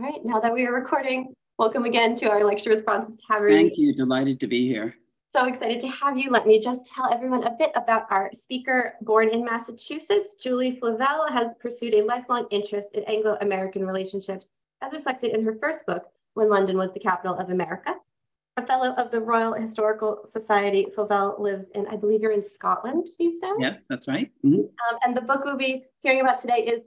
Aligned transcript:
All 0.00 0.06
right, 0.06 0.24
now 0.24 0.40
that 0.40 0.54
we 0.54 0.64
are 0.64 0.72
recording, 0.72 1.34
welcome 1.58 1.84
again 1.84 2.16
to 2.16 2.30
our 2.30 2.42
lecture 2.42 2.70
with 2.70 2.84
Fraunces 2.84 3.18
Tavern. 3.18 3.50
Thank 3.50 3.76
you, 3.76 3.94
delighted 3.94 4.40
to 4.40 4.46
be 4.46 4.66
here. 4.66 4.94
So 5.30 5.46
excited 5.46 5.78
to 5.80 5.88
have 5.88 6.16
you. 6.16 6.30
Let 6.30 6.46
me 6.46 6.58
just 6.58 6.86
tell 6.86 7.12
everyone 7.12 7.44
a 7.44 7.50
bit 7.50 7.70
about 7.76 8.06
our 8.10 8.30
speaker. 8.32 8.94
Born 9.02 9.28
in 9.28 9.44
Massachusetts, 9.44 10.36
Julie 10.40 10.80
Flavell 10.80 11.30
has 11.30 11.52
pursued 11.60 11.92
a 11.92 12.02
lifelong 12.02 12.46
interest 12.50 12.94
in 12.94 13.04
Anglo-American 13.04 13.84
relationships 13.84 14.52
as 14.80 14.94
reflected 14.94 15.34
in 15.34 15.44
her 15.44 15.58
first 15.60 15.84
book, 15.84 16.06
When 16.32 16.48
London 16.48 16.78
Was 16.78 16.94
the 16.94 17.00
Capital 17.00 17.36
of 17.36 17.50
America. 17.50 17.94
A 18.56 18.66
fellow 18.66 18.94
of 18.94 19.10
the 19.10 19.20
Royal 19.20 19.52
Historical 19.52 20.22
Society, 20.24 20.86
Flavell 20.96 21.38
lives 21.38 21.68
in, 21.74 21.86
I 21.88 21.96
believe 21.96 22.22
you're 22.22 22.32
in 22.32 22.42
Scotland, 22.42 23.06
do 23.18 23.24
you 23.24 23.36
said? 23.36 23.52
Yes, 23.58 23.86
that's 23.86 24.08
right. 24.08 24.32
Mm 24.46 24.52
-hmm. 24.52 24.60
um, 24.60 24.98
and 25.04 25.14
the 25.14 25.22
book 25.22 25.44
we'll 25.44 25.58
be 25.58 25.84
hearing 26.02 26.22
about 26.22 26.40
today 26.40 26.64
is 26.64 26.84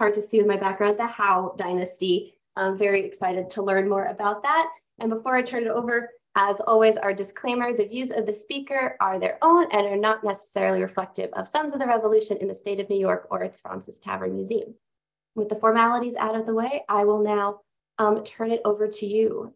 hard 0.00 0.14
to 0.14 0.22
see 0.22 0.38
with 0.38 0.46
my 0.46 0.56
background, 0.56 0.96
the 0.96 1.06
Howe 1.06 1.54
Dynasty, 1.58 2.37
I'm 2.58 2.76
very 2.76 3.04
excited 3.04 3.48
to 3.50 3.62
learn 3.62 3.88
more 3.88 4.06
about 4.06 4.42
that. 4.42 4.68
And 4.98 5.10
before 5.10 5.36
I 5.36 5.42
turn 5.42 5.62
it 5.62 5.68
over, 5.68 6.10
as 6.36 6.56
always, 6.66 6.96
our 6.96 7.14
disclaimer, 7.14 7.72
the 7.72 7.86
views 7.86 8.10
of 8.10 8.26
the 8.26 8.34
speaker 8.34 8.96
are 9.00 9.18
their 9.18 9.38
own 9.42 9.68
and 9.72 9.86
are 9.86 9.96
not 9.96 10.24
necessarily 10.24 10.82
reflective 10.82 11.30
of 11.32 11.48
Sons 11.48 11.72
of 11.72 11.78
the 11.78 11.86
Revolution 11.86 12.36
in 12.38 12.48
the 12.48 12.54
state 12.54 12.80
of 12.80 12.90
New 12.90 12.98
York 12.98 13.28
or 13.30 13.42
its 13.42 13.60
Fraunces 13.60 13.98
Tavern 13.98 14.34
Museum. 14.34 14.74
With 15.34 15.48
the 15.48 15.56
formalities 15.56 16.16
out 16.16 16.34
of 16.34 16.46
the 16.46 16.54
way, 16.54 16.84
I 16.88 17.04
will 17.04 17.22
now 17.22 17.60
um, 17.98 18.24
turn 18.24 18.50
it 18.50 18.60
over 18.64 18.88
to 18.88 19.06
you, 19.06 19.54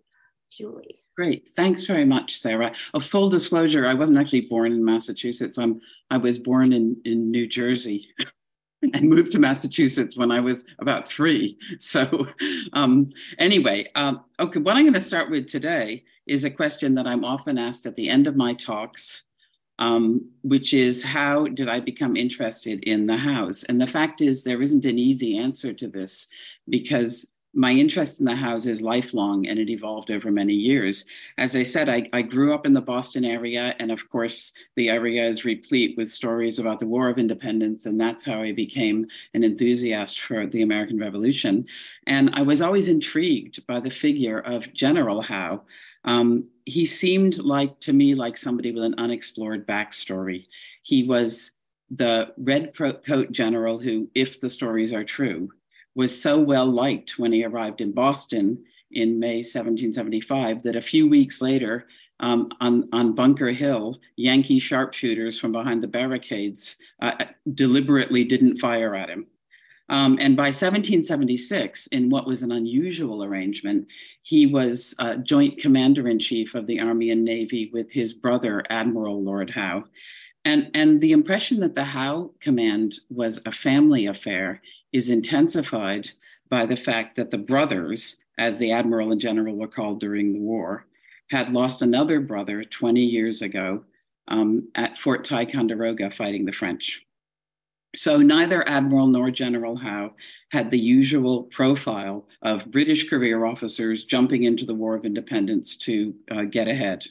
Julie. 0.51 1.03
Great. 1.17 1.51
Thanks 1.57 1.87
very 1.87 2.05
much, 2.05 2.39
Sarah. 2.39 2.73
A 2.95 3.01
full 3.01 3.29
disclosure, 3.29 3.87
I 3.87 3.95
wasn't 3.95 4.19
actually 4.19 4.43
born 4.43 4.73
in 4.73 4.85
Massachusetts. 4.85 5.59
I'm, 5.59 5.81
I 6.11 6.17
was 6.17 6.39
born 6.39 6.73
in, 6.73 7.01
in 7.05 7.31
New 7.31 7.47
Jersey. 7.47 8.09
And 8.95 9.09
moved 9.09 9.33
to 9.33 9.39
Massachusetts 9.39 10.17
when 10.17 10.33
I 10.33 10.41
was 10.41 10.65
about 10.79 11.07
three. 11.07 11.57
So, 11.79 12.27
um, 12.73 13.11
anyway, 13.39 13.89
um, 13.95 14.25
okay, 14.41 14.59
what 14.59 14.77
I'm 14.77 14.83
going 14.83 14.93
to 14.95 15.01
start 15.01 15.31
with 15.31 15.47
today 15.47 16.05
is 16.27 16.45
a 16.45 16.51
question 16.51 16.95
that 16.97 17.07
I'm 17.07 17.25
often 17.25 17.59
asked 17.59 17.87
at 17.87 17.97
the 17.97 18.09
end 18.09 18.27
of 18.27 18.37
my 18.37 18.55
talks, 18.55 19.25
um, 19.79 20.29
which 20.43 20.75
is 20.75 21.03
how 21.03 21.47
did 21.47 21.69
I 21.69 21.81
become 21.81 22.17
interested 22.17 22.83
in 22.85 23.07
the 23.07 23.17
Howes? 23.17 23.65
And 23.65 23.81
the 23.81 23.87
fact 23.87 24.21
is, 24.21 24.45
there 24.45 24.63
isn't 24.63 24.85
an 24.85 24.99
easy 24.99 25.39
answer 25.39 25.73
to 25.73 25.89
this 25.89 26.29
because 26.69 27.32
my 27.55 27.71
interest 27.71 28.19
in 28.21 28.27
the 28.27 28.35
Howes 28.35 28.67
is 28.67 28.81
lifelong 28.81 29.47
and 29.47 29.59
it 29.59 29.69
evolved 29.69 30.11
over 30.11 30.31
many 30.31 30.55
years. 30.55 31.05
As 31.37 31.55
I 31.55 31.63
said, 31.63 31.89
I, 31.89 32.09
I, 32.13 32.23
grew 32.23 32.55
up 32.55 32.65
in 32.65 32.73
the 32.73 32.81
Boston 32.81 33.25
area, 33.25 33.75
and 33.79 33.93
of 33.93 34.09
course, 34.09 34.53
the 34.75 34.89
area 34.89 35.29
is 35.29 35.45
replete 35.45 35.97
with 35.97 36.11
stories 36.11 36.59
about 36.59 36.79
the 36.79 36.87
War 36.87 37.11
of 37.11 37.19
Independence, 37.19 37.85
and 37.85 38.01
that's 38.01 38.25
how 38.25 38.41
I 38.41 38.53
became 38.53 39.07
an 39.35 39.45
enthusiast 39.45 40.21
for 40.21 40.47
the 40.47 40.63
American 40.63 40.99
Revolution. 40.99 41.67
And 42.07 42.31
I 42.33 42.43
was 42.43 42.63
always 42.63 42.89
intrigued 42.89 43.67
by 43.67 43.81
the 43.81 43.91
figure 43.91 44.41
of 44.41 44.73
General 44.73 45.21
Howe. 45.21 45.63
Um, 46.05 46.45
he 46.65 46.87
seemed 46.87 47.39
like 47.39 47.79
to 47.81 47.93
me 47.93 48.15
like 48.15 48.37
somebody 48.37 48.73
with 48.73 48.85
an 48.85 48.95
unexplored 48.97 49.67
backstory. 49.67 50.47
He 50.83 51.05
was 51.05 51.53
the 51.91 52.33
red 52.39 52.75
coat 52.75 53.33
general 53.33 53.79
who, 53.79 54.09
if 54.15 54.41
the 54.41 54.49
stories 54.49 54.93
are 54.95 55.05
true, 55.05 55.51
was 55.95 56.23
so 56.23 56.39
well 56.39 56.67
liked 56.67 57.19
when 57.19 57.33
he 57.33 57.45
arrived 57.45 57.81
in 57.81 57.93
Boston 57.93 58.65
in 58.91 59.19
May 59.19 59.37
1775 59.37 60.63
that 60.63 60.77
a 60.77 60.81
few 60.81 61.09
weeks 61.09 61.41
later, 61.41 61.87
um, 62.21 62.51
on, 62.61 62.89
on 62.93 63.15
Bunker 63.15 63.51
Hill, 63.51 64.01
Yankee 64.17 64.61
sharpshooters 64.61 65.39
from 65.39 65.53
behind 65.53 65.83
the 65.83 65.89
barricades 65.89 66.77
uh, 67.01 67.25
deliberately 67.55 68.25
didn't 68.25 68.59
fire 68.59 68.95
at 68.95 69.09
him. 69.09 69.27
Um, 69.89 70.19
and 70.21 70.37
by 70.37 70.45
1776, 70.45 71.89
in 71.89 72.09
what 72.09 72.27
was 72.27 72.43
an 72.43 72.53
unusual 72.53 73.25
arrangement, 73.25 73.89
he 74.23 74.47
was 74.47 74.95
uh, 75.01 75.17
joint 75.17 75.59
commander 75.59 76.09
in 76.09 76.19
chief 76.19 76.55
of 76.55 76.67
the 76.67 76.81
Army 76.81 77.11
and 77.11 77.25
Navy 77.25 77.71
with 77.73 77.91
his 77.91 78.15
brother, 78.15 78.65
Admiral 78.71 79.23
Lord 79.23 79.51
Howe. 79.51 79.85
And, 80.45 80.71
and 80.75 81.01
the 81.01 81.13
impression 81.13 81.61
that 81.61 81.75
the 81.75 81.85
Howe 81.85 82.33
command 82.41 83.01
was 83.11 83.41
a 83.45 83.53
family 83.53 84.07
affair 84.07 84.63
is 84.93 85.11
intensified 85.11 86.11
by 86.49 86.67
the 86.67 86.77
fact 86.77 87.17
that 87.17 87.31
the 87.31 87.39
brothers, 87.39 88.19
as 88.39 88.59
the 88.59 88.73
admiral 88.73 89.13
and 89.13 89.21
general 89.21 89.57
were 89.57 89.69
called 89.69 90.01
during 90.01 90.33
the 90.33 90.41
war, 90.41 90.87
had 91.31 91.51
lost 91.51 91.83
another 91.83 92.21
brother 92.21 92.63
20 92.63 93.01
years 93.01 93.43
ago 93.43 93.83
um, 94.29 94.69
at 94.75 94.99
Fort 94.99 95.25
Ticonderoga 95.25 96.11
fighting 96.11 96.45
the 96.45 96.53
French. 96.53 97.05
So 97.95 98.19
neither 98.19 98.67
Admiral 98.69 99.07
nor 99.07 99.31
General 99.31 99.77
Howe 99.77 100.15
had 100.51 100.71
the 100.71 100.79
usual 100.79 101.45
profile 101.45 102.27
of 102.43 102.71
British 102.71 103.09
career 103.09 103.45
officers 103.45 104.05
jumping 104.05 104.45
into 104.45 104.65
the 104.65 104.75
War 104.75 104.95
of 104.95 105.05
Independence 105.05 105.77
to 105.77 106.15
uh, 106.31 106.43
get 106.43 106.69
ahead. 106.69 107.05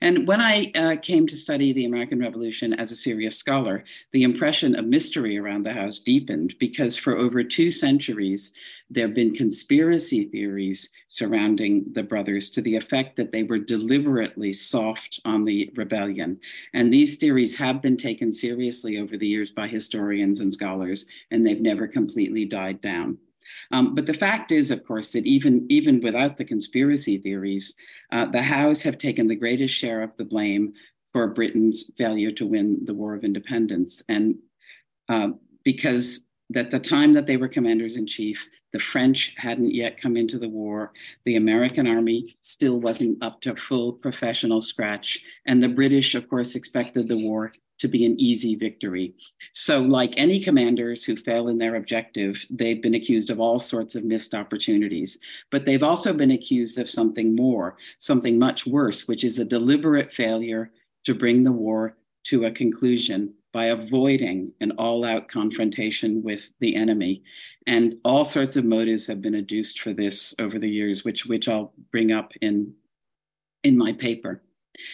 And 0.00 0.26
when 0.26 0.40
I 0.40 0.72
uh, 0.74 0.96
came 1.00 1.26
to 1.26 1.36
study 1.36 1.72
the 1.72 1.84
American 1.84 2.20
Revolution 2.20 2.72
as 2.74 2.90
a 2.90 2.96
serious 2.96 3.36
scholar, 3.36 3.84
the 4.12 4.22
impression 4.22 4.74
of 4.74 4.86
mystery 4.86 5.36
around 5.36 5.64
the 5.64 5.72
Howes 5.72 6.00
deepened 6.00 6.54
because 6.58 6.96
for 6.96 7.16
over 7.16 7.42
two 7.44 7.70
centuries, 7.70 8.52
there 8.90 9.06
have 9.06 9.14
been 9.14 9.34
conspiracy 9.34 10.24
theories 10.24 10.90
surrounding 11.08 11.84
the 11.92 12.02
brothers 12.02 12.48
to 12.50 12.62
the 12.62 12.76
effect 12.76 13.16
that 13.16 13.32
they 13.32 13.42
were 13.42 13.58
deliberately 13.58 14.52
soft 14.52 15.20
on 15.24 15.44
the 15.44 15.70
rebellion. 15.76 16.40
And 16.72 16.92
these 16.92 17.16
theories 17.16 17.56
have 17.56 17.82
been 17.82 17.96
taken 17.96 18.32
seriously 18.32 18.98
over 18.98 19.16
the 19.16 19.28
years 19.28 19.50
by 19.50 19.68
historians 19.68 20.40
and 20.40 20.52
scholars, 20.52 21.06
and 21.30 21.46
they've 21.46 21.60
never 21.60 21.86
completely 21.86 22.44
died 22.44 22.80
down. 22.80 23.18
Um, 23.72 23.94
but 23.94 24.06
the 24.06 24.14
fact 24.14 24.52
is, 24.52 24.70
of 24.70 24.84
course, 24.84 25.12
that 25.12 25.26
even, 25.26 25.66
even 25.68 26.00
without 26.00 26.36
the 26.36 26.44
conspiracy 26.44 27.18
theories, 27.18 27.74
uh, 28.12 28.26
the 28.26 28.42
Howes 28.42 28.82
have 28.82 28.98
taken 28.98 29.26
the 29.26 29.36
greatest 29.36 29.74
share 29.74 30.02
of 30.02 30.16
the 30.16 30.24
blame 30.24 30.72
for 31.12 31.28
Britain's 31.28 31.90
failure 31.96 32.32
to 32.32 32.46
win 32.46 32.84
the 32.84 32.94
War 32.94 33.14
of 33.14 33.24
Independence. 33.24 34.02
And 34.08 34.36
uh, 35.08 35.30
because 35.64 36.26
at 36.56 36.70
the 36.70 36.78
time 36.78 37.12
that 37.12 37.26
they 37.26 37.36
were 37.36 37.48
commanders 37.48 37.96
in 37.96 38.06
chief, 38.06 38.46
the 38.72 38.78
French 38.78 39.34
hadn't 39.36 39.74
yet 39.74 40.00
come 40.00 40.16
into 40.16 40.38
the 40.38 40.48
war. 40.48 40.92
The 41.24 41.36
American 41.36 41.86
army 41.86 42.36
still 42.40 42.80
wasn't 42.80 43.22
up 43.22 43.40
to 43.42 43.56
full 43.56 43.94
professional 43.94 44.60
scratch. 44.60 45.20
And 45.46 45.62
the 45.62 45.68
British, 45.68 46.14
of 46.14 46.28
course, 46.28 46.54
expected 46.54 47.08
the 47.08 47.18
war 47.18 47.52
to 47.78 47.88
be 47.88 48.04
an 48.04 48.18
easy 48.18 48.56
victory. 48.56 49.14
So, 49.52 49.80
like 49.80 50.12
any 50.16 50.40
commanders 50.40 51.04
who 51.04 51.16
fail 51.16 51.48
in 51.48 51.58
their 51.58 51.76
objective, 51.76 52.44
they've 52.50 52.82
been 52.82 52.94
accused 52.94 53.30
of 53.30 53.40
all 53.40 53.58
sorts 53.58 53.94
of 53.94 54.04
missed 54.04 54.34
opportunities. 54.34 55.18
But 55.50 55.64
they've 55.64 55.82
also 55.82 56.12
been 56.12 56.32
accused 56.32 56.78
of 56.78 56.90
something 56.90 57.36
more, 57.36 57.76
something 57.98 58.38
much 58.38 58.66
worse, 58.66 59.06
which 59.06 59.22
is 59.22 59.38
a 59.38 59.44
deliberate 59.44 60.12
failure 60.12 60.72
to 61.04 61.14
bring 61.14 61.44
the 61.44 61.52
war 61.52 61.96
to 62.24 62.44
a 62.44 62.50
conclusion 62.50 63.32
by 63.58 63.64
avoiding 63.64 64.52
an 64.60 64.70
all 64.78 65.04
out 65.04 65.28
confrontation 65.28 66.22
with 66.22 66.52
the 66.60 66.76
enemy. 66.76 67.24
And 67.66 67.96
all 68.04 68.24
sorts 68.24 68.56
of 68.56 68.64
motives 68.64 69.04
have 69.08 69.20
been 69.20 69.34
adduced 69.34 69.80
for 69.80 69.92
this 69.92 70.32
over 70.38 70.60
the 70.60 70.70
years, 70.70 71.04
which, 71.04 71.26
which 71.26 71.48
I'll 71.48 71.72
bring 71.90 72.12
up 72.12 72.32
in, 72.40 72.72
in 73.64 73.76
my 73.76 73.94
paper. 73.94 74.44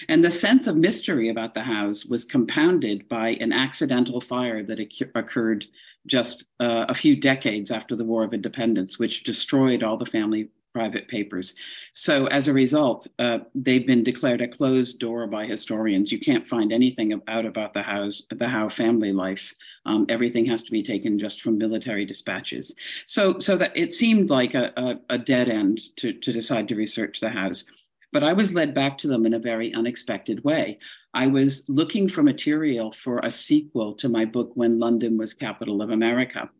And 0.08 0.24
the 0.24 0.30
sense 0.30 0.66
of 0.66 0.76
mystery 0.76 1.28
about 1.28 1.52
the 1.52 1.60
Howes 1.60 2.06
was 2.06 2.24
compounded 2.24 3.06
by 3.06 3.32
an 3.32 3.52
accidental 3.52 4.22
fire 4.22 4.62
that 4.62 4.80
occurred 5.14 5.66
just 6.06 6.44
uh, 6.58 6.86
a 6.88 6.94
few 6.94 7.20
decades 7.20 7.70
after 7.70 7.94
the 7.94 8.06
War 8.06 8.24
of 8.24 8.32
Independence, 8.32 8.98
which 8.98 9.24
destroyed 9.24 9.82
all 9.82 9.98
the 9.98 10.06
family 10.06 10.48
private 10.74 11.06
papers. 11.08 11.54
So 11.92 12.26
as 12.26 12.48
a 12.48 12.52
result, 12.52 13.06
uh, 13.18 13.38
they've 13.54 13.86
been 13.86 14.02
declared 14.02 14.42
a 14.42 14.48
closed 14.48 14.98
door 14.98 15.26
by 15.28 15.46
historians. 15.46 16.10
You 16.10 16.18
can't 16.18 16.46
find 16.46 16.72
anything 16.72 17.18
out 17.28 17.46
about 17.46 17.72
the 17.72 17.82
Howe's, 17.82 18.26
the 18.30 18.48
Howe 18.48 18.68
family 18.68 19.12
life. 19.12 19.54
Um, 19.86 20.04
everything 20.08 20.44
has 20.46 20.62
to 20.64 20.72
be 20.72 20.82
taken 20.82 21.18
just 21.18 21.40
from 21.40 21.56
military 21.56 22.04
dispatches. 22.04 22.74
So, 23.06 23.38
so 23.38 23.56
that 23.56 23.76
it 23.76 23.94
seemed 23.94 24.30
like 24.30 24.54
a, 24.54 24.72
a, 24.76 25.14
a 25.14 25.18
dead 25.18 25.48
end 25.48 25.96
to, 25.96 26.12
to 26.12 26.32
decide 26.32 26.66
to 26.68 26.74
research 26.74 27.20
the 27.20 27.30
Howes. 27.30 27.64
But 28.12 28.24
I 28.24 28.32
was 28.32 28.54
led 28.54 28.74
back 28.74 28.98
to 28.98 29.08
them 29.08 29.26
in 29.26 29.34
a 29.34 29.38
very 29.38 29.72
unexpected 29.74 30.42
way. 30.44 30.78
I 31.14 31.28
was 31.28 31.64
looking 31.68 32.08
for 32.08 32.24
material 32.24 32.92
for 33.04 33.20
a 33.22 33.30
sequel 33.30 33.94
to 33.94 34.08
my 34.08 34.24
book, 34.24 34.50
When 34.54 34.80
London 34.80 35.16
Was 35.16 35.32
Capital 35.32 35.80
of 35.80 35.90
America. 35.90 36.50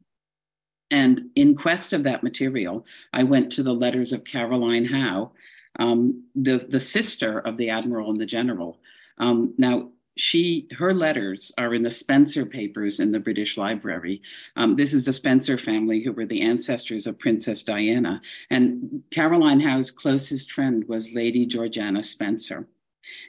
And 0.94 1.28
in 1.34 1.56
quest 1.56 1.92
of 1.92 2.04
that 2.04 2.22
material, 2.22 2.86
I 3.12 3.24
went 3.24 3.50
to 3.52 3.64
the 3.64 3.74
letters 3.74 4.12
of 4.12 4.22
Caroline 4.22 4.84
Howe, 4.84 5.32
um, 5.80 6.22
the, 6.36 6.58
the 6.58 6.78
sister 6.78 7.40
of 7.40 7.56
the 7.56 7.68
admiral 7.68 8.10
and 8.10 8.20
the 8.20 8.26
general. 8.26 8.78
Um, 9.18 9.54
now, 9.58 9.90
she 10.16 10.68
her 10.78 10.94
letters 10.94 11.50
are 11.58 11.74
in 11.74 11.82
the 11.82 11.90
Spencer 11.90 12.46
papers 12.46 13.00
in 13.00 13.10
the 13.10 13.18
British 13.18 13.56
Library. 13.56 14.22
Um, 14.54 14.76
this 14.76 14.94
is 14.94 15.04
the 15.04 15.12
Spencer 15.12 15.58
family 15.58 16.00
who 16.00 16.12
were 16.12 16.26
the 16.26 16.42
ancestors 16.42 17.08
of 17.08 17.18
Princess 17.18 17.64
Diana, 17.64 18.22
and 18.50 19.02
Caroline 19.10 19.58
Howe's 19.58 19.90
closest 19.90 20.52
friend 20.52 20.84
was 20.86 21.12
Lady 21.12 21.44
Georgiana 21.44 22.04
Spencer. 22.04 22.68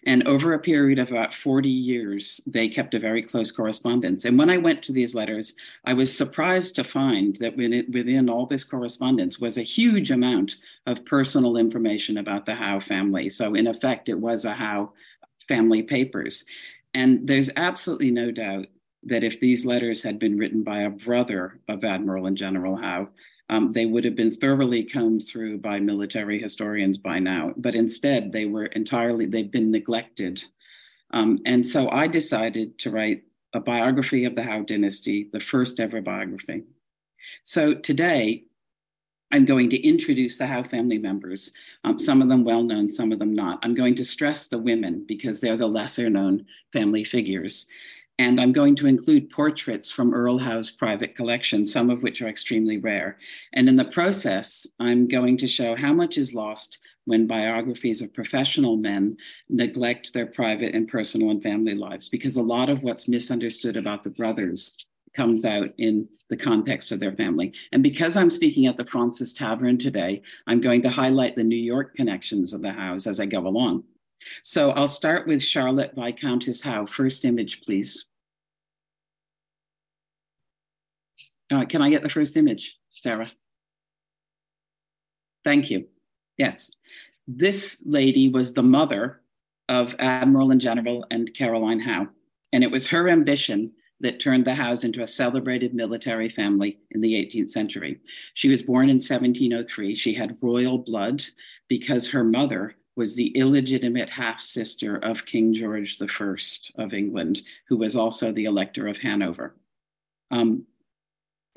And 0.05 0.27
over 0.27 0.53
a 0.53 0.59
period 0.59 0.99
of 0.99 1.09
about 1.09 1.33
40 1.33 1.67
years, 1.67 2.39
they 2.45 2.67
kept 2.67 2.93
a 2.93 2.99
very 2.99 3.23
close 3.23 3.51
correspondence. 3.51 4.25
And 4.25 4.37
when 4.37 4.51
I 4.51 4.57
went 4.57 4.83
to 4.83 4.91
these 4.91 5.15
letters, 5.15 5.55
I 5.83 5.93
was 5.93 6.15
surprised 6.15 6.75
to 6.75 6.83
find 6.83 7.35
that 7.37 7.57
within 7.57 8.29
all 8.29 8.45
this 8.45 8.63
correspondence 8.63 9.39
was 9.39 9.57
a 9.57 9.63
huge 9.63 10.11
amount 10.11 10.57
of 10.85 11.05
personal 11.05 11.57
information 11.57 12.17
about 12.17 12.45
the 12.45 12.53
Howe 12.53 12.79
family. 12.79 13.29
So, 13.29 13.55
in 13.55 13.65
effect, 13.65 14.07
it 14.07 14.19
was 14.19 14.45
a 14.45 14.53
Howe 14.53 14.93
family 15.47 15.81
papers. 15.81 16.45
And 16.93 17.27
there's 17.27 17.49
absolutely 17.55 18.11
no 18.11 18.31
doubt 18.31 18.67
that 19.03 19.23
if 19.23 19.39
these 19.39 19.65
letters 19.65 20.03
had 20.03 20.19
been 20.19 20.37
written 20.37 20.63
by 20.63 20.81
a 20.81 20.89
brother 20.89 21.59
of 21.67 21.83
Admiral 21.83 22.27
and 22.27 22.37
General 22.37 22.75
Howe, 22.75 23.07
um, 23.49 23.71
they 23.71 23.85
would 23.85 24.03
have 24.05 24.15
been 24.15 24.31
thoroughly 24.31 24.83
combed 24.83 25.23
through 25.25 25.59
by 25.59 25.79
military 25.79 26.41
historians 26.41 26.97
by 26.97 27.19
now, 27.19 27.53
but 27.57 27.75
instead 27.75 28.31
they 28.31 28.45
were 28.45 28.65
entirely, 28.67 29.25
they've 29.25 29.51
been 29.51 29.71
neglected. 29.71 30.43
Um, 31.11 31.39
and 31.45 31.65
so 31.65 31.89
I 31.89 32.07
decided 32.07 32.77
to 32.79 32.91
write 32.91 33.23
a 33.53 33.59
biography 33.59 34.25
of 34.25 34.35
the 34.35 34.43
Howe 34.43 34.63
dynasty, 34.63 35.29
the 35.31 35.39
first 35.39 35.79
ever 35.79 36.01
biography. 36.01 36.63
So 37.43 37.73
today, 37.73 38.43
I'm 39.31 39.45
going 39.45 39.69
to 39.71 39.87
introduce 39.87 40.37
the 40.37 40.47
Howe 40.47 40.63
family 40.63 40.97
members, 40.97 41.51
um, 41.83 41.99
some 41.99 42.21
of 42.21 42.29
them 42.29 42.43
well 42.43 42.63
known, 42.63 42.89
some 42.89 43.11
of 43.11 43.19
them 43.19 43.33
not. 43.33 43.59
I'm 43.63 43.75
going 43.75 43.95
to 43.95 44.05
stress 44.05 44.47
the 44.47 44.57
women 44.57 45.03
because 45.07 45.41
they're 45.41 45.57
the 45.57 45.67
lesser 45.67 46.09
known 46.09 46.45
family 46.73 47.03
figures. 47.03 47.65
And 48.17 48.39
I'm 48.39 48.53
going 48.53 48.75
to 48.77 48.87
include 48.87 49.29
portraits 49.29 49.91
from 49.91 50.13
Earl 50.13 50.37
Howe's 50.37 50.71
private 50.71 51.15
collection, 51.15 51.65
some 51.65 51.89
of 51.89 52.01
which 52.01 52.21
are 52.21 52.29
extremely 52.29 52.77
rare. 52.77 53.17
And 53.53 53.67
in 53.67 53.75
the 53.75 53.85
process, 53.85 54.65
I'm 54.79 55.07
going 55.07 55.37
to 55.37 55.47
show 55.47 55.75
how 55.75 55.93
much 55.93 56.17
is 56.17 56.33
lost 56.33 56.79
when 57.03 57.27
biographies 57.27 58.01
of 58.01 58.13
professional 58.13 58.77
men 58.77 59.17
neglect 59.49 60.13
their 60.13 60.25
private 60.25 60.73
and 60.73 60.87
personal 60.87 61.29
and 61.29 61.43
family 61.43 61.75
lives, 61.75 62.09
because 62.09 62.37
a 62.37 62.41
lot 62.41 62.69
of 62.69 62.83
what's 62.83 63.07
misunderstood 63.07 63.77
about 63.77 64.03
the 64.03 64.09
brothers 64.09 64.75
comes 65.13 65.45
out 65.45 65.69
in 65.77 66.07
the 66.29 66.37
context 66.37 66.91
of 66.91 66.99
their 66.99 67.13
family. 67.13 67.53
And 67.71 67.83
because 67.83 68.17
I'm 68.17 68.29
speaking 68.29 68.65
at 68.65 68.75
the 68.75 68.85
Fraunces 68.85 69.33
Tavern 69.33 69.77
today, 69.77 70.21
I'm 70.47 70.61
going 70.61 70.81
to 70.81 70.89
highlight 70.89 71.35
the 71.35 71.43
New 71.43 71.55
York 71.55 71.95
connections 71.95 72.53
of 72.53 72.61
the 72.61 72.71
Howes 72.71 73.07
as 73.07 73.19
I 73.19 73.25
go 73.25 73.47
along. 73.47 73.83
So 74.43 74.71
I'll 74.71 74.87
start 74.87 75.27
with 75.27 75.43
Charlotte 75.43 75.93
Viscountess 75.95 76.61
Howe. 76.61 76.85
First 76.85 77.25
image, 77.25 77.61
please. 77.61 78.05
Uh, 81.51 81.65
can 81.65 81.81
I 81.81 81.89
get 81.89 82.01
the 82.01 82.09
first 82.09 82.37
image, 82.37 82.77
Sarah? 82.89 83.31
Thank 85.43 85.69
you. 85.69 85.85
Yes. 86.37 86.71
This 87.27 87.81
lady 87.85 88.29
was 88.29 88.53
the 88.53 88.63
mother 88.63 89.21
of 89.69 89.95
Admiral 89.99 90.51
and 90.51 90.61
General 90.61 91.05
and 91.11 91.33
Caroline 91.33 91.79
Howe. 91.79 92.07
And 92.53 92.63
it 92.63 92.71
was 92.71 92.87
her 92.87 93.09
ambition 93.09 93.71
that 94.01 94.19
turned 94.19 94.45
the 94.45 94.53
Howes 94.53 94.83
into 94.83 95.01
a 95.01 95.07
celebrated 95.07 95.73
military 95.73 96.29
family 96.29 96.79
in 96.91 97.01
the 97.01 97.13
18th 97.13 97.49
century. 97.49 97.99
She 98.33 98.49
was 98.49 98.61
born 98.61 98.89
in 98.89 98.95
1703. 98.95 99.95
She 99.95 100.13
had 100.13 100.37
royal 100.41 100.79
blood 100.79 101.23
because 101.67 102.09
her 102.09 102.23
mother 102.23 102.75
was 102.95 103.15
the 103.15 103.27
illegitimate 103.37 104.09
half 104.09 104.39
sister 104.39 104.97
of 104.97 105.25
King 105.25 105.53
George 105.53 106.01
I 106.01 106.35
of 106.81 106.93
England, 106.93 107.41
who 107.67 107.77
was 107.77 107.95
also 107.95 108.31
the 108.31 108.45
Elector 108.45 108.87
of 108.87 108.97
Hanover. 108.97 109.55
Um, 110.31 110.65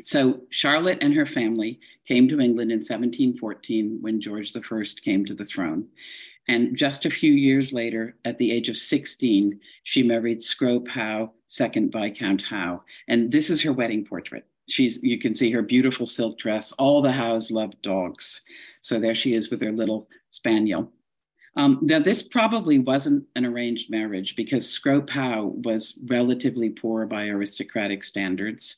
so 0.02 0.42
Charlotte 0.50 0.98
and 1.02 1.14
her 1.14 1.26
family 1.26 1.80
came 2.06 2.28
to 2.28 2.40
England 2.40 2.70
in 2.70 2.78
1714 2.78 3.98
when 4.00 4.20
George 4.20 4.56
I 4.56 4.84
came 5.04 5.24
to 5.24 5.34
the 5.34 5.44
throne. 5.44 5.88
And 6.48 6.76
just 6.76 7.04
a 7.04 7.10
few 7.10 7.32
years 7.32 7.72
later, 7.72 8.16
at 8.24 8.38
the 8.38 8.50
age 8.50 8.68
of 8.68 8.76
16, 8.76 9.60
she 9.82 10.02
married 10.02 10.40
Scrope 10.40 10.88
Howe, 10.88 11.32
second 11.46 11.92
Viscount 11.92 12.42
Howe. 12.42 12.82
And 13.06 13.30
this 13.30 13.50
is 13.50 13.62
her 13.62 13.72
wedding 13.72 14.04
portrait. 14.04 14.46
She's, 14.68 15.02
you 15.02 15.18
can 15.18 15.34
see 15.34 15.50
her 15.50 15.62
beautiful 15.62 16.06
silk 16.06 16.38
dress. 16.38 16.72
All 16.72 17.02
the 17.02 17.12
Howes 17.12 17.50
loved 17.50 17.80
dogs. 17.82 18.40
So 18.80 18.98
there 18.98 19.14
she 19.14 19.34
is 19.34 19.50
with 19.50 19.60
her 19.60 19.72
little 19.72 20.08
spaniel. 20.30 20.90
Um, 21.58 21.80
now, 21.82 21.98
this 21.98 22.22
probably 22.22 22.78
wasn't 22.78 23.26
an 23.34 23.44
arranged 23.44 23.90
marriage 23.90 24.36
because 24.36 24.70
Scrope 24.70 25.10
Howe 25.10 25.52
was 25.64 25.98
relatively 26.06 26.70
poor 26.70 27.04
by 27.04 27.26
aristocratic 27.26 28.04
standards. 28.04 28.76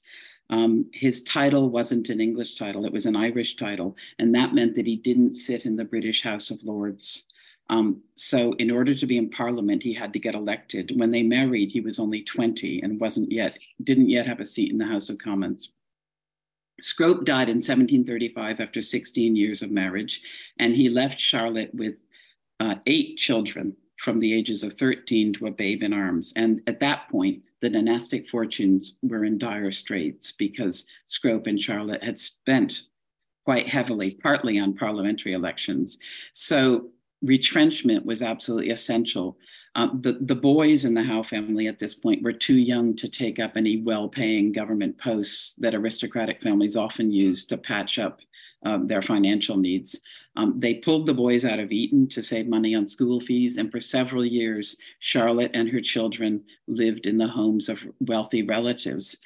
Um, 0.48 0.86
his 0.94 1.22
title 1.22 1.68
wasn't 1.68 2.08
an 2.08 2.22
English 2.22 2.54
title, 2.56 2.86
it 2.86 2.92
was 2.92 3.04
an 3.04 3.16
Irish 3.16 3.56
title. 3.56 3.96
And 4.18 4.34
that 4.34 4.54
meant 4.54 4.74
that 4.76 4.86
he 4.86 4.96
didn't 4.96 5.34
sit 5.34 5.66
in 5.66 5.76
the 5.76 5.84
British 5.84 6.22
House 6.22 6.50
of 6.50 6.64
Lords. 6.64 7.24
Um, 7.68 8.00
so, 8.14 8.54
in 8.54 8.70
order 8.70 8.94
to 8.94 9.06
be 9.06 9.18
in 9.18 9.28
Parliament, 9.28 9.82
he 9.82 9.92
had 9.92 10.14
to 10.14 10.18
get 10.18 10.34
elected. 10.34 10.98
When 10.98 11.10
they 11.10 11.22
married, 11.22 11.70
he 11.70 11.82
was 11.82 11.98
only 11.98 12.22
20 12.22 12.80
and 12.80 12.98
wasn't 12.98 13.30
yet, 13.30 13.58
didn't 13.84 14.08
yet 14.08 14.26
have 14.26 14.40
a 14.40 14.46
seat 14.46 14.72
in 14.72 14.78
the 14.78 14.86
House 14.86 15.10
of 15.10 15.18
Commons. 15.18 15.70
Scrope 16.80 17.26
died 17.26 17.50
in 17.50 17.56
1735 17.56 18.58
after 18.58 18.80
16 18.80 19.36
years 19.36 19.60
of 19.60 19.70
marriage, 19.70 20.22
and 20.58 20.74
he 20.74 20.88
left 20.88 21.20
Charlotte 21.20 21.74
with 21.74 21.96
uh, 22.60 22.76
eight 22.86 23.16
children 23.16 23.74
from 23.98 24.20
the 24.20 24.32
ages 24.32 24.62
of 24.62 24.74
13 24.74 25.34
to 25.34 25.46
a 25.46 25.50
babe 25.50 25.82
in 25.82 25.92
arms. 25.92 26.32
And 26.36 26.62
at 26.66 26.80
that 26.80 27.08
point, 27.10 27.42
the 27.60 27.68
dynastic 27.68 28.28
fortunes 28.28 28.98
were 29.02 29.24
in 29.24 29.38
dire 29.38 29.70
straits 29.70 30.32
because 30.32 30.86
Scrope 31.06 31.46
and 31.46 31.60
Charlotte 31.60 32.02
had 32.02 32.18
spent 32.18 32.82
quite 33.44 33.66
heavily, 33.66 34.12
partly 34.22 34.58
on 34.58 34.74
parliamentary 34.74 35.34
elections. 35.34 35.98
So 36.32 36.88
retrenchment 37.22 38.06
was 38.06 38.22
absolutely 38.22 38.70
essential. 38.70 39.36
Um, 39.74 40.00
the, 40.02 40.18
the 40.20 40.34
boys 40.34 40.84
in 40.84 40.94
the 40.94 41.02
Howe 41.02 41.22
family 41.22 41.68
at 41.68 41.78
this 41.78 41.94
point 41.94 42.22
were 42.22 42.32
too 42.32 42.56
young 42.56 42.96
to 42.96 43.08
take 43.08 43.38
up 43.38 43.52
any 43.56 43.82
well 43.82 44.08
paying 44.08 44.52
government 44.52 44.98
posts 44.98 45.54
that 45.56 45.74
aristocratic 45.74 46.42
families 46.42 46.76
often 46.76 47.12
use 47.12 47.44
to 47.46 47.58
patch 47.58 47.98
up 47.98 48.20
um, 48.64 48.86
their 48.86 49.02
financial 49.02 49.56
needs. 49.56 50.00
Um, 50.36 50.58
they 50.58 50.74
pulled 50.74 51.06
the 51.06 51.14
boys 51.14 51.44
out 51.44 51.58
of 51.58 51.72
Eton 51.72 52.08
to 52.08 52.22
save 52.22 52.46
money 52.46 52.74
on 52.74 52.86
school 52.86 53.20
fees, 53.20 53.58
and 53.58 53.70
for 53.70 53.80
several 53.80 54.24
years, 54.24 54.76
Charlotte 55.00 55.50
and 55.54 55.68
her 55.68 55.80
children 55.80 56.42
lived 56.68 57.06
in 57.06 57.18
the 57.18 57.26
homes 57.26 57.68
of 57.68 57.78
wealthy 58.00 58.42
relatives. 58.42 59.18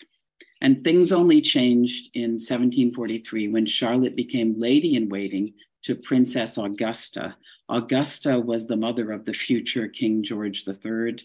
And 0.62 0.82
things 0.82 1.12
only 1.12 1.42
changed 1.42 2.10
in 2.14 2.32
1743 2.32 3.48
when 3.48 3.66
Charlotte 3.66 4.16
became 4.16 4.58
lady 4.58 4.96
in 4.96 5.10
waiting 5.10 5.52
to 5.82 5.94
Princess 5.94 6.56
Augusta. 6.56 7.36
Augusta 7.68 8.40
was 8.40 8.66
the 8.66 8.76
mother 8.76 9.12
of 9.12 9.26
the 9.26 9.34
future 9.34 9.88
King 9.88 10.22
George 10.22 10.64
III. 10.66 11.18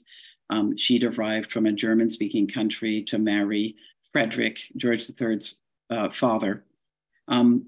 Um, 0.49 0.75
she'd 0.77 1.03
arrived 1.03 1.51
from 1.51 1.65
a 1.65 1.71
German 1.71 2.09
speaking 2.09 2.47
country 2.47 3.03
to 3.03 3.17
marry 3.17 3.75
Frederick, 4.11 4.59
George 4.75 5.09
III's 5.09 5.59
uh, 5.89 6.09
father. 6.09 6.65
Um, 7.27 7.65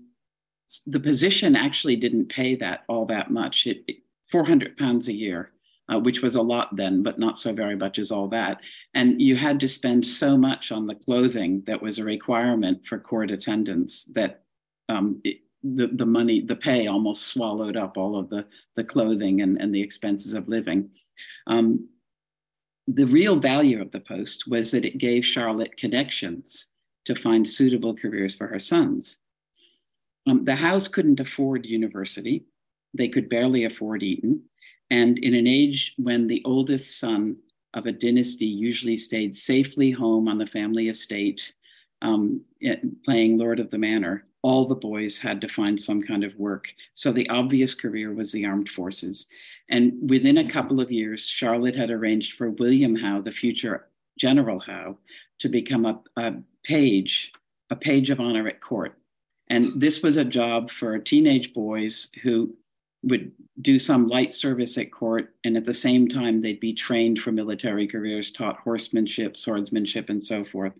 the 0.85 0.99
position 0.99 1.55
actually 1.55 1.95
didn't 1.95 2.29
pay 2.29 2.55
that 2.55 2.83
all 2.87 3.05
that 3.05 3.31
much. 3.31 3.67
It, 3.67 3.83
it 3.87 3.97
400 4.29 4.77
pounds 4.77 5.09
a 5.09 5.13
year, 5.13 5.51
uh, 5.93 5.99
which 5.99 6.21
was 6.21 6.35
a 6.35 6.41
lot 6.41 6.75
then, 6.75 7.03
but 7.03 7.19
not 7.19 7.37
so 7.37 7.53
very 7.53 7.75
much 7.75 7.99
as 7.99 8.11
all 8.11 8.27
that. 8.29 8.61
And 8.93 9.21
you 9.21 9.35
had 9.35 9.59
to 9.59 9.67
spend 9.67 10.07
so 10.07 10.37
much 10.37 10.71
on 10.71 10.87
the 10.87 10.95
clothing 10.95 11.63
that 11.67 11.81
was 11.81 11.99
a 11.99 12.03
requirement 12.03 12.87
for 12.87 12.97
court 12.97 13.29
attendance 13.29 14.05
that 14.13 14.43
um, 14.87 15.19
it, 15.23 15.41
the, 15.63 15.87
the 15.87 16.05
money, 16.05 16.41
the 16.41 16.55
pay 16.55 16.87
almost 16.87 17.27
swallowed 17.27 17.77
up 17.77 17.97
all 17.97 18.17
of 18.17 18.29
the, 18.29 18.45
the 18.75 18.83
clothing 18.83 19.41
and, 19.41 19.61
and 19.61 19.75
the 19.75 19.81
expenses 19.81 20.33
of 20.33 20.47
living. 20.47 20.89
Um, 21.47 21.89
the 22.87 23.05
real 23.05 23.39
value 23.39 23.81
of 23.81 23.91
the 23.91 23.99
post 23.99 24.47
was 24.47 24.71
that 24.71 24.85
it 24.85 24.97
gave 24.97 25.25
Charlotte 25.25 25.77
connections 25.77 26.67
to 27.05 27.15
find 27.15 27.47
suitable 27.47 27.95
careers 27.95 28.33
for 28.33 28.47
her 28.47 28.59
sons. 28.59 29.19
Um, 30.27 30.45
the 30.45 30.55
Howes 30.55 30.87
couldn't 30.87 31.19
afford 31.19 31.65
university. 31.65 32.45
They 32.93 33.07
could 33.07 33.29
barely 33.29 33.65
afford 33.65 34.03
Eton. 34.03 34.41
And 34.89 35.17
in 35.19 35.33
an 35.33 35.47
age 35.47 35.93
when 35.97 36.27
the 36.27 36.41
oldest 36.45 36.99
son 36.99 37.37
of 37.73 37.85
a 37.85 37.91
dynasty 37.91 38.45
usually 38.45 38.97
stayed 38.97 39.35
safely 39.35 39.91
home 39.91 40.27
on 40.27 40.37
the 40.37 40.45
family 40.45 40.89
estate, 40.89 41.53
um, 42.01 42.43
playing 43.05 43.37
Lord 43.37 43.59
of 43.59 43.71
the 43.71 43.77
Manor, 43.77 44.25
all 44.43 44.67
the 44.67 44.75
boys 44.75 45.19
had 45.19 45.39
to 45.41 45.47
find 45.47 45.79
some 45.79 46.01
kind 46.01 46.23
of 46.23 46.35
work. 46.35 46.67
So 46.95 47.11
the 47.11 47.29
obvious 47.29 47.75
career 47.75 48.13
was 48.13 48.31
the 48.31 48.45
armed 48.45 48.69
forces. 48.69 49.27
And 49.69 50.09
within 50.09 50.39
a 50.39 50.49
couple 50.49 50.81
of 50.81 50.91
years, 50.91 51.27
Charlotte 51.27 51.75
had 51.75 51.91
arranged 51.91 52.37
for 52.37 52.49
William 52.49 52.95
Howe, 52.95 53.21
the 53.21 53.31
future 53.31 53.87
General 54.17 54.59
Howe, 54.59 54.97
to 55.39 55.47
become 55.47 55.85
a, 55.85 56.01
a 56.17 56.33
page, 56.63 57.31
a 57.69 57.75
page 57.75 58.09
of 58.09 58.19
honor 58.19 58.47
at 58.47 58.61
court. 58.61 58.97
And 59.51 59.81
this 59.81 60.01
was 60.01 60.15
a 60.15 60.23
job 60.23 60.71
for 60.71 60.97
teenage 60.97 61.53
boys 61.53 62.07
who 62.23 62.55
would 63.03 63.33
do 63.61 63.77
some 63.77 64.07
light 64.07 64.33
service 64.33 64.77
at 64.77 64.93
court. 64.93 65.35
And 65.43 65.57
at 65.57 65.65
the 65.65 65.73
same 65.73 66.07
time, 66.07 66.41
they'd 66.41 66.61
be 66.61 66.73
trained 66.73 67.19
for 67.19 67.33
military 67.33 67.85
careers, 67.85 68.31
taught 68.31 68.59
horsemanship, 68.59 69.35
swordsmanship, 69.35 70.09
and 70.09 70.23
so 70.23 70.45
forth. 70.45 70.71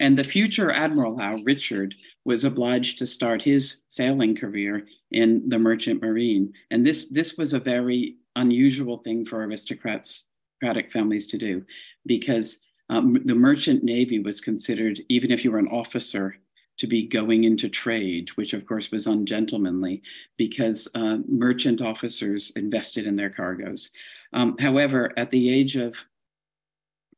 And 0.00 0.18
the 0.18 0.24
future 0.24 0.72
Admiral 0.72 1.18
Howe, 1.18 1.38
Richard, 1.44 1.94
was 2.24 2.44
obliged 2.44 2.98
to 2.98 3.06
start 3.06 3.42
his 3.42 3.82
sailing 3.86 4.34
career 4.34 4.88
in 5.12 5.48
the 5.48 5.58
merchant 5.60 6.02
marine. 6.02 6.52
And 6.72 6.84
this, 6.84 7.06
this 7.10 7.36
was 7.36 7.54
a 7.54 7.60
very 7.60 8.16
unusual 8.34 8.98
thing 8.98 9.24
for 9.24 9.44
aristocrats, 9.44 10.26
aristocratic 10.60 10.90
families 10.90 11.28
to 11.28 11.38
do, 11.38 11.64
because 12.06 12.58
um, 12.88 13.22
the 13.24 13.36
merchant 13.36 13.84
navy 13.84 14.18
was 14.18 14.40
considered, 14.40 15.00
even 15.08 15.30
if 15.30 15.44
you 15.44 15.52
were 15.52 15.60
an 15.60 15.68
officer, 15.68 16.34
to 16.80 16.86
be 16.86 17.06
going 17.06 17.44
into 17.44 17.68
trade, 17.68 18.30
which 18.36 18.54
of 18.54 18.64
course 18.64 18.90
was 18.90 19.06
ungentlemanly 19.06 20.00
because 20.38 20.88
uh, 20.94 21.18
merchant 21.28 21.82
officers 21.82 22.52
invested 22.56 23.06
in 23.06 23.16
their 23.16 23.28
cargoes. 23.28 23.90
Um, 24.32 24.56
however, 24.58 25.12
at 25.18 25.30
the 25.30 25.52
age 25.52 25.76
of 25.76 25.94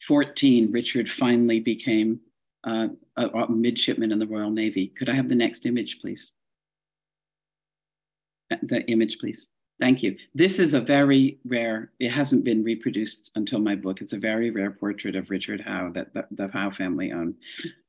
14, 0.08 0.72
Richard 0.72 1.08
finally 1.08 1.60
became 1.60 2.18
uh, 2.64 2.88
a, 3.16 3.28
a 3.28 3.52
midshipman 3.52 4.10
in 4.10 4.18
the 4.18 4.26
Royal 4.26 4.50
Navy. 4.50 4.88
Could 4.88 5.08
I 5.08 5.14
have 5.14 5.28
the 5.28 5.36
next 5.36 5.64
image, 5.64 6.00
please? 6.00 6.32
The 8.50 8.84
image, 8.88 9.20
please. 9.20 9.50
Thank 9.82 10.00
you. 10.00 10.16
This 10.32 10.60
is 10.60 10.74
a 10.74 10.80
very 10.80 11.40
rare, 11.44 11.90
it 11.98 12.10
hasn't 12.10 12.44
been 12.44 12.62
reproduced 12.62 13.32
until 13.34 13.58
my 13.58 13.74
book. 13.74 14.00
It's 14.00 14.12
a 14.12 14.16
very 14.16 14.48
rare 14.52 14.70
portrait 14.70 15.16
of 15.16 15.28
Richard 15.28 15.60
Howe 15.60 15.90
that 15.90 16.14
the, 16.14 16.24
the 16.30 16.46
Howe 16.46 16.70
family 16.70 17.10
owned. 17.10 17.34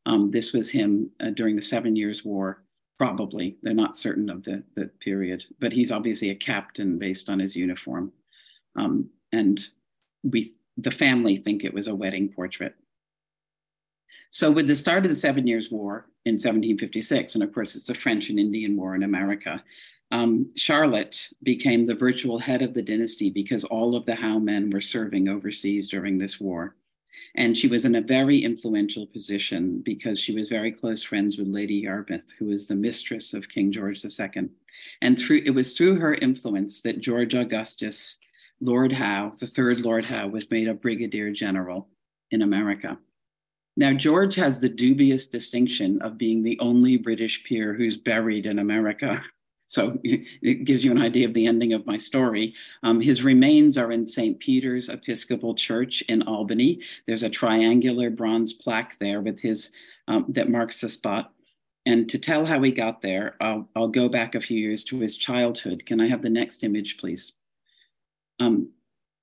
Um, 0.08 0.32
this 0.32 0.54
was 0.54 0.72
him 0.72 1.12
uh, 1.20 1.30
during 1.30 1.56
the 1.56 1.62
Seven 1.62 1.96
Years' 1.96 2.26
War, 2.26 2.64
probably. 2.98 3.58
They're 3.62 3.76
not 3.76 3.96
certain 3.96 4.32
of 4.32 4.44
the, 4.44 4.64
the 4.74 4.90
period, 5.02 5.46
but 5.60 5.72
he's 5.72 5.92
obviously 5.92 6.32
a 6.32 6.36
captain 6.36 6.98
based 6.98 7.30
on 7.30 7.38
his 7.38 7.56
uniform. 7.56 8.12
Um, 8.76 9.08
and 9.32 9.62
we, 10.24 10.56
the 10.78 10.90
family 10.90 11.38
think 11.38 11.64
it 11.64 11.76
was 11.76 11.90
a 11.90 11.94
wedding 11.94 12.28
portrait. 12.28 12.74
So 14.32 14.50
with 14.50 14.66
the 14.66 14.74
start 14.74 15.06
of 15.06 15.12
the 15.12 15.16
Seven 15.16 15.46
Years' 15.46 15.70
War 15.70 16.08
in 16.26 16.34
1756, 16.34 17.36
and 17.36 17.44
of 17.44 17.54
course 17.54 17.76
it's 17.76 17.86
the 17.86 17.94
French 17.94 18.32
and 18.32 18.40
Indian 18.40 18.76
War 18.76 18.96
in 18.96 19.04
America, 19.04 19.64
um, 20.14 20.48
Charlotte 20.56 21.30
became 21.42 21.88
the 21.88 21.96
virtual 21.96 22.38
head 22.38 22.62
of 22.62 22.76
the 22.76 22.84
dynasty 22.84 23.32
because 23.32 23.64
all 23.64 23.96
of 23.96 24.06
the 24.06 24.14
Howe 24.14 24.38
men 24.38 24.70
were 24.70 24.80
serving 24.80 25.28
overseas 25.28 25.88
during 25.88 26.20
this 26.20 26.40
war. 26.40 26.76
And 27.36 27.58
she 27.58 27.68
was 27.68 27.84
in 27.84 27.96
a 27.96 28.02
very 28.02 28.38
influential 28.38 29.08
position 29.08 29.82
because 29.84 30.20
she 30.20 30.36
was 30.36 30.50
very 30.50 30.72
close 30.72 31.02
friends 31.02 31.40
with 31.40 31.48
Lady 31.48 31.74
Yarmouth, 31.74 32.32
who 32.38 32.46
was 32.46 32.68
the 32.68 32.76
mistress 32.76 33.34
of 33.34 33.50
King 33.50 33.72
George 33.72 34.06
II. 34.06 34.50
And 35.02 35.18
through 35.18 35.42
it 35.48 35.50
was 35.50 35.76
through 35.76 35.96
her 35.96 36.14
influence 36.14 36.82
that 36.82 37.02
George 37.02 37.34
Augustus, 37.34 38.20
Lord 38.62 38.92
Howe, 38.92 39.34
the 39.40 39.48
third 39.48 39.82
Lord 39.82 40.06
Howe, 40.06 40.28
was 40.28 40.52
made 40.52 40.68
a 40.68 40.76
brigadier 40.76 41.32
general 41.32 41.90
in 42.30 42.44
America. 42.44 43.00
Now, 43.78 43.94
George 43.94 44.36
has 44.36 44.62
the 44.62 44.70
dubious 44.70 45.26
distinction 45.26 46.00
of 46.04 46.20
being 46.20 46.44
the 46.44 46.60
only 46.60 46.98
British 46.98 47.44
peer 47.44 47.74
who's 47.74 47.98
buried 47.98 48.46
in 48.46 48.60
America. 48.60 49.24
So 49.74 49.98
it 50.04 50.66
gives 50.66 50.86
you 50.86 50.92
an 50.92 51.02
idea 51.02 51.28
of 51.28 51.34
the 51.34 51.48
ending 51.48 51.74
of 51.74 51.88
my 51.88 51.98
story. 51.98 52.54
Um, 52.84 53.02
his 53.02 53.24
remains 53.24 53.76
are 53.76 53.92
in 53.92 54.06
St. 54.06 54.40
Peter's 54.40 54.88
Episcopal 54.88 55.56
Church 55.56 56.04
in 56.04 56.22
Albany. 56.22 56.80
There's 57.08 57.24
a 57.24 57.30
triangular 57.30 58.12
bronze 58.12 58.54
plaque 58.54 58.98
there 59.00 59.22
with 59.22 59.40
his 59.40 59.72
um, 60.08 60.26
that 60.30 60.48
marks 60.48 60.80
the 60.80 60.90
spot. 60.90 61.34
And 61.88 62.08
to 62.12 62.20
tell 62.20 62.46
how 62.46 62.62
he 62.62 62.72
got 62.72 63.02
there, 63.02 63.36
I'll, 63.42 63.68
I'll 63.76 63.88
go 63.88 64.08
back 64.08 64.36
a 64.36 64.42
few 64.42 64.60
years 64.60 64.84
to 64.86 65.00
his 65.00 65.16
childhood. 65.16 65.88
Can 65.88 66.00
I 66.00 66.08
have 66.08 66.22
the 66.22 66.30
next 66.30 66.64
image, 66.64 66.98
please? 67.00 67.34
Um, 68.40 68.70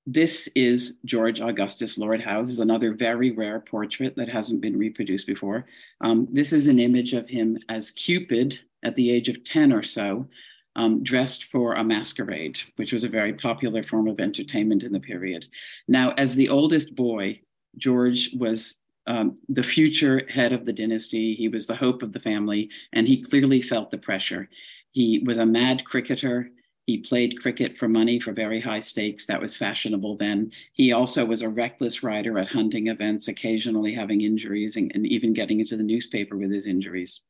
this 0.05 0.49
is 0.53 0.97
George 1.05 1.39
Augustus 1.39 1.97
Lord 1.97 2.21
Howe. 2.21 2.41
This 2.41 2.51
is 2.51 2.59
another 2.59 2.93
very 2.93 3.31
rare 3.31 3.61
portrait 3.61 4.17
that 4.17 4.27
hasn't 4.27 4.59
been 4.59 4.77
reproduced 4.77 5.27
before. 5.27 5.65
Um, 6.01 6.27
this 6.29 6.51
is 6.51 6.67
an 6.67 6.77
image 6.77 7.13
of 7.13 7.29
him 7.29 7.57
as 7.69 7.91
Cupid 7.91 8.59
at 8.83 8.95
the 8.95 9.11
age 9.11 9.29
of 9.29 9.43
10 9.43 9.71
or 9.71 9.83
so, 9.83 10.27
um, 10.75 11.03
dressed 11.03 11.45
for 11.45 11.73
a 11.73 11.83
masquerade, 11.83 12.59
which 12.77 12.93
was 12.93 13.03
a 13.03 13.09
very 13.09 13.33
popular 13.33 13.83
form 13.83 14.07
of 14.07 14.19
entertainment 14.19 14.83
in 14.83 14.91
the 14.91 14.99
period. 14.99 15.45
Now, 15.87 16.11
as 16.17 16.35
the 16.35 16.49
oldest 16.49 16.95
boy, 16.95 17.41
George 17.77 18.33
was 18.37 18.75
um, 19.07 19.37
the 19.49 19.63
future 19.63 20.25
head 20.29 20.53
of 20.53 20.65
the 20.65 20.73
dynasty. 20.73 21.33
He 21.35 21.47
was 21.47 21.67
the 21.67 21.75
hope 21.75 22.03
of 22.03 22.13
the 22.13 22.19
family, 22.19 22.69
and 22.93 23.07
he 23.07 23.21
clearly 23.21 23.61
felt 23.61 23.91
the 23.91 23.97
pressure. 23.97 24.49
He 24.91 25.23
was 25.25 25.39
a 25.39 25.45
mad 25.45 25.83
cricketer. 25.85 26.49
He 26.85 26.97
played 26.97 27.41
cricket 27.41 27.77
for 27.77 27.87
money 27.87 28.19
for 28.19 28.33
very 28.33 28.59
high 28.59 28.79
stakes. 28.79 29.25
That 29.25 29.41
was 29.41 29.57
fashionable 29.57 30.17
then. 30.17 30.51
He 30.73 30.91
also 30.91 31.25
was 31.25 31.41
a 31.41 31.49
reckless 31.49 32.03
rider 32.03 32.37
at 32.39 32.49
hunting 32.49 32.87
events, 32.87 33.27
occasionally 33.27 33.93
having 33.93 34.21
injuries 34.21 34.77
and, 34.77 34.91
and 34.93 35.05
even 35.05 35.33
getting 35.33 35.59
into 35.59 35.77
the 35.77 35.83
newspaper 35.83 36.37
with 36.37 36.51
his 36.51 36.67
injuries. 36.67 37.21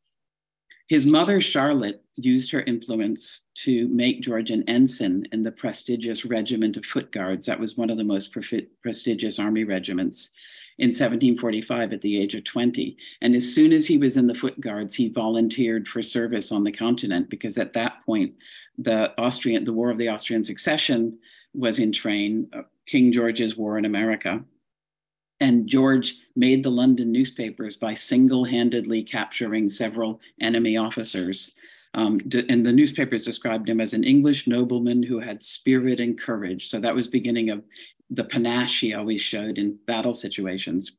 His 0.91 1.05
mother, 1.05 1.39
Charlotte, 1.39 2.03
used 2.17 2.51
her 2.51 2.63
influence 2.63 3.43
to 3.63 3.88
make 3.88 4.19
George 4.19 4.51
an 4.51 4.67
ensign 4.67 5.25
in 5.31 5.41
the 5.41 5.50
prestigious 5.50 6.25
Regiment 6.25 6.75
of 6.75 6.86
Foot 6.86 7.13
Guards. 7.13 7.48
That 7.48 7.62
was 7.62 7.77
one 7.77 7.89
of 7.89 7.98
the 7.98 8.03
most 8.03 8.33
pre- 8.33 8.67
prestigious 8.83 9.39
army 9.39 9.63
regiments 9.63 10.31
in 10.79 10.88
1745 10.89 11.93
at 11.93 12.01
the 12.01 12.21
age 12.21 12.36
of 12.36 12.43
20. 12.43 12.98
And 13.21 13.38
as 13.38 13.55
soon 13.55 13.71
as 13.71 13.88
he 13.88 13.98
was 13.98 14.17
in 14.17 14.27
the 14.27 14.36
Foot 14.36 14.60
Guards, 14.60 14.93
he 14.93 15.07
volunteered 15.07 15.88
for 15.88 16.03
service 16.03 16.51
on 16.51 16.65
the 16.65 16.74
continent 16.74 17.29
because 17.29 17.57
at 17.57 17.71
that 17.71 18.05
point, 18.05 18.33
the 18.77 19.17
Austrian, 19.17 19.63
the 19.63 19.71
War 19.71 19.91
of 19.91 19.98
the 19.98 20.10
Austrian 20.10 20.43
Succession 20.43 21.17
was 21.53 21.79
in 21.79 21.93
train, 21.93 22.50
uh, 22.51 22.63
King 22.86 23.13
George's 23.13 23.55
War 23.55 23.77
in 23.77 23.86
America. 23.86 24.43
And 25.41 25.67
George 25.67 26.15
made 26.36 26.63
the 26.63 26.69
London 26.69 27.12
newspapers 27.12 27.75
by 27.75 27.95
single 27.95 28.45
handedly 28.45 29.03
capturing 29.03 29.69
several 29.69 30.21
enemy 30.39 30.77
officers. 30.77 31.53
Um, 31.95 32.19
and 32.48 32.65
the 32.65 32.71
newspapers 32.71 33.25
described 33.25 33.67
him 33.67 33.81
as 33.81 33.93
an 33.93 34.03
English 34.03 34.48
nobleman 34.48 35.03
who 35.03 35.19
had 35.19 35.43
spirit 35.43 36.00
and 36.00 36.17
courage. 36.17 36.69
So 36.69 36.79
that 36.79 36.95
was 36.95 37.07
beginning 37.07 37.50
of 37.50 37.63
the 38.12 38.24
panache 38.24 38.79
he 38.79 38.93
always 38.93 39.21
showed 39.21 39.57
in 39.57 39.77
battle 39.88 40.13
situations. 40.13 40.98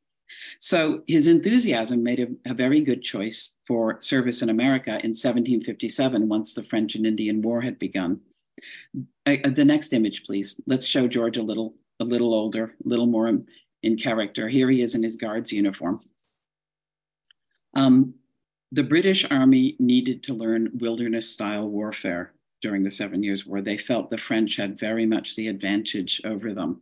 So 0.58 1.02
his 1.06 1.28
enthusiasm 1.28 2.02
made 2.02 2.20
a, 2.20 2.50
a, 2.50 2.54
very 2.54 2.80
good 2.80 3.02
choice 3.02 3.56
for 3.66 3.98
service 4.02 4.42
in 4.42 4.48
America 4.48 4.90
in 4.90 5.10
1757, 5.10 6.28
once 6.28 6.54
the 6.54 6.64
French 6.64 6.94
and 6.94 7.06
Indian 7.06 7.42
War 7.42 7.60
had 7.60 7.78
begun. 7.78 8.20
Uh, 9.26 9.36
the 9.54 9.64
next 9.64 9.92
image, 9.92 10.24
please. 10.24 10.60
Let's 10.66 10.86
show 10.86 11.06
George 11.06 11.36
a 11.36 11.42
little, 11.42 11.74
a 12.00 12.04
little 12.04 12.34
older, 12.34 12.74
a 12.84 12.88
little 12.88 13.06
more 13.06 13.28
in 13.82 13.96
character. 13.96 14.48
Here 14.48 14.70
he 14.70 14.82
is 14.82 14.94
in 14.94 15.02
his 15.02 15.16
guard's 15.16 15.52
uniform. 15.52 16.00
Um, 17.74 18.14
the 18.70 18.82
British 18.82 19.26
Army 19.30 19.76
needed 19.78 20.22
to 20.24 20.34
learn 20.34 20.70
wilderness 20.74 21.28
style 21.28 21.68
warfare 21.68 22.32
during 22.62 22.82
the 22.82 22.90
Seven 22.90 23.22
Years' 23.22 23.44
War. 23.44 23.60
They 23.60 23.76
felt 23.76 24.10
the 24.10 24.18
French 24.18 24.56
had 24.56 24.78
very 24.78 25.04
much 25.04 25.36
the 25.36 25.48
advantage 25.48 26.20
over 26.24 26.54
them. 26.54 26.80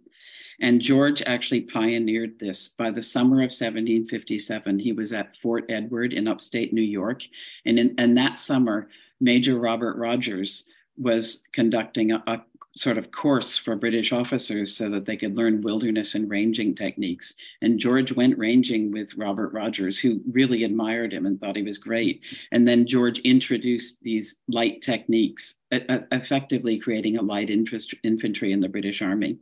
And 0.61 0.80
George 0.80 1.23
actually 1.26 1.62
pioneered 1.62 2.38
this. 2.38 2.69
By 2.69 2.90
the 2.90 3.02
summer 3.02 3.37
of 3.37 3.50
1757, 3.50 4.78
he 4.78 4.92
was 4.92 5.12
at 5.12 5.37
Fort 5.38 5.64
Edward 5.71 6.12
in 6.12 6.28
upstate 6.28 6.73
New 6.73 6.83
York. 6.83 7.23
And 7.64 7.78
in, 7.78 7.99
in 7.99 8.14
that 8.16 8.38
summer, 8.38 8.88
Major 9.21 9.59
Robert 9.59 9.97
Rogers 9.97 10.64
was 10.99 11.40
conducting 11.52 12.12
a, 12.12 12.23
a 12.26 12.42
sort 12.77 12.99
of 12.99 13.11
course 13.11 13.57
for 13.57 13.75
British 13.75 14.12
officers 14.12 14.77
so 14.77 14.89
that 14.89 15.05
they 15.05 15.17
could 15.17 15.37
learn 15.37 15.61
wilderness 15.61 16.15
and 16.15 16.31
ranging 16.31 16.75
techniques. 16.75 17.35
And 17.62 17.81
George 17.81 18.12
went 18.12 18.39
ranging 18.39 18.93
with 18.93 19.17
Robert 19.17 19.53
Rogers, 19.53 19.99
who 19.99 20.21
really 20.31 20.62
admired 20.62 21.12
him 21.12 21.27
and 21.27 21.41
thought 21.41 21.57
he 21.57 21.62
was 21.62 21.79
great. 21.79 22.21
And 22.53 22.67
then 22.67 22.87
George 22.87 23.19
introduced 23.21 24.00
these 24.03 24.41
light 24.49 24.83
techniques, 24.83 25.57
effectively 25.73 26.79
creating 26.79 27.17
a 27.17 27.23
light 27.23 27.50
infantry 27.50 28.53
in 28.53 28.61
the 28.61 28.69
British 28.69 29.03
Army. 29.03 29.39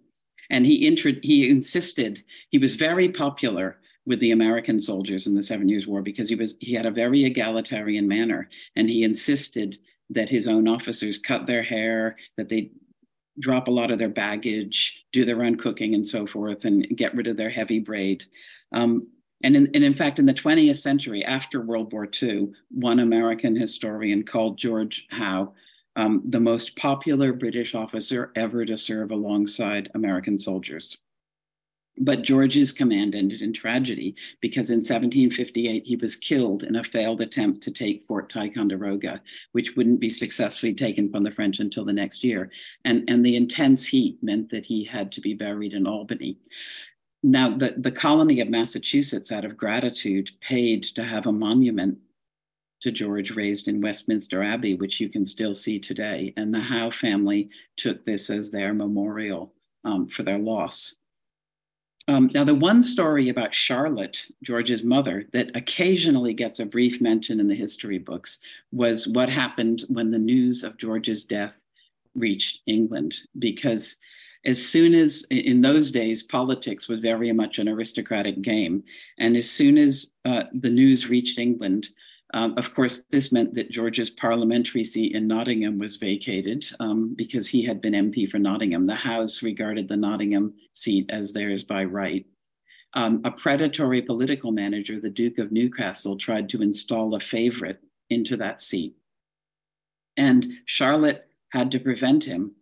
And 0.50 0.64
he, 0.64 0.86
intro- 0.86 1.12
he 1.22 1.50
insisted, 1.50 2.22
he 2.48 2.56
was 2.56 2.76
very 2.76 3.10
popular 3.10 3.76
with 4.06 4.20
the 4.20 4.30
American 4.30 4.80
soldiers 4.80 5.26
in 5.26 5.34
the 5.34 5.42
Seven 5.42 5.68
Years' 5.68 5.86
War 5.86 6.00
because 6.00 6.30
he 6.30 6.34
was 6.34 6.54
he 6.60 6.72
had 6.72 6.86
a 6.86 6.90
very 6.90 7.24
egalitarian 7.24 8.08
manner, 8.08 8.48
and 8.74 8.88
he 8.88 9.04
insisted 9.04 9.76
that 10.08 10.30
his 10.30 10.48
own 10.48 10.66
officers 10.66 11.18
cut 11.18 11.46
their 11.46 11.62
hair, 11.62 12.16
that 12.38 12.48
they 12.48 12.70
drop 13.40 13.68
a 13.68 13.72
lot 13.72 13.90
of 13.90 13.98
their 13.98 14.08
baggage, 14.08 15.04
do 15.12 15.24
their 15.24 15.42
own 15.42 15.56
cooking 15.56 15.94
and 15.94 16.06
so 16.06 16.26
forth, 16.26 16.64
and 16.64 16.86
get 16.96 17.14
rid 17.14 17.26
of 17.26 17.36
their 17.36 17.50
heavy 17.50 17.78
braid. 17.78 18.24
Um, 18.72 19.08
and, 19.44 19.54
in, 19.54 19.70
and 19.74 19.84
in 19.84 19.94
fact, 19.94 20.18
in 20.18 20.26
the 20.26 20.34
20th 20.34 20.76
century, 20.76 21.24
after 21.24 21.60
World 21.60 21.92
War 21.92 22.08
II, 22.22 22.50
one 22.70 22.98
American 22.98 23.54
historian 23.54 24.24
called 24.24 24.58
George 24.58 25.06
Howe 25.10 25.52
um, 25.98 26.22
the 26.24 26.40
most 26.40 26.76
popular 26.76 27.32
British 27.32 27.74
officer 27.74 28.30
ever 28.36 28.64
to 28.64 28.78
serve 28.78 29.10
alongside 29.10 29.90
American 29.94 30.38
soldiers. 30.38 30.96
But 32.00 32.22
George's 32.22 32.72
command 32.72 33.14
ended 33.14 33.42
in 33.42 33.52
tragedy 33.52 34.14
because 34.40 34.70
in 34.70 34.78
1758 34.78 35.84
he 35.84 35.96
was 35.96 36.16
killed 36.16 36.62
in 36.62 36.76
a 36.76 36.84
failed 36.84 37.20
attempt 37.20 37.62
to 37.62 37.70
take 37.70 38.04
Fort 38.04 38.30
Ticonderoga, 38.30 39.20
which 39.52 39.76
wouldn't 39.76 40.00
be 40.00 40.10
successfully 40.10 40.74
taken 40.74 41.10
from 41.10 41.24
the 41.24 41.30
French 41.30 41.60
until 41.60 41.84
the 41.84 41.92
next 41.92 42.22
year. 42.22 42.50
And, 42.84 43.08
and 43.08 43.24
the 43.24 43.36
intense 43.36 43.86
heat 43.86 44.18
meant 44.22 44.50
that 44.50 44.64
he 44.64 44.84
had 44.84 45.10
to 45.12 45.20
be 45.20 45.34
buried 45.34 45.72
in 45.72 45.86
Albany. 45.86 46.38
Now, 47.22 47.56
the, 47.56 47.74
the 47.76 47.90
colony 47.90 48.40
of 48.40 48.48
Massachusetts, 48.48 49.32
out 49.32 49.44
of 49.44 49.56
gratitude, 49.56 50.30
paid 50.40 50.84
to 50.84 51.02
have 51.02 51.26
a 51.26 51.32
monument 51.32 51.98
to 52.80 52.92
George 52.92 53.32
raised 53.32 53.66
in 53.66 53.80
Westminster 53.80 54.42
Abbey, 54.42 54.74
which 54.74 55.00
you 55.00 55.08
can 55.08 55.26
still 55.26 55.54
see 55.54 55.80
today. 55.80 56.32
And 56.36 56.54
the 56.54 56.60
Howe 56.60 56.92
family 56.92 57.50
took 57.76 58.04
this 58.04 58.30
as 58.30 58.50
their 58.50 58.72
memorial 58.72 59.52
um, 59.84 60.06
for 60.06 60.22
their 60.22 60.38
loss. 60.38 60.94
Um, 62.08 62.30
now, 62.32 62.42
the 62.42 62.54
one 62.54 62.80
story 62.80 63.28
about 63.28 63.54
Charlotte, 63.54 64.24
George's 64.42 64.82
mother, 64.82 65.26
that 65.34 65.54
occasionally 65.54 66.32
gets 66.32 66.58
a 66.58 66.64
brief 66.64 67.02
mention 67.02 67.38
in 67.38 67.48
the 67.48 67.54
history 67.54 67.98
books 67.98 68.38
was 68.72 69.06
what 69.06 69.28
happened 69.28 69.84
when 69.88 70.10
the 70.10 70.18
news 70.18 70.64
of 70.64 70.78
George's 70.78 71.22
death 71.22 71.62
reached 72.14 72.62
England. 72.66 73.14
Because 73.38 73.96
as 74.46 74.64
soon 74.66 74.94
as, 74.94 75.26
in 75.30 75.60
those 75.60 75.90
days, 75.90 76.22
politics 76.22 76.88
was 76.88 77.00
very 77.00 77.30
much 77.30 77.58
an 77.58 77.68
aristocratic 77.68 78.40
game. 78.40 78.82
And 79.18 79.36
as 79.36 79.50
soon 79.50 79.76
as 79.76 80.12
uh, 80.24 80.44
the 80.52 80.70
news 80.70 81.08
reached 81.08 81.38
England, 81.38 81.90
um, 82.34 82.54
of 82.58 82.74
course, 82.74 83.02
this 83.10 83.32
meant 83.32 83.54
that 83.54 83.70
George's 83.70 84.10
parliamentary 84.10 84.84
seat 84.84 85.14
in 85.14 85.26
Nottingham 85.26 85.78
was 85.78 85.96
vacated 85.96 86.66
um, 86.78 87.14
because 87.16 87.48
he 87.48 87.62
had 87.64 87.80
been 87.80 87.94
MP 87.94 88.28
for 88.28 88.38
Nottingham. 88.38 88.84
The 88.84 88.94
Howes 88.94 89.42
regarded 89.42 89.88
the 89.88 89.96
Nottingham 89.96 90.52
seat 90.74 91.08
as 91.08 91.32
theirs 91.32 91.62
by 91.62 91.84
right. 91.84 92.26
Um, 92.94 93.22
a 93.24 93.30
predatory 93.30 94.02
political 94.02 94.52
manager, 94.52 95.00
the 95.00 95.10
Duke 95.10 95.38
of 95.38 95.52
Newcastle, 95.52 96.18
tried 96.18 96.48
to 96.50 96.62
install 96.62 97.14
a 97.14 97.20
favorite 97.20 97.80
into 98.10 98.36
that 98.36 98.60
seat. 98.60 98.94
And 100.16 100.46
Charlotte 100.66 101.26
had 101.50 101.70
to 101.70 101.80
prevent 101.80 102.24
him 102.24 102.52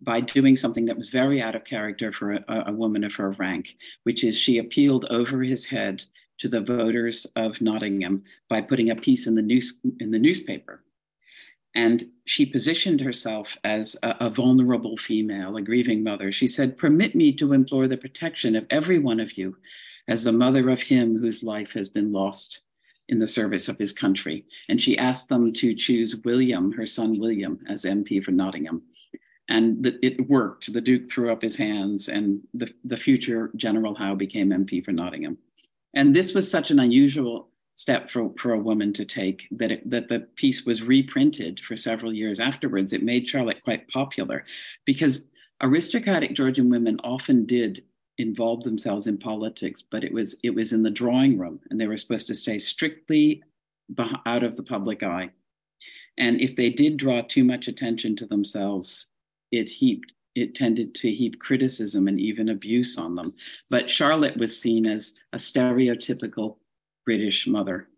by 0.00 0.20
doing 0.20 0.56
something 0.56 0.84
that 0.86 0.96
was 0.96 1.08
very 1.08 1.40
out 1.40 1.54
of 1.54 1.64
character 1.64 2.12
for 2.12 2.32
a, 2.32 2.64
a 2.66 2.72
woman 2.72 3.04
of 3.04 3.14
her 3.14 3.30
rank, 3.32 3.76
which 4.02 4.24
is 4.24 4.36
she 4.36 4.58
appealed 4.58 5.06
over 5.08 5.42
his 5.42 5.64
head 5.64 6.04
to 6.38 6.48
the 6.48 6.60
voters 6.60 7.26
of 7.36 7.60
Nottingham 7.60 8.24
by 8.48 8.60
putting 8.60 8.90
a 8.90 8.96
piece 8.96 9.26
in 9.26 9.34
the 9.34 9.42
news 9.42 9.80
in 10.00 10.10
the 10.10 10.18
newspaper. 10.18 10.82
And 11.74 12.08
she 12.24 12.46
positioned 12.46 13.00
herself 13.00 13.56
as 13.64 13.96
a, 14.02 14.14
a, 14.20 14.30
vulnerable 14.30 14.96
female, 14.96 15.56
a 15.56 15.62
grieving 15.62 16.04
mother. 16.04 16.30
She 16.30 16.46
said, 16.46 16.78
Permit 16.78 17.16
me 17.16 17.32
to 17.32 17.52
implore 17.52 17.88
the 17.88 17.96
protection 17.96 18.54
of 18.54 18.66
every 18.70 19.00
one 19.00 19.18
of 19.18 19.36
you 19.36 19.56
as 20.06 20.22
the 20.22 20.32
mother 20.32 20.70
of 20.70 20.82
him 20.82 21.18
whose 21.18 21.42
life 21.42 21.72
has 21.72 21.88
been 21.88 22.12
lost 22.12 22.60
in 23.08 23.18
the 23.18 23.26
service 23.26 23.68
of 23.68 23.78
his 23.78 23.92
country. 23.92 24.44
And 24.68 24.80
she 24.80 24.96
asked 24.96 25.28
them 25.28 25.52
to 25.54 25.74
choose 25.74 26.16
William, 26.24 26.72
her 26.72 26.86
son 26.86 27.18
William, 27.18 27.58
as 27.68 27.84
MP 27.84 28.22
for 28.22 28.30
Nottingham. 28.30 28.82
And 29.48 29.82
the, 29.82 29.98
it 30.04 30.28
worked. 30.28 30.72
The 30.72 30.80
Duke 30.80 31.10
threw 31.10 31.30
up 31.30 31.42
his 31.42 31.56
hands, 31.56 32.08
and 32.08 32.40
the, 32.54 32.72
the 32.84 32.96
future 32.96 33.50
General 33.56 33.94
Howe 33.94 34.14
became 34.14 34.50
MP 34.50 34.82
for 34.82 34.92
Nottingham. 34.92 35.36
And 35.94 36.14
this 36.14 36.34
was 36.34 36.50
such 36.50 36.70
an 36.70 36.80
unusual 36.80 37.48
step 37.74 38.10
for, 38.10 38.32
for 38.38 38.52
a 38.52 38.58
woman 38.58 38.92
to 38.92 39.04
take 39.04 39.48
that, 39.50 39.72
it, 39.72 39.90
that 39.90 40.08
the 40.08 40.20
piece 40.36 40.64
was 40.64 40.82
reprinted 40.82 41.60
for 41.60 41.76
several 41.76 42.12
years 42.12 42.40
afterwards. 42.40 42.92
It 42.92 43.02
made 43.02 43.28
Charlotte 43.28 43.62
quite 43.64 43.88
popular 43.88 44.44
because 44.84 45.22
aristocratic 45.60 46.34
Georgian 46.34 46.70
women 46.70 47.00
often 47.02 47.46
did 47.46 47.84
involve 48.18 48.62
themselves 48.62 49.06
in 49.06 49.18
politics, 49.18 49.82
but 49.82 50.04
it 50.04 50.12
was 50.12 50.36
it 50.44 50.50
was 50.50 50.72
in 50.72 50.84
the 50.84 50.90
drawing 50.90 51.36
room, 51.36 51.58
and 51.70 51.80
they 51.80 51.88
were 51.88 51.96
supposed 51.96 52.28
to 52.28 52.34
stay 52.34 52.58
strictly 52.58 53.42
out 54.24 54.44
of 54.44 54.56
the 54.56 54.62
public 54.62 55.02
eye. 55.02 55.30
And 56.16 56.40
if 56.40 56.54
they 56.54 56.70
did 56.70 56.96
draw 56.96 57.22
too 57.22 57.42
much 57.42 57.66
attention 57.66 58.14
to 58.16 58.26
themselves, 58.26 59.08
it 59.50 59.68
heaped 59.68 60.14
it 60.34 60.54
tended 60.54 60.94
to 60.96 61.12
heap 61.12 61.38
criticism 61.38 62.08
and 62.08 62.20
even 62.20 62.48
abuse 62.48 62.98
on 62.98 63.14
them. 63.14 63.34
But 63.70 63.90
Charlotte 63.90 64.36
was 64.36 64.60
seen 64.60 64.86
as 64.86 65.14
a 65.32 65.36
stereotypical 65.36 66.56
British 67.04 67.46
mother. 67.46 67.88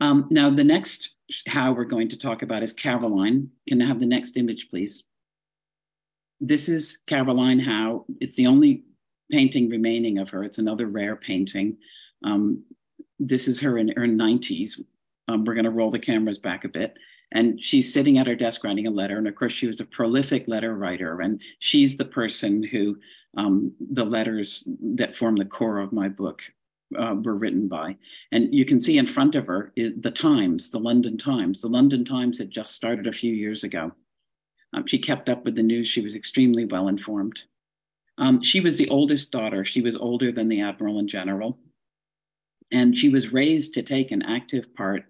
Um, 0.00 0.26
now, 0.30 0.50
the 0.50 0.64
next 0.64 1.14
Howe 1.48 1.72
we're 1.72 1.84
going 1.84 2.08
to 2.10 2.18
talk 2.18 2.42
about 2.42 2.62
is 2.62 2.72
Caroline. 2.72 3.50
Can 3.68 3.80
I 3.80 3.86
have 3.86 4.00
the 4.00 4.06
next 4.06 4.36
image, 4.36 4.68
please? 4.68 5.04
This 6.40 6.68
is 6.68 6.98
Caroline 7.08 7.58
Howe. 7.58 8.04
It's 8.20 8.36
the 8.36 8.46
only 8.46 8.84
painting 9.30 9.68
remaining 9.68 10.18
of 10.18 10.28
her. 10.30 10.44
It's 10.44 10.58
another 10.58 10.86
rare 10.86 11.16
painting. 11.16 11.78
Um, 12.24 12.62
this 13.18 13.48
is 13.48 13.60
her 13.60 13.78
in 13.78 13.88
her 13.88 14.06
90s. 14.06 14.80
Um, 15.28 15.44
we're 15.44 15.54
going 15.54 15.64
to 15.64 15.70
roll 15.70 15.90
the 15.90 15.98
cameras 15.98 16.38
back 16.38 16.64
a 16.64 16.68
bit. 16.68 16.96
And 17.32 17.62
she's 17.62 17.92
sitting 17.92 18.18
at 18.18 18.26
her 18.26 18.36
desk 18.36 18.62
writing 18.64 18.86
a 18.86 18.90
letter. 18.90 19.18
And 19.18 19.26
of 19.26 19.34
course, 19.34 19.52
she 19.52 19.66
was 19.66 19.80
a 19.80 19.84
prolific 19.84 20.46
letter 20.46 20.76
writer. 20.76 21.20
And 21.20 21.40
she's 21.58 21.96
the 21.96 22.04
person 22.04 22.62
who 22.62 22.96
um, 23.36 23.72
the 23.92 24.04
letters 24.04 24.64
that 24.80 25.16
form 25.16 25.36
the 25.36 25.44
core 25.44 25.78
of 25.78 25.92
my 25.92 26.08
book 26.08 26.42
uh, 26.98 27.14
were 27.22 27.34
written 27.34 27.68
by. 27.68 27.96
And 28.32 28.54
you 28.54 28.64
can 28.64 28.80
see 28.80 28.98
in 28.98 29.06
front 29.06 29.34
of 29.34 29.46
her 29.46 29.72
is 29.76 29.92
the 30.00 30.10
Times, 30.10 30.70
the 30.70 30.78
London 30.78 31.18
Times. 31.18 31.60
The 31.60 31.68
London 31.68 32.04
Times 32.04 32.38
had 32.38 32.50
just 32.50 32.74
started 32.74 33.06
a 33.06 33.12
few 33.12 33.32
years 33.32 33.64
ago. 33.64 33.92
Um, 34.72 34.86
she 34.86 34.98
kept 34.98 35.28
up 35.28 35.44
with 35.44 35.54
the 35.54 35.62
news. 35.62 35.88
She 35.88 36.00
was 36.00 36.14
extremely 36.14 36.64
well 36.64 36.88
informed. 36.88 37.42
Um, 38.18 38.42
she 38.42 38.60
was 38.60 38.78
the 38.78 38.88
oldest 38.88 39.30
daughter. 39.30 39.64
She 39.64 39.82
was 39.82 39.96
older 39.96 40.32
than 40.32 40.48
the 40.48 40.62
Admiral 40.62 40.98
in 40.98 41.08
general. 41.08 41.58
And 42.72 42.96
she 42.96 43.08
was 43.08 43.32
raised 43.32 43.74
to 43.74 43.82
take 43.82 44.10
an 44.10 44.22
active 44.22 44.74
part 44.74 45.04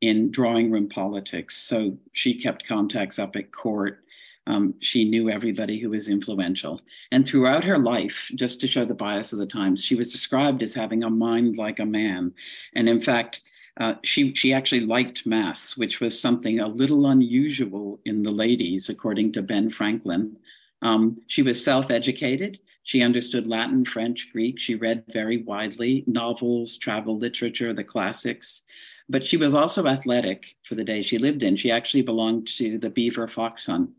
in 0.00 0.30
drawing 0.30 0.70
room 0.70 0.88
politics. 0.88 1.56
So 1.56 1.96
she 2.12 2.34
kept 2.40 2.66
contacts 2.66 3.18
up 3.18 3.36
at 3.36 3.52
court. 3.52 4.02
Um, 4.46 4.74
she 4.80 5.04
knew 5.04 5.28
everybody 5.28 5.78
who 5.78 5.90
was 5.90 6.08
influential. 6.08 6.80
And 7.12 7.26
throughout 7.26 7.64
her 7.64 7.78
life, 7.78 8.30
just 8.34 8.60
to 8.60 8.66
show 8.66 8.84
the 8.84 8.94
bias 8.94 9.32
of 9.32 9.38
the 9.38 9.46
times, 9.46 9.84
she 9.84 9.94
was 9.94 10.10
described 10.10 10.62
as 10.62 10.74
having 10.74 11.04
a 11.04 11.10
mind 11.10 11.58
like 11.58 11.78
a 11.78 11.84
man. 11.84 12.32
And 12.74 12.88
in 12.88 13.00
fact, 13.00 13.42
uh, 13.78 13.94
she, 14.02 14.34
she 14.34 14.52
actually 14.52 14.80
liked 14.80 15.26
maths, 15.26 15.76
which 15.76 16.00
was 16.00 16.18
something 16.18 16.60
a 16.60 16.66
little 16.66 17.06
unusual 17.06 18.00
in 18.04 18.22
the 18.22 18.30
ladies, 18.30 18.88
according 18.88 19.32
to 19.32 19.42
Ben 19.42 19.70
Franklin. 19.70 20.36
Um, 20.82 21.20
she 21.26 21.42
was 21.42 21.62
self 21.62 21.90
educated. 21.90 22.58
She 22.82 23.02
understood 23.02 23.46
Latin, 23.46 23.84
French, 23.84 24.30
Greek. 24.32 24.58
She 24.58 24.74
read 24.74 25.04
very 25.12 25.42
widely 25.42 26.02
novels, 26.06 26.78
travel 26.78 27.18
literature, 27.18 27.72
the 27.74 27.84
classics 27.84 28.62
but 29.10 29.26
she 29.26 29.36
was 29.36 29.54
also 29.56 29.86
athletic 29.86 30.54
for 30.68 30.76
the 30.76 30.84
day 30.84 31.02
she 31.02 31.18
lived 31.18 31.42
in. 31.42 31.56
She 31.56 31.70
actually 31.70 32.02
belonged 32.02 32.46
to 32.56 32.78
the 32.78 32.88
Belvoir 32.88 33.26
Fox 33.26 33.66
Hunt, 33.66 33.90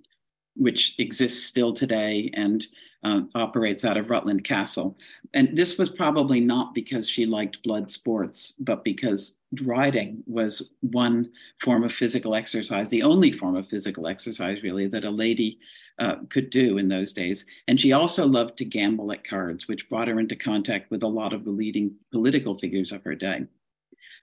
which 0.56 0.96
exists 1.00 1.44
still 1.44 1.74
today 1.74 2.32
and 2.34 2.66
uh, 3.04 3.22
operates 3.36 3.84
out 3.84 3.98
of 3.98 4.10
Rutland 4.10 4.46
Castle. 4.46 4.98
And 5.34 5.56
this 5.56 5.78
was 5.78 5.90
probably 5.90 6.40
not 6.40 6.74
because 6.74 7.10
she 7.10 7.26
liked 7.26 7.62
blood 7.64 7.90
sports, 7.90 8.54
but 8.60 8.86
because 8.86 9.40
riding 9.64 10.24
was 10.28 10.70
one 10.80 11.30
form 11.62 11.84
of 11.84 11.92
physical 11.92 12.34
exercise, 12.34 12.90
the 12.90 13.04
only 13.04 13.34
form 13.34 13.58
of 13.58 13.68
physical 13.68 14.08
exercise, 14.08 14.64
really, 14.64 14.88
that 14.88 15.04
a 15.04 15.10
lady 15.10 15.60
uh, 16.00 16.16
could 16.30 16.50
do 16.50 16.78
in 16.78 16.88
those 16.88 17.12
days. 17.12 17.46
And 17.68 17.78
she 17.78 17.92
also 17.92 18.26
loved 18.26 18.58
to 18.60 18.66
gamble 18.66 19.12
at 19.12 19.28
cards, 19.28 19.68
which 19.68 19.90
brought 19.90 20.08
her 20.08 20.22
into 20.22 20.38
contact 20.38 20.90
with 20.90 21.04
a 21.04 21.08
lot 21.08 21.34
of 21.34 21.44
the 21.44 21.52
leading 21.52 21.96
political 22.14 22.58
figures 22.58 22.94
of 22.94 23.04
her 23.04 23.16
day. 23.16 23.46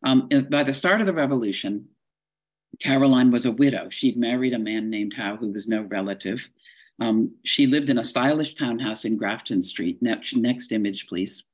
Um, 0.04 0.28
by 0.50 0.62
the 0.62 0.72
start 0.72 1.00
of 1.00 1.06
the 1.06 1.12
revolution, 1.12 1.88
Caroline 2.80 3.30
was 3.30 3.46
a 3.46 3.52
widow. 3.52 3.88
She'd 3.90 4.16
married 4.16 4.54
a 4.54 4.58
man 4.58 4.90
named 4.90 5.14
Howe, 5.14 5.36
who 5.36 5.52
was 5.52 5.66
no 5.66 5.82
relative. 5.82 6.46
Um, 7.00 7.32
she 7.44 7.66
lived 7.66 7.90
in 7.90 7.98
a 7.98 8.04
stylish 8.04 8.54
townhouse 8.54 9.04
in 9.04 9.16
Grafton 9.16 9.62
Street. 9.62 10.00
Next, 10.00 10.36
next 10.36 10.72
image, 10.72 11.06
please. 11.06 11.44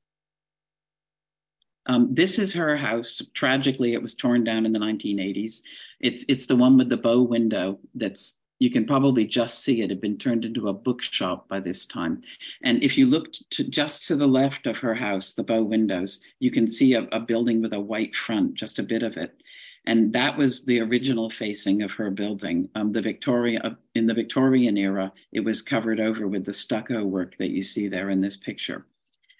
Um, 1.87 2.13
this 2.13 2.39
is 2.39 2.53
her 2.53 2.75
house. 2.75 3.21
Tragically, 3.33 3.93
it 3.93 4.01
was 4.01 4.15
torn 4.15 4.43
down 4.43 4.65
in 4.65 4.73
the 4.73 4.79
1980s. 4.79 5.61
It's 5.99 6.25
it's 6.27 6.47
the 6.47 6.55
one 6.55 6.77
with 6.77 6.89
the 6.89 6.97
bow 6.97 7.21
window 7.21 7.79
that's 7.93 8.37
you 8.59 8.69
can 8.69 8.85
probably 8.85 9.25
just 9.25 9.63
see 9.63 9.81
it 9.81 9.89
had 9.89 10.01
been 10.01 10.17
turned 10.17 10.45
into 10.45 10.69
a 10.69 10.73
bookshop 10.73 11.47
by 11.47 11.59
this 11.59 11.85
time. 11.85 12.21
And 12.63 12.83
if 12.83 12.97
you 12.97 13.05
looked 13.05 13.49
to 13.51 13.63
just 13.63 14.07
to 14.07 14.15
the 14.15 14.27
left 14.27 14.65
of 14.67 14.77
her 14.77 14.95
house, 14.95 15.33
the 15.33 15.43
bow 15.43 15.61
windows, 15.63 16.21
you 16.39 16.51
can 16.51 16.67
see 16.67 16.93
a, 16.93 17.03
a 17.11 17.19
building 17.19 17.61
with 17.61 17.73
a 17.73 17.79
white 17.79 18.15
front, 18.15 18.53
just 18.53 18.79
a 18.79 18.83
bit 18.83 19.03
of 19.03 19.17
it. 19.17 19.41
And 19.87 20.13
that 20.13 20.37
was 20.37 20.65
the 20.65 20.79
original 20.79 21.29
facing 21.29 21.83
of 21.83 21.91
her 21.91 22.09
building. 22.09 22.69
Um, 22.75 22.91
the 22.91 23.01
Victoria 23.01 23.77
in 23.93 24.07
the 24.07 24.13
Victorian 24.13 24.77
era, 24.77 25.11
it 25.31 25.41
was 25.41 25.61
covered 25.61 25.99
over 25.99 26.27
with 26.27 26.45
the 26.45 26.53
stucco 26.53 27.03
work 27.03 27.37
that 27.37 27.51
you 27.51 27.61
see 27.61 27.87
there 27.87 28.09
in 28.09 28.21
this 28.21 28.37
picture. 28.37 28.85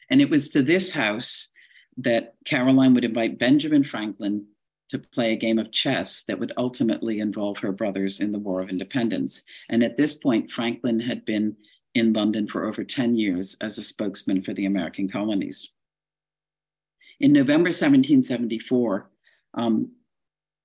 And 0.09 0.21
it 0.21 0.29
was 0.29 0.49
to 0.49 0.61
this 0.61 0.91
house 0.91 1.49
that 1.97 2.35
Caroline 2.45 2.93
would 2.93 3.05
invite 3.05 3.39
Benjamin 3.39 3.83
Franklin 3.83 4.45
to 4.89 4.99
play 4.99 5.33
a 5.33 5.37
game 5.37 5.59
of 5.59 5.71
chess 5.71 6.23
that 6.23 6.39
would 6.39 6.53
ultimately 6.57 7.19
involve 7.19 7.57
her 7.57 7.71
brothers 7.71 8.19
in 8.19 8.31
the 8.31 8.39
War 8.39 8.61
of 8.61 8.69
Independence. 8.69 9.43
And 9.69 9.83
at 9.83 9.97
this 9.97 10.13
point, 10.13 10.51
Franklin 10.51 10.99
had 10.99 11.25
been 11.25 11.55
in 11.95 12.13
London 12.13 12.47
for 12.47 12.65
over 12.65 12.83
10 12.83 13.15
years 13.15 13.55
as 13.61 13.77
a 13.77 13.83
spokesman 13.83 14.41
for 14.41 14.53
the 14.53 14.65
American 14.65 15.09
colonies. 15.09 15.69
In 17.19 17.31
November 17.31 17.69
1774, 17.69 19.09
um, 19.53 19.91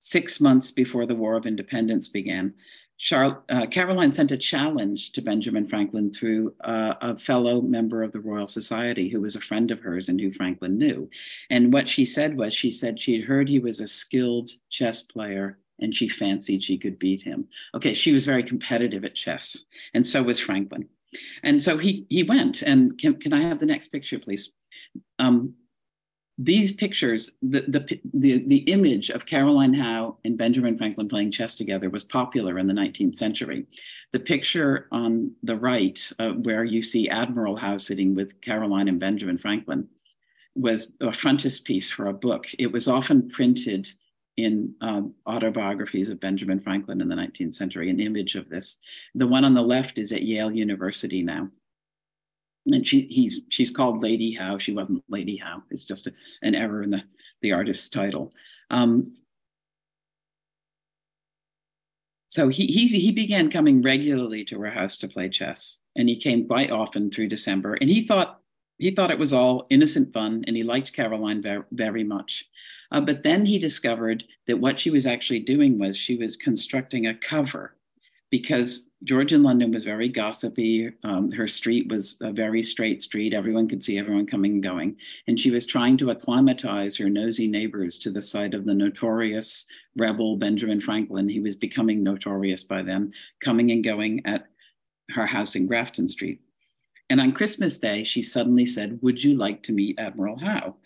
six 0.00 0.40
months 0.40 0.72
before 0.72 1.06
the 1.06 1.14
War 1.14 1.37
of 1.37 1.46
Independence 1.46 2.09
began, 2.09 2.54
Char- 3.01 3.43
uh, 3.49 3.67
Caroline 3.67 4.13
sent 4.13 4.31
a 4.31 4.37
challenge 4.37 5.13
to 5.13 5.23
Benjamin 5.23 5.67
Franklin 5.67 6.13
through 6.13 6.55
uh, 6.61 6.95
a 7.01 7.19
fellow 7.19 7.63
member 7.63 8.03
of 8.03 8.13
the 8.13 8.21
Royal 8.21 8.47
Society 8.47 9.09
who 9.09 9.23
was 9.23 9.35
a 9.35 9.41
friend 9.41 9.71
of 9.71 9.81
hers 9.81 10.11
and 10.11 10.21
who 10.21 10.31
Franklin 10.31 10.77
knew. 10.77 11.09
And 11.49 11.73
what 11.73 11.89
she 11.89 12.05
said 12.05 12.37
was, 12.37 12.53
she 12.53 12.71
said 12.71 13.01
she'd 13.01 13.25
heard 13.25 13.49
he 13.49 13.59
was 13.59 13.81
a 13.81 13.87
skilled 13.87 14.51
chess 14.69 15.01
player 15.01 15.59
and 15.81 15.95
she 15.95 16.09
fancied 16.09 16.63
she 16.63 16.77
could 16.77 16.99
beat 16.99 17.23
him. 17.23 17.49
Okay, 17.75 17.95
she 17.95 18.13
was 18.13 18.27
very 18.27 18.43
competitive 18.43 19.03
at 19.07 19.15
chess, 19.15 19.65
and 19.95 20.07
so 20.07 20.23
was 20.23 20.39
Franklin. 20.39 20.87
And 21.43 21.63
so 21.63 21.79
he 21.79 22.07
he 22.11 22.23
went. 22.23 22.61
And 22.61 22.99
can, 22.99 23.15
can 23.17 23.33
I 23.33 23.41
have 23.41 23.61
the 23.61 23.67
next 23.67 23.89
picture, 23.89 24.19
please? 24.19 24.53
Um, 25.19 25.55
these 26.42 26.72
pictures, 26.72 27.33
the, 27.42 27.61
the, 27.68 28.00
the, 28.14 28.42
the 28.46 28.59
image 28.72 29.11
of 29.11 29.26
Caroline 29.26 29.74
Howe 29.74 30.16
and 30.24 30.38
Benjamin 30.38 30.79
Franklin 30.79 31.07
playing 31.07 31.33
chess 31.33 31.55
together 31.55 31.90
was 31.90 32.03
popular 32.03 32.59
in 32.59 32.66
the 32.66 32.72
19th 32.72 33.16
century. 33.16 33.66
The 34.12 34.20
picture 34.20 34.88
on 34.90 35.33
the 35.42 35.57
right, 35.57 36.00
uh, 36.18 36.31
where 36.31 36.64
you 36.64 36.81
see 36.81 37.11
Admiral 37.11 37.57
Howe 37.57 37.76
sitting 37.76 38.14
with 38.14 38.40
Caroline 38.40 38.88
and 38.88 38.98
Benjamin 38.98 39.37
Franklin, 39.37 39.87
was 40.55 40.94
a 41.03 41.12
frontispiece 41.12 41.90
for 41.90 42.07
a 42.07 42.14
book. 42.14 42.46
It 42.59 42.72
was 42.72 42.88
often 42.88 43.29
printed 43.29 43.90
in 44.38 44.74
um, 44.81 45.14
autobiographies 45.26 46.09
of 46.09 46.20
Benjamin 46.20 46.59
Franklin 46.59 47.03
in 47.03 47.09
the 47.09 47.16
19th 47.16 47.55
century, 47.55 47.90
an 47.90 48.00
image 48.00 48.35
of 48.35 48.48
this. 48.48 48.79
The 49.14 49.26
one 49.26 49.44
on 49.44 49.53
the 49.53 49.61
left 49.61 49.98
is 49.98 50.11
at 50.11 50.22
Yale 50.22 50.50
University 50.50 51.22
now 51.22 51.50
and 52.66 52.87
she 52.87 53.03
he's 53.03 53.40
she's 53.49 53.70
called 53.70 54.03
Lady 54.03 54.33
Howe. 54.33 54.59
She 54.59 54.73
wasn't 54.73 55.05
Lady 55.09 55.37
Howe. 55.37 55.62
It's 55.70 55.85
just 55.85 56.07
a, 56.07 56.12
an 56.42 56.55
error 56.55 56.83
in 56.83 56.90
the 56.90 57.03
the 57.42 57.53
artist's 57.53 57.88
title. 57.88 58.33
Um, 58.70 59.16
so 62.29 62.49
he, 62.49 62.66
he 62.66 62.87
he 62.87 63.12
began 63.12 63.51
coming 63.51 63.83
regularly 63.83 64.44
to 64.44 64.61
her 64.61 64.70
house 64.70 64.96
to 64.99 65.09
play 65.09 65.29
chess, 65.29 65.81
and 65.96 66.09
he 66.09 66.20
came 66.20 66.46
quite 66.46 66.70
often 66.70 67.11
through 67.11 67.29
December. 67.29 67.75
And 67.75 67.90
he 67.90 68.07
thought 68.07 68.40
he 68.79 68.90
thought 68.90 69.11
it 69.11 69.18
was 69.18 69.33
all 69.33 69.66
innocent 69.70 70.12
fun, 70.12 70.44
and 70.46 70.57
he 70.57 70.62
liked 70.62 70.92
Caroline 70.92 71.42
very, 71.42 71.64
very 71.73 72.05
much. 72.05 72.44
Uh, 72.92 73.01
but 73.01 73.23
then 73.23 73.46
he 73.46 73.59
discovered 73.59 74.25
that 74.46 74.59
what 74.59 74.81
she 74.81 74.90
was 74.90 75.07
actually 75.07 75.40
doing 75.40 75.79
was 75.79 75.96
she 75.96 76.16
was 76.16 76.37
constructing 76.37 77.07
a 77.07 77.14
cover 77.14 77.77
because 78.31 78.87
Georgian 79.03 79.43
London 79.43 79.73
was 79.73 79.85
very 79.85 80.09
gossipy. 80.09 80.90
Um, 81.05 81.33
her 81.33 81.49
street 81.49 81.88
was 81.88 82.16
a 82.21 82.33
very 82.33 82.62
straight 82.62 83.03
street. 83.03 83.35
Everyone 83.35 83.69
could 83.69 83.83
see 83.83 83.99
everyone 83.99 84.27
coming 84.27 84.53
and 84.55 84.62
going. 84.62 84.97
And 85.27 85.38
she 85.38 85.51
was 85.51 85.66
trying 85.66 85.97
to 85.99 86.11
acclimatize 86.11 86.97
her 86.97 87.09
nosy 87.09 87.49
neighbors 87.49 87.99
to 88.01 88.11
the 88.11 88.23
sight 88.23 88.55
of 88.55 88.66
the 88.66 88.75
notorious 88.75 89.66
rebel 89.97 90.37
Benjamin 90.37 90.81
Franklin. 90.81 91.29
He 91.29 91.40
was 91.40 91.57
becoming 91.57 92.03
notorious 92.03 92.62
by 92.62 92.83
then, 92.83 93.12
coming 93.40 93.71
and 93.73 93.83
going 93.83 94.25
at 94.27 94.47
her 95.11 95.27
house 95.27 95.57
in 95.57 95.66
Grafton 95.66 96.07
Street. 96.07 96.40
And 97.09 97.21
on 97.21 97.33
Christmas 97.33 97.79
Day, 97.79 98.05
she 98.05 98.23
suddenly 98.23 98.66
said, 98.66 99.01
Would 99.03 99.25
you 99.25 99.37
like 99.37 99.62
to 99.64 99.73
meet 99.73 99.99
Admiral 99.99 100.38
Howe? 100.38 100.77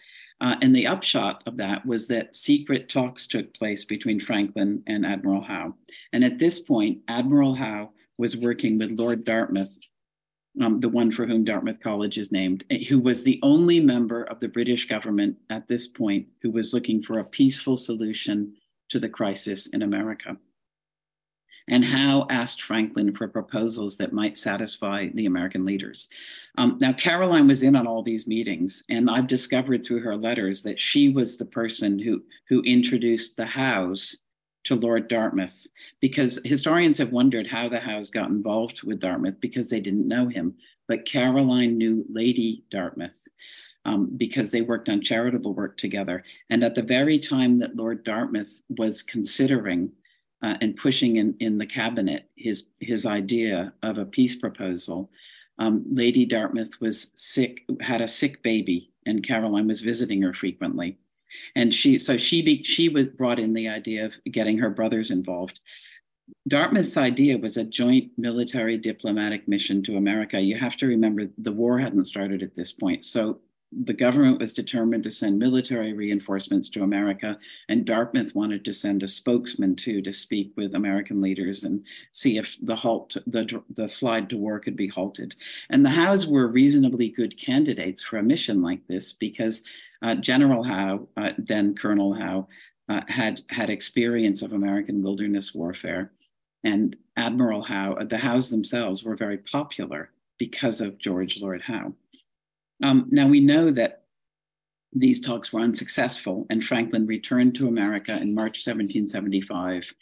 Uh, 0.44 0.56
and 0.60 0.76
the 0.76 0.86
upshot 0.86 1.42
of 1.46 1.56
that 1.56 1.86
was 1.86 2.06
that 2.06 2.36
secret 2.36 2.86
talks 2.86 3.26
took 3.26 3.54
place 3.54 3.82
between 3.82 4.20
Franklin 4.20 4.82
and 4.86 5.06
Admiral 5.06 5.40
Howe. 5.40 5.74
And 6.12 6.22
at 6.22 6.38
this 6.38 6.60
point, 6.60 6.98
Admiral 7.08 7.54
Howe 7.54 7.92
was 8.18 8.36
working 8.36 8.76
with 8.76 8.98
Lord 8.98 9.24
Dartmouth, 9.24 9.74
um, 10.60 10.80
the 10.80 10.88
one 10.90 11.10
for 11.10 11.26
whom 11.26 11.44
Dartmouth 11.44 11.80
College 11.80 12.18
is 12.18 12.30
named, 12.30 12.62
eh, 12.68 12.84
who 12.84 13.00
was 13.00 13.24
the 13.24 13.40
only 13.42 13.80
member 13.80 14.24
of 14.24 14.38
the 14.40 14.48
British 14.48 14.86
government 14.86 15.34
at 15.48 15.66
this 15.66 15.86
point 15.86 16.26
who 16.42 16.50
was 16.50 16.74
looking 16.74 17.02
for 17.02 17.20
a 17.20 17.24
peaceful 17.24 17.78
solution 17.78 18.52
to 18.90 19.00
the 19.00 19.08
crisis 19.08 19.68
in 19.68 19.80
America 19.80 20.36
and 21.68 21.84
Howe 21.84 22.26
asked 22.28 22.62
Franklin 22.62 23.14
for 23.14 23.26
proposals 23.26 23.96
that 23.96 24.12
might 24.12 24.36
satisfy 24.36 25.08
the 25.14 25.26
American 25.26 25.64
leaders. 25.64 26.08
Um, 26.58 26.76
now, 26.80 26.92
Caroline 26.92 27.46
was 27.46 27.62
in 27.62 27.74
on 27.74 27.86
all 27.86 28.02
these 28.02 28.26
meetings, 28.26 28.84
and 28.90 29.08
I've 29.08 29.26
discovered 29.26 29.84
through 29.84 30.00
her 30.00 30.16
letters 30.16 30.62
that 30.62 30.78
she 30.78 31.08
was 31.08 31.36
the 31.36 31.46
person 31.46 31.98
who, 31.98 32.22
who 32.48 32.62
introduced 32.62 33.36
the 33.36 33.46
Howes 33.46 34.18
to 34.64 34.74
Lord 34.74 35.08
Dartmouth, 35.08 35.66
because 36.00 36.38
historians 36.44 36.98
have 36.98 37.12
wondered 37.12 37.46
how 37.46 37.68
the 37.68 37.80
Howes 37.80 38.10
got 38.10 38.30
involved 38.30 38.82
with 38.82 39.00
Dartmouth 39.00 39.40
because 39.40 39.70
they 39.70 39.80
didn't 39.80 40.08
know 40.08 40.28
him. 40.28 40.54
But 40.86 41.06
Caroline 41.06 41.78
knew 41.78 42.04
Lady 42.10 42.64
Dartmouth. 42.70 43.18
Um, 43.86 44.08
because 44.16 44.50
they 44.50 44.62
worked 44.62 44.88
on 44.88 45.02
charitable 45.02 45.52
work 45.52 45.76
together. 45.76 46.24
And 46.48 46.64
at 46.64 46.74
the 46.74 46.80
very 46.80 47.18
time 47.18 47.58
that 47.58 47.76
Lord 47.76 48.02
Dartmouth 48.02 48.62
was 48.70 49.02
considering 49.02 49.92
uh, 50.44 50.58
and 50.60 50.76
pushing 50.76 51.16
in, 51.16 51.34
in 51.40 51.56
the 51.56 51.66
cabinet 51.66 52.28
his, 52.36 52.68
his 52.80 53.06
idea 53.06 53.72
of 53.82 53.96
a 53.96 54.04
peace 54.04 54.36
proposal. 54.36 55.10
Um, 55.58 55.84
Lady 55.90 56.26
Dartmouth 56.26 56.78
was 56.82 57.12
sick, 57.14 57.62
had 57.80 58.02
a 58.02 58.08
sick 58.08 58.42
baby, 58.42 58.92
and 59.06 59.26
Caroline 59.26 59.68
was 59.68 59.80
visiting 59.80 60.20
her 60.20 60.34
frequently. 60.34 60.98
And 61.56 61.72
she, 61.72 61.98
so 61.98 62.18
she, 62.18 62.42
be, 62.42 62.62
she 62.62 62.90
was 62.90 63.06
brought 63.06 63.38
in 63.38 63.54
the 63.54 63.68
idea 63.68 64.04
of 64.04 64.12
getting 64.30 64.58
her 64.58 64.68
brothers 64.68 65.10
involved. 65.10 65.60
Dartmouth's 66.46 66.98
idea 66.98 67.38
was 67.38 67.56
a 67.56 67.64
joint 67.64 68.10
military 68.18 68.76
diplomatic 68.76 69.48
mission 69.48 69.82
to 69.84 69.96
America. 69.96 70.38
You 70.38 70.58
have 70.58 70.76
to 70.76 70.86
remember 70.86 71.24
the 71.38 71.52
war 71.52 71.78
hadn't 71.78 72.04
started 72.04 72.42
at 72.42 72.54
this 72.54 72.72
point. 72.72 73.04
So 73.04 73.40
the 73.82 73.92
government 73.92 74.40
was 74.40 74.52
determined 74.52 75.02
to 75.04 75.10
send 75.10 75.38
military 75.38 75.92
reinforcements 75.92 76.68
to 76.70 76.82
America, 76.82 77.38
and 77.68 77.84
Dartmouth 77.84 78.34
wanted 78.34 78.64
to 78.64 78.72
send 78.72 79.02
a 79.02 79.08
spokesman 79.08 79.74
too 79.74 80.00
to 80.02 80.12
speak 80.12 80.52
with 80.56 80.74
American 80.74 81.20
leaders 81.20 81.64
and 81.64 81.84
see 82.10 82.38
if 82.38 82.56
the 82.62 82.76
halt, 82.76 83.16
the, 83.26 83.62
the 83.74 83.88
slide 83.88 84.28
to 84.30 84.36
war 84.36 84.60
could 84.60 84.76
be 84.76 84.88
halted. 84.88 85.34
And 85.70 85.84
the 85.84 85.90
Howes 85.90 86.26
were 86.26 86.46
reasonably 86.48 87.08
good 87.08 87.38
candidates 87.38 88.02
for 88.02 88.18
a 88.18 88.22
mission 88.22 88.62
like 88.62 88.86
this 88.86 89.12
because 89.12 89.62
uh, 90.02 90.14
General 90.16 90.62
Howe, 90.62 91.08
uh, 91.16 91.30
then 91.38 91.74
Colonel 91.74 92.14
Howe, 92.14 92.46
uh, 92.88 93.00
had 93.08 93.40
had 93.48 93.70
experience 93.70 94.42
of 94.42 94.52
American 94.52 95.02
wilderness 95.02 95.54
warfare, 95.54 96.12
and 96.64 96.96
Admiral 97.16 97.62
Howe, 97.62 97.96
the 98.08 98.18
Howes 98.18 98.50
themselves 98.50 99.02
were 99.02 99.16
very 99.16 99.38
popular 99.38 100.10
because 100.38 100.80
of 100.80 100.98
George 100.98 101.40
Lord 101.40 101.62
Howe. 101.62 101.94
Um, 102.84 103.06
now 103.10 103.26
we 103.26 103.40
know 103.40 103.70
that 103.70 104.02
these 104.92 105.18
talks 105.18 105.52
were 105.52 105.60
unsuccessful, 105.60 106.46
and 106.50 106.62
Franklin 106.62 107.06
returned 107.06 107.54
to 107.56 107.66
America 107.66 108.12
in 108.12 108.34
March 108.34 108.64
1775, 108.64 109.92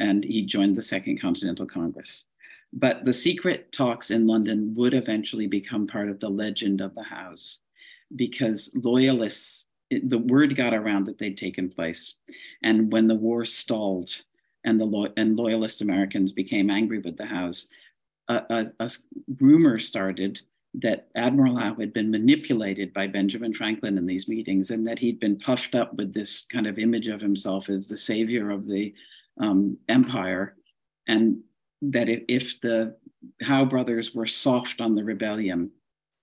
and 0.00 0.24
he 0.24 0.44
joined 0.44 0.76
the 0.76 0.82
Second 0.82 1.20
Continental 1.20 1.64
Congress. 1.64 2.24
But 2.72 3.04
the 3.04 3.12
secret 3.12 3.70
talks 3.70 4.10
in 4.10 4.26
London 4.26 4.74
would 4.74 4.94
eventually 4.94 5.46
become 5.46 5.86
part 5.86 6.08
of 6.08 6.18
the 6.18 6.28
legend 6.28 6.80
of 6.80 6.92
the 6.96 7.04
Howes 7.04 7.60
because 8.16 8.72
loyalists, 8.74 9.68
the 9.90 10.18
word 10.18 10.56
got 10.56 10.74
around 10.74 11.06
that 11.06 11.18
they'd 11.18 11.38
taken 11.38 11.70
place. 11.70 12.14
And 12.64 12.92
when 12.92 13.06
the 13.06 13.14
war 13.14 13.44
stalled 13.44 14.10
and 14.64 14.80
the 14.80 14.84
lo- 14.84 15.12
and 15.16 15.36
loyalist 15.36 15.82
Americans 15.82 16.32
became 16.32 16.68
angry 16.68 16.98
with 16.98 17.16
the 17.16 17.26
Howes, 17.26 17.68
a, 18.26 18.42
a, 18.50 18.66
a 18.80 18.90
rumor 19.38 19.78
started 19.78 20.40
that 20.74 21.08
Admiral 21.14 21.56
Howe 21.56 21.76
had 21.76 21.92
been 21.92 22.10
manipulated 22.10 22.92
by 22.92 23.06
Benjamin 23.06 23.54
Franklin 23.54 23.96
in 23.96 24.06
these 24.06 24.28
meetings 24.28 24.70
and 24.70 24.86
that 24.86 24.98
he'd 24.98 25.20
been 25.20 25.38
puffed 25.38 25.74
up 25.74 25.94
with 25.94 26.12
this 26.12 26.46
kind 26.52 26.66
of 26.66 26.78
image 26.78 27.06
of 27.06 27.20
himself 27.20 27.68
as 27.68 27.88
the 27.88 27.96
savior 27.96 28.50
of 28.50 28.66
the 28.66 28.92
um, 29.40 29.76
empire. 29.88 30.56
And 31.06 31.42
that 31.82 32.08
if, 32.08 32.60
the 32.60 32.96
Howe 33.42 33.64
brothers 33.64 34.14
were 34.14 34.26
soft 34.26 34.80
on 34.80 34.94
the 34.94 35.04
rebellion, 35.04 35.70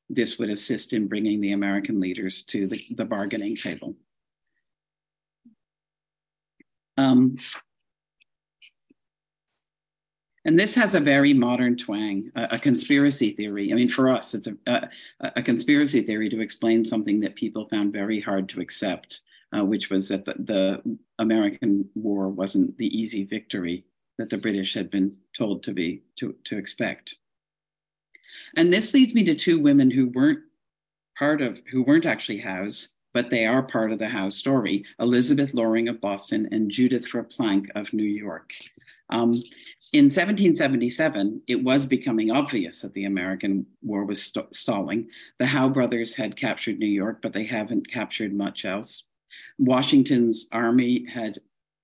this 0.10 0.38
would 0.38 0.50
assist 0.50 0.92
in 0.92 1.08
bringing 1.08 1.40
the 1.40 1.54
American 1.54 2.00
leaders 2.00 2.44
to 2.44 2.68
the, 2.68 2.86
the 2.96 3.06
bargaining 3.06 3.56
table. 3.56 3.96
Um, 6.98 7.38
and 10.46 10.58
this 10.58 10.74
has 10.76 10.96
a 10.96 11.00
very 11.00 11.34
modern 11.34 11.78
twang, 11.78 12.32
a, 12.36 12.56
a, 12.56 12.60
conspiracy 12.60 13.34
theory. 13.34 13.72
I 13.72 13.76
mean, 13.76 13.90
for 13.90 14.10
us, 14.10 14.34
it's 14.34 14.48
a, 14.48 14.58
a, 14.66 14.90
a, 15.36 15.44
conspiracy 15.44 16.02
theory 16.02 16.30
to 16.30 16.42
explain 16.42 16.84
something 16.84 17.20
that 17.20 17.36
people 17.36 17.68
found 17.70 17.94
very 17.94 18.20
hard 18.20 18.50
to 18.50 18.62
accept, 18.62 19.22
uh, 19.56 19.64
which 19.64 19.90
was 19.90 20.10
that 20.10 20.26
the, 20.26 20.34
the, 20.34 20.98
American 21.20 21.88
war 21.94 22.30
wasn't 22.30 22.76
the 22.78 22.88
easy 22.88 23.24
victory 23.24 23.86
that 24.18 24.32
the 24.32 24.38
British 24.38 24.74
had 24.74 24.90
been 24.90 25.16
told 25.38 25.62
to 25.64 25.74
be 25.74 26.02
to, 26.18 26.36
to 26.46 26.58
expect. 26.58 27.16
And 28.56 28.74
this 28.74 28.94
leads 28.94 29.14
me 29.14 29.24
to 29.26 29.36
two 29.36 29.60
women 29.60 29.92
who 29.92 30.10
weren't 30.10 30.40
part 31.18 31.42
of, 31.42 31.60
who 31.72 31.84
weren't 31.84 32.08
actually 32.08 32.40
Howes, 32.40 32.90
but 33.14 33.30
they 33.30 33.46
are 33.46 33.62
part 33.62 33.92
of 33.92 34.00
the 34.00 34.10
Howe 34.10 34.30
story 34.30 34.86
Elizabeth 35.00 35.54
Loring 35.54 35.88
of 35.88 36.02
Boston 36.02 36.50
and 36.52 36.72
Judith 36.72 37.12
Verplanck 37.12 37.68
of 37.76 37.94
New 37.94 38.04
York. 38.04 38.54
Um, 39.12 39.34
in 39.94 40.06
1777, 40.06 41.42
it 41.48 41.62
was 41.62 41.86
becoming 41.86 42.32
obvious 42.32 42.82
that 42.82 42.94
the 42.94 43.06
American 43.06 43.66
war 43.82 44.06
was 44.06 44.24
st- 44.24 44.56
stalling. 44.56 45.10
The 45.38 45.46
Howe 45.46 45.70
brothers 45.70 46.16
had 46.16 46.38
captured 46.38 46.80
New 46.80 46.86
York, 46.86 47.20
but 47.22 47.34
they 47.34 47.46
haven't 47.46 47.92
captured 47.92 48.34
much 48.34 48.64
else. 48.64 49.04
Washington's 49.60 50.48
army 50.52 51.06
had 51.06 51.38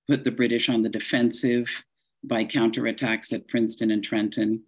put 0.08 0.24
the 0.24 0.30
British 0.30 0.68
on 0.68 0.82
the 0.82 0.88
defensive. 0.88 1.84
by 2.24 2.44
counterattacks 2.44 3.32
at 3.32 3.46
Princeton 3.46 3.92
and 3.92 4.02
Trenton. 4.02 4.60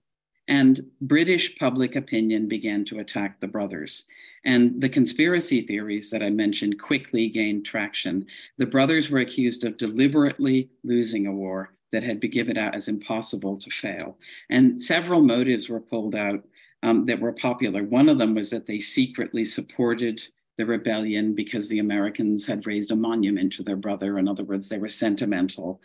And 0.47 0.81
British 1.01 1.59
public 1.59 1.97
opinion 1.97 2.47
began 2.47 2.85
to 2.85 3.01
attack 3.01 3.41
the 3.41 3.49
brothers. 3.49 4.05
And 4.45 4.81
the 4.81 4.89
conspiracy 4.89 5.61
theories 5.63 6.11
that 6.11 6.23
I 6.23 6.31
mentioned 6.31 6.81
quickly 6.81 7.29
gained 7.29 7.65
traction. 7.67 8.27
The 8.59 8.67
brothers 8.67 9.11
were 9.11 9.19
accused 9.19 9.65
of 9.65 9.79
deliberately 9.79 10.71
losing 10.85 11.27
a 11.27 11.33
war 11.33 11.71
that 11.93 12.03
had 12.03 12.21
been 12.21 12.31
given 12.31 12.57
out 12.57 12.75
as 12.75 12.89
impossible 12.89 13.57
to 13.59 13.71
fail. 13.71 14.17
And 14.49 14.81
several 14.81 15.23
motives 15.23 15.69
were 15.69 15.81
pulled 15.81 16.15
out 16.15 16.45
um, 16.83 17.07
that 17.07 17.21
were 17.21 17.33
popular. 17.33 17.83
One 17.83 18.09
of 18.09 18.19
them 18.19 18.35
was 18.35 18.51
that 18.51 18.67
they 18.67 18.79
secretly 18.79 19.45
supported 19.45 20.23
the 20.57 20.67
rebellion 20.67 21.35
because 21.35 21.69
the 21.69 21.79
Americans 21.79 22.47
had 22.47 22.67
raised 22.67 22.91
a 22.91 22.97
monument 22.97 23.53
to 23.55 23.63
their 23.63 23.77
brother. 23.77 24.19
In 24.19 24.29
other 24.29 24.45
words, 24.45 24.69
they 24.69 24.79
were 24.79 24.89
sentimental. 24.89 25.81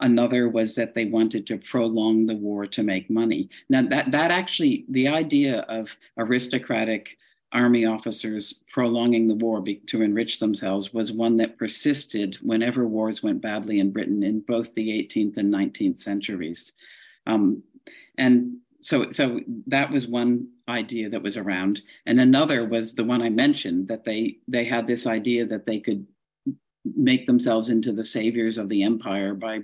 Another 0.00 0.48
was 0.48 0.74
that 0.76 0.94
they 0.94 1.06
wanted 1.06 1.46
to 1.48 1.58
prolong 1.58 2.26
the 2.26 2.36
war 2.36 2.66
to 2.66 2.82
make 2.82 3.10
money. 3.10 3.50
Now, 3.68 3.82
that, 3.88 4.12
that 4.12 4.30
actually, 4.30 4.84
the 4.88 5.08
idea 5.08 5.60
of 5.68 5.96
aristocratic 6.16 7.18
army 7.52 7.84
officers 7.84 8.60
prolonging 8.68 9.26
the 9.26 9.34
war 9.34 9.60
be, 9.60 9.76
to 9.86 10.02
enrich 10.02 10.38
themselves 10.38 10.92
was 10.92 11.12
one 11.12 11.36
that 11.36 11.58
persisted 11.58 12.36
whenever 12.42 12.86
wars 12.86 13.22
went 13.22 13.40
badly 13.40 13.80
in 13.80 13.90
Britain 13.90 14.22
in 14.22 14.40
both 14.40 14.74
the 14.74 14.88
18th 14.88 15.36
and 15.36 15.52
19th 15.52 15.98
centuries. 15.98 16.72
Um, 17.26 17.62
and 18.18 18.58
so, 18.80 19.10
so 19.10 19.40
that 19.66 19.90
was 19.90 20.06
one 20.06 20.48
idea 20.68 21.10
that 21.10 21.22
was 21.22 21.36
around, 21.36 21.82
and 22.06 22.20
another 22.20 22.66
was 22.66 22.94
the 22.94 23.04
one 23.04 23.20
I 23.20 23.28
mentioned 23.28 23.88
that 23.88 24.04
they 24.04 24.38
they 24.48 24.64
had 24.64 24.86
this 24.86 25.06
idea 25.06 25.44
that 25.46 25.66
they 25.66 25.80
could 25.80 26.06
make 26.84 27.26
themselves 27.26 27.68
into 27.68 27.92
the 27.92 28.04
saviors 28.04 28.56
of 28.56 28.68
the 28.70 28.82
empire 28.82 29.34
by 29.34 29.60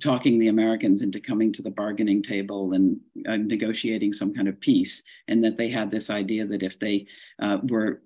talking 0.00 0.38
the 0.38 0.48
Americans 0.48 1.02
into 1.02 1.20
coming 1.20 1.52
to 1.52 1.62
the 1.62 1.70
bargaining 1.70 2.22
table 2.22 2.72
and 2.72 2.98
uh, 3.28 3.36
negotiating 3.36 4.12
some 4.12 4.34
kind 4.34 4.48
of 4.48 4.60
peace, 4.60 5.02
and 5.28 5.42
that 5.44 5.56
they 5.56 5.70
had 5.70 5.90
this 5.90 6.10
idea 6.10 6.46
that 6.46 6.62
if 6.62 6.78
they 6.78 7.06
uh, 7.40 7.58
were 7.64 8.02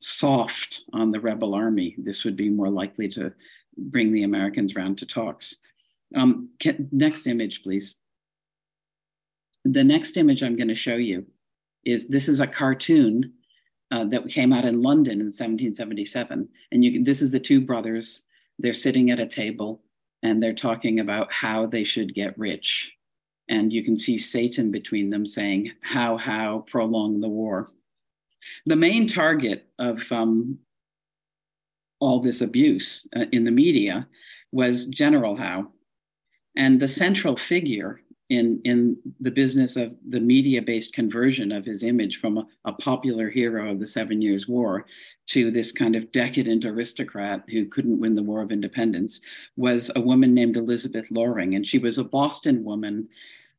soft 0.00 0.84
on 0.92 1.10
the 1.10 1.20
rebel 1.20 1.54
army, 1.54 1.94
this 1.98 2.24
would 2.24 2.36
be 2.36 2.48
more 2.48 2.68
likely 2.68 3.08
to 3.08 3.32
bring 3.76 4.12
the 4.12 4.22
Americans 4.22 4.74
round 4.74 4.98
to 4.98 5.06
talks. 5.06 5.56
Um, 6.14 6.50
can, 6.60 6.88
next 6.92 7.26
image, 7.26 7.62
please. 7.62 7.96
The 9.64 9.84
next 9.84 10.16
image 10.16 10.42
I'm 10.42 10.56
going 10.56 10.68
to 10.68 10.74
show 10.74 10.96
you 10.96 11.26
is 11.84 12.08
this 12.08 12.28
is 12.28 12.40
a 12.40 12.46
cartoon 12.46 13.32
uh, 13.90 14.04
that 14.04 14.28
came 14.28 14.52
out 14.52 14.64
in 14.64 14.82
London 14.82 15.14
in 15.14 15.26
1777. 15.26 16.48
And 16.72 16.84
you, 16.84 17.04
this 17.04 17.22
is 17.22 17.32
the 17.32 17.40
two 17.40 17.60
brothers. 17.60 18.22
They're 18.58 18.72
sitting 18.72 19.10
at 19.10 19.20
a 19.20 19.26
table 19.26 19.82
and 20.24 20.42
they're 20.42 20.54
talking 20.54 21.00
about 21.00 21.32
how 21.32 21.66
they 21.66 21.84
should 21.84 22.14
get 22.14 22.36
rich. 22.38 22.90
And 23.50 23.70
you 23.70 23.84
can 23.84 23.96
see 23.96 24.16
Satan 24.16 24.72
between 24.72 25.10
them 25.10 25.26
saying, 25.26 25.70
How, 25.82 26.16
how, 26.16 26.64
prolong 26.66 27.20
the 27.20 27.28
war. 27.28 27.68
The 28.66 28.74
main 28.74 29.06
target 29.06 29.66
of 29.78 30.00
um, 30.10 30.58
all 32.00 32.20
this 32.20 32.40
abuse 32.40 33.06
uh, 33.14 33.26
in 33.32 33.44
the 33.44 33.50
media 33.50 34.08
was 34.50 34.86
General 34.86 35.36
Howe. 35.36 35.68
And 36.56 36.80
the 36.80 36.88
central 36.88 37.36
figure 37.36 38.00
in, 38.30 38.60
in 38.64 38.96
the 39.20 39.30
business 39.30 39.76
of 39.76 39.94
the 40.08 40.20
media 40.20 40.62
based 40.62 40.94
conversion 40.94 41.52
of 41.52 41.64
his 41.64 41.82
image 41.82 42.20
from 42.20 42.38
a, 42.38 42.46
a, 42.64 42.72
popular 42.72 43.28
hero 43.28 43.70
of 43.70 43.80
the 43.80 43.86
Seven 43.86 44.22
Years' 44.22 44.48
War 44.48 44.86
to 45.26 45.50
this 45.50 45.72
kind 45.72 45.94
of 45.94 46.10
decadent 46.10 46.64
aristocrat 46.64 47.44
who 47.48 47.66
couldn't 47.66 48.00
win 48.00 48.14
the 48.14 48.22
War 48.22 48.40
of 48.40 48.50
Independence 48.50 49.20
was 49.56 49.90
a 49.94 50.00
woman 50.00 50.32
named 50.32 50.56
Elizabeth 50.56 51.06
Loring. 51.10 51.54
And 51.54 51.66
she 51.66 51.78
was 51.78 51.98
a 51.98 52.04
Boston 52.04 52.64
woman 52.64 53.08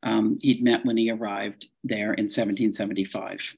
um, 0.03 0.37
he'd 0.41 0.63
met 0.63 0.85
when 0.85 0.97
he 0.97 1.11
arrived 1.11 1.67
there 1.83 2.13
in 2.13 2.25
1775. 2.25 3.55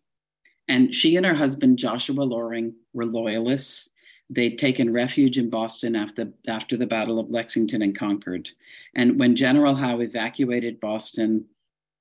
And 0.70 0.94
she 0.94 1.16
and 1.16 1.26
her 1.26 1.36
husband, 1.36 1.78
Joshua 1.78 2.22
Loring, 2.22 2.76
were 2.94 3.06
loyalists. 3.06 3.92
They'd 4.30 4.58
taken 4.58 4.92
refuge 4.92 5.38
in 5.38 5.50
Boston 5.50 5.96
after, 5.96 6.30
after 6.48 6.76
the 6.76 6.86
Battle 6.86 7.20
of 7.20 7.30
Lexington 7.30 7.82
and 7.82 7.98
Concord. 7.98 8.50
And 8.94 9.18
when 9.18 9.36
General 9.36 9.74
Howe 9.74 10.02
evacuated 10.02 10.82
Boston, 10.82 11.46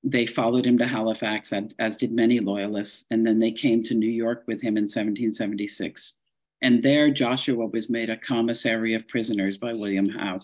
they 0.03 0.27
followed 0.27 0.65
him 0.65 0.77
to 0.77 0.87
Halifax, 0.87 1.53
as 1.79 1.97
did 1.97 2.11
many 2.11 2.39
loyalists. 2.39 3.05
And 3.11 3.25
then 3.25 3.39
they 3.39 3.51
came 3.51 3.81
to 3.83 3.93
New 3.93 4.09
York 4.09 4.43
with 4.45 4.61
him 4.61 4.77
in 4.77 4.83
1776. 4.83 6.13
And 6.61 6.81
there, 6.81 7.09
Joshua 7.11 7.65
was 7.67 7.89
made 7.89 8.09
a 8.09 8.17
commissary 8.17 8.93
of 8.93 9.07
prisoners 9.07 9.57
by 9.57 9.71
William 9.73 10.09
Howe. 10.09 10.41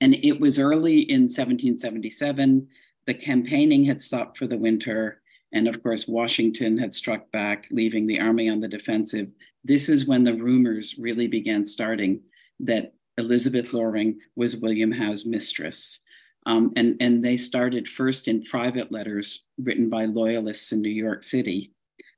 And 0.00 0.14
it 0.14 0.40
was 0.40 0.58
early 0.58 1.00
in 1.00 1.22
1777. 1.22 2.68
The 3.06 3.14
campaigning 3.14 3.84
had 3.84 4.02
stopped 4.02 4.38
for 4.38 4.46
the 4.46 4.58
winter. 4.58 5.22
And 5.52 5.68
of 5.68 5.82
course, 5.82 6.08
Washington 6.08 6.76
had 6.76 6.92
struck 6.92 7.30
back, 7.30 7.66
leaving 7.70 8.06
the 8.06 8.20
army 8.20 8.48
on 8.48 8.60
the 8.60 8.68
defensive 8.68 9.28
this 9.64 9.88
is 9.88 10.06
when 10.06 10.24
the 10.24 10.34
rumors 10.34 10.96
really 10.98 11.26
began 11.26 11.64
starting 11.64 12.20
that 12.60 12.94
Elizabeth 13.18 13.72
Loring 13.72 14.18
was 14.36 14.56
William 14.56 14.92
Howe's 14.92 15.24
mistress. 15.24 16.00
Um, 16.46 16.72
and, 16.76 16.96
and 17.00 17.24
they 17.24 17.36
started 17.36 17.88
first 17.88 18.28
in 18.28 18.42
private 18.42 18.92
letters 18.92 19.44
written 19.58 19.88
by 19.88 20.04
loyalists 20.04 20.72
in 20.72 20.82
New 20.82 20.90
York 20.90 21.22
City 21.22 21.72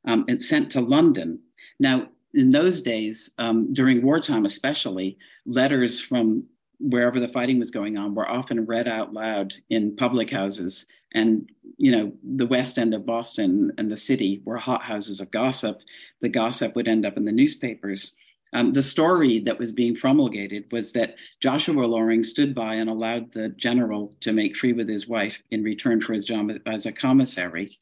um, 0.07 0.25
and 0.29 0.43
sent 0.43 0.71
to 0.73 0.81
London. 0.81 1.39
Now, 1.79 2.09
in 2.35 2.51
those 2.51 2.83
days, 2.83 3.31
um, 3.39 3.73
during 3.73 4.03
wartime 4.03 4.45
especially, 4.45 5.17
letters 5.47 6.01
from 6.01 6.45
wherever 6.79 7.21
the 7.21 7.29
fighting 7.29 7.59
was 7.59 7.71
going 7.71 7.97
on 7.97 8.15
were 8.15 8.29
often 8.29 8.67
read 8.67 8.89
out 8.89 9.13
loud 9.13 9.55
in 9.71 9.97
public 9.97 10.31
houses 10.31 10.87
and 11.15 11.51
you 11.77 11.93
know 11.93 12.13
the 12.37 12.47
west 12.47 12.79
end 12.79 12.95
of 12.95 13.07
boston 13.07 13.71
and 13.79 13.91
the 13.91 13.97
city 13.97 14.41
were 14.45 14.57
hot 14.57 14.83
houses 14.83 15.21
of 15.21 15.31
gossip. 15.31 15.81
The 16.21 16.29
gossip 16.29 16.75
would 16.75 16.89
end 16.89 17.07
up 17.07 17.17
in 17.17 17.25
the 17.25 17.33
newspapers. 17.33 18.15
Um, 18.53 18.73
the 18.73 18.83
story 18.83 19.41
that 19.41 19.59
was 19.59 19.73
being 19.73 19.95
promulgated 19.95 20.65
was 20.71 20.93
that 20.93 21.17
Joshua 21.41 21.85
Loring 21.85 22.25
stood 22.25 22.55
by 22.55 22.77
and 22.77 22.89
allowed 22.89 23.33
the 23.33 23.51
general 23.51 24.15
to 24.21 24.33
make 24.33 24.57
free 24.57 24.73
with 24.73 24.89
his 24.89 25.09
wife 25.09 25.43
in 25.51 25.63
return 25.63 26.01
for 26.01 26.15
his 26.15 26.25
job 26.25 26.51
as 26.65 26.87
a 26.87 26.93
commissary. 26.93 27.77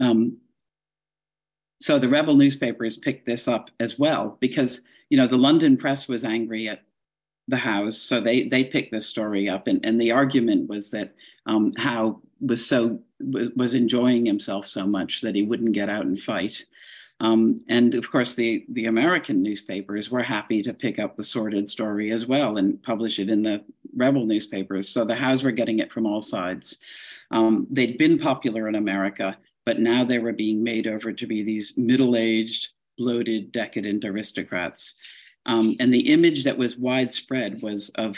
Um, 0.00 0.38
so 1.80 1.98
the 1.98 2.08
rebel 2.08 2.34
newspapers 2.34 2.96
picked 2.96 3.26
this 3.26 3.46
up 3.46 3.70
as 3.78 3.98
well 3.98 4.36
because 4.40 4.80
you 5.10 5.16
know 5.16 5.26
the 5.28 5.36
London 5.36 5.76
press 5.76 6.08
was 6.08 6.24
angry 6.24 6.68
at 6.68 6.82
the 7.48 7.56
Howes. 7.56 8.00
So 8.00 8.20
they 8.20 8.48
they 8.48 8.64
picked 8.64 8.92
this 8.92 9.06
story 9.06 9.48
up, 9.48 9.66
and 9.66 9.84
and 9.84 10.00
the 10.00 10.12
argument 10.12 10.68
was 10.68 10.90
that 10.90 11.14
um, 11.46 11.72
Howe 11.76 12.20
was 12.40 12.66
so 12.66 13.00
was 13.20 13.74
enjoying 13.74 14.26
himself 14.26 14.66
so 14.66 14.86
much 14.86 15.22
that 15.22 15.34
he 15.34 15.42
wouldn't 15.42 15.72
get 15.72 15.88
out 15.88 16.04
and 16.04 16.20
fight. 16.20 16.64
Um, 17.20 17.60
and 17.68 17.94
of 17.94 18.10
course, 18.10 18.34
the, 18.34 18.66
the 18.68 18.86
American 18.86 19.42
newspapers 19.42 20.10
were 20.10 20.22
happy 20.22 20.62
to 20.62 20.74
pick 20.74 20.98
up 20.98 21.16
the 21.16 21.24
sordid 21.24 21.68
story 21.68 22.12
as 22.12 22.26
well 22.26 22.58
and 22.58 22.82
publish 22.82 23.18
it 23.18 23.30
in 23.30 23.42
the 23.42 23.64
rebel 23.94 24.26
newspapers. 24.26 24.88
So 24.88 25.04
the 25.04 25.14
Howes 25.14 25.42
were 25.42 25.50
getting 25.50 25.78
it 25.78 25.90
from 25.90 26.04
all 26.04 26.20
sides. 26.20 26.78
Um, 27.30 27.66
they'd 27.70 27.96
been 27.96 28.18
popular 28.18 28.68
in 28.68 28.74
America, 28.74 29.36
but 29.64 29.80
now 29.80 30.04
they 30.04 30.18
were 30.18 30.32
being 30.32 30.62
made 30.62 30.86
over 30.86 31.12
to 31.12 31.26
be 31.26 31.42
these 31.42 31.74
middle 31.78 32.16
aged, 32.16 32.68
bloated, 32.98 33.50
decadent 33.50 34.04
aristocrats. 34.04 34.94
Um, 35.46 35.74
and 35.80 35.92
the 35.92 36.12
image 36.12 36.44
that 36.44 36.58
was 36.58 36.76
widespread 36.76 37.62
was 37.62 37.88
of 37.90 38.16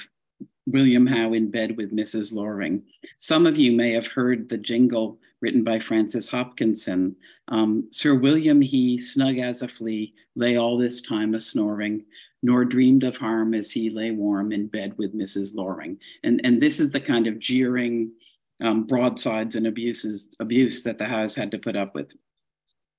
William 0.70 1.06
Howe 1.06 1.32
in 1.32 1.50
bed 1.50 1.76
with 1.76 1.94
Mrs. 1.94 2.32
Loring. 2.32 2.82
Some 3.16 3.46
of 3.46 3.56
you 3.56 3.72
may 3.72 3.92
have 3.92 4.06
heard 4.06 4.48
the 4.48 4.58
jingle 4.58 5.18
written 5.40 5.62
by 5.64 5.78
Francis 5.78 6.28
Hopkinson. 6.28 7.14
Um, 7.48 7.88
Sir 7.90 8.14
William, 8.14 8.60
he 8.60 8.98
snug 8.98 9.38
as 9.38 9.62
a 9.62 9.68
flea, 9.68 10.14
lay 10.34 10.56
all 10.56 10.76
this 10.76 11.00
time 11.00 11.34
a 11.34 11.40
snoring, 11.40 12.04
nor 12.42 12.64
dreamed 12.64 13.04
of 13.04 13.16
harm 13.16 13.54
as 13.54 13.70
he 13.70 13.90
lay 13.90 14.10
warm 14.10 14.52
in 14.52 14.66
bed 14.66 14.96
with 14.98 15.14
Mrs. 15.14 15.54
Loring. 15.54 15.98
And, 16.24 16.40
and 16.44 16.60
this 16.60 16.80
is 16.80 16.92
the 16.92 17.00
kind 17.00 17.26
of 17.26 17.38
jeering 17.38 18.12
um, 18.60 18.84
broadsides 18.84 19.56
and 19.56 19.66
abuses, 19.66 20.30
abuse 20.40 20.82
that 20.82 20.98
the 20.98 21.04
Howes 21.04 21.34
had 21.34 21.50
to 21.52 21.58
put 21.58 21.76
up 21.76 21.94
with. 21.94 22.12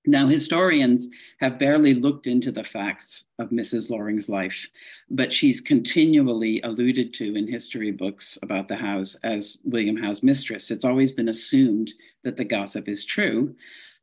Now, 0.05 0.27
historians 0.27 1.09
have 1.39 1.59
barely 1.59 1.93
looked 1.93 2.25
into 2.25 2.51
the 2.51 2.63
facts 2.63 3.25
of 3.37 3.49
Mrs. 3.49 3.89
Loring's 3.89 4.29
life, 4.29 4.67
but 5.09 5.33
she's 5.33 5.59
continually 5.59 6.61
alluded 6.61 7.13
to 7.15 7.35
in 7.35 7.47
history 7.47 7.91
books 7.91 8.37
about 8.41 8.69
the 8.69 8.77
Howes 8.77 9.17
as 9.23 9.59
William 9.65 9.97
Howe's 9.97 10.23
mistress. 10.23 10.71
It's 10.71 10.85
always 10.85 11.11
been 11.11 11.29
assumed 11.29 11.93
that 12.23 12.37
the 12.37 12.45
gossip 12.45 12.87
is 12.87 13.03
true 13.03 13.55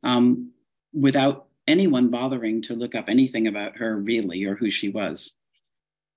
um, 0.03 0.51
without 0.93 1.47
anyone 1.67 2.09
bothering 2.09 2.61
to 2.63 2.75
look 2.75 2.95
up 2.95 3.09
anything 3.09 3.47
about 3.47 3.77
her 3.77 3.97
really 3.97 4.43
or 4.45 4.55
who 4.55 4.69
she 4.69 4.89
was. 4.89 5.33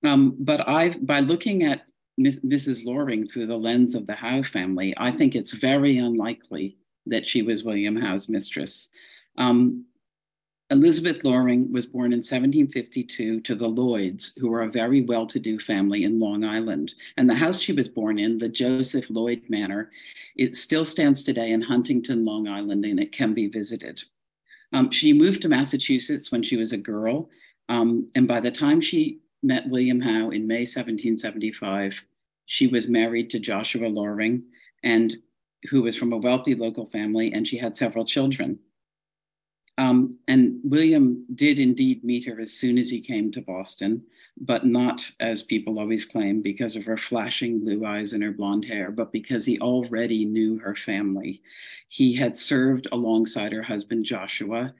Um, 0.04 0.36
but 0.38 0.66
I've, 0.68 1.04
by 1.06 1.20
looking 1.20 1.64
at 1.64 1.82
Mrs. 2.18 2.84
Loring 2.84 3.26
through 3.26 3.46
the 3.46 3.56
lens 3.56 3.94
of 3.94 4.06
the 4.06 4.14
Howe 4.14 4.42
family, 4.42 4.94
I 4.96 5.10
think 5.10 5.34
it's 5.34 5.52
very 5.52 5.98
unlikely 5.98 6.76
that 7.06 7.26
she 7.26 7.42
was 7.42 7.64
William 7.64 7.96
Howe's 7.96 8.28
mistress. 8.28 8.88
Um, 9.38 9.86
Elizabeth 10.70 11.24
Loring 11.24 11.72
was 11.72 11.86
born 11.86 12.12
in 12.12 12.18
1752 12.18 13.40
to 13.40 13.54
the 13.56 13.66
Lloyds, 13.66 14.32
who 14.38 14.48
were 14.48 14.62
a 14.62 14.70
very 14.70 15.02
well 15.02 15.26
to 15.26 15.40
do 15.40 15.58
family 15.58 16.04
in 16.04 16.20
Long 16.20 16.44
Island. 16.44 16.94
And 17.16 17.28
the 17.28 17.34
house 17.34 17.60
she 17.60 17.72
was 17.72 17.88
born 17.88 18.20
in, 18.20 18.38
the 18.38 18.48
Joseph 18.48 19.06
Lloyd 19.10 19.42
Manor, 19.48 19.90
it 20.36 20.54
still 20.54 20.84
stands 20.84 21.24
today 21.24 21.50
in 21.50 21.60
Huntington, 21.60 22.24
Long 22.24 22.46
Island, 22.46 22.84
and 22.84 23.00
it 23.00 23.10
can 23.10 23.34
be 23.34 23.48
visited. 23.48 24.02
Um, 24.72 24.92
she 24.92 25.12
moved 25.12 25.42
to 25.42 25.48
Massachusetts 25.48 26.30
when 26.30 26.44
she 26.44 26.56
was 26.56 26.72
a 26.72 26.78
girl. 26.78 27.28
Um, 27.68 28.08
and 28.14 28.28
by 28.28 28.38
the 28.38 28.52
time 28.52 28.80
she 28.80 29.18
met 29.42 29.68
William 29.68 30.00
Howe 30.00 30.30
in 30.30 30.46
May 30.46 30.60
1775, 30.60 32.00
she 32.46 32.68
was 32.68 32.86
married 32.86 33.30
to 33.30 33.40
Joshua 33.40 33.88
Loring, 33.88 34.44
and 34.84 35.16
who 35.68 35.82
was 35.82 35.96
from 35.96 36.12
a 36.12 36.16
wealthy 36.16 36.54
local 36.54 36.86
family, 36.86 37.32
and 37.32 37.46
she 37.46 37.58
had 37.58 37.76
several 37.76 38.04
children. 38.04 38.58
Um, 39.80 40.18
and 40.28 40.60
William 40.62 41.24
did 41.34 41.58
indeed 41.58 42.04
meet 42.04 42.26
her 42.26 42.38
as 42.38 42.52
soon 42.52 42.76
as 42.76 42.90
he 42.90 43.00
came 43.00 43.32
to 43.32 43.40
Boston, 43.40 44.02
but 44.38 44.66
not, 44.66 45.10
as 45.20 45.42
people 45.42 45.78
always 45.78 46.04
claim, 46.04 46.42
because 46.42 46.76
of 46.76 46.84
her 46.84 46.98
flashing 46.98 47.60
blue 47.60 47.86
eyes 47.86 48.12
and 48.12 48.22
her 48.22 48.30
blonde 48.30 48.66
hair, 48.66 48.90
but 48.90 49.10
because 49.10 49.46
he 49.46 49.58
already 49.58 50.26
knew 50.26 50.58
her 50.58 50.76
family. 50.76 51.40
He 51.88 52.14
had 52.14 52.36
served 52.36 52.88
alongside 52.92 53.54
her 53.54 53.62
husband 53.62 54.04
Joshua 54.04 54.74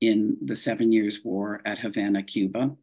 in 0.00 0.38
the 0.40 0.56
Seven 0.56 0.90
Years' 0.90 1.20
War 1.22 1.60
at 1.66 1.78
Havana, 1.78 2.22
Cuba. 2.22 2.74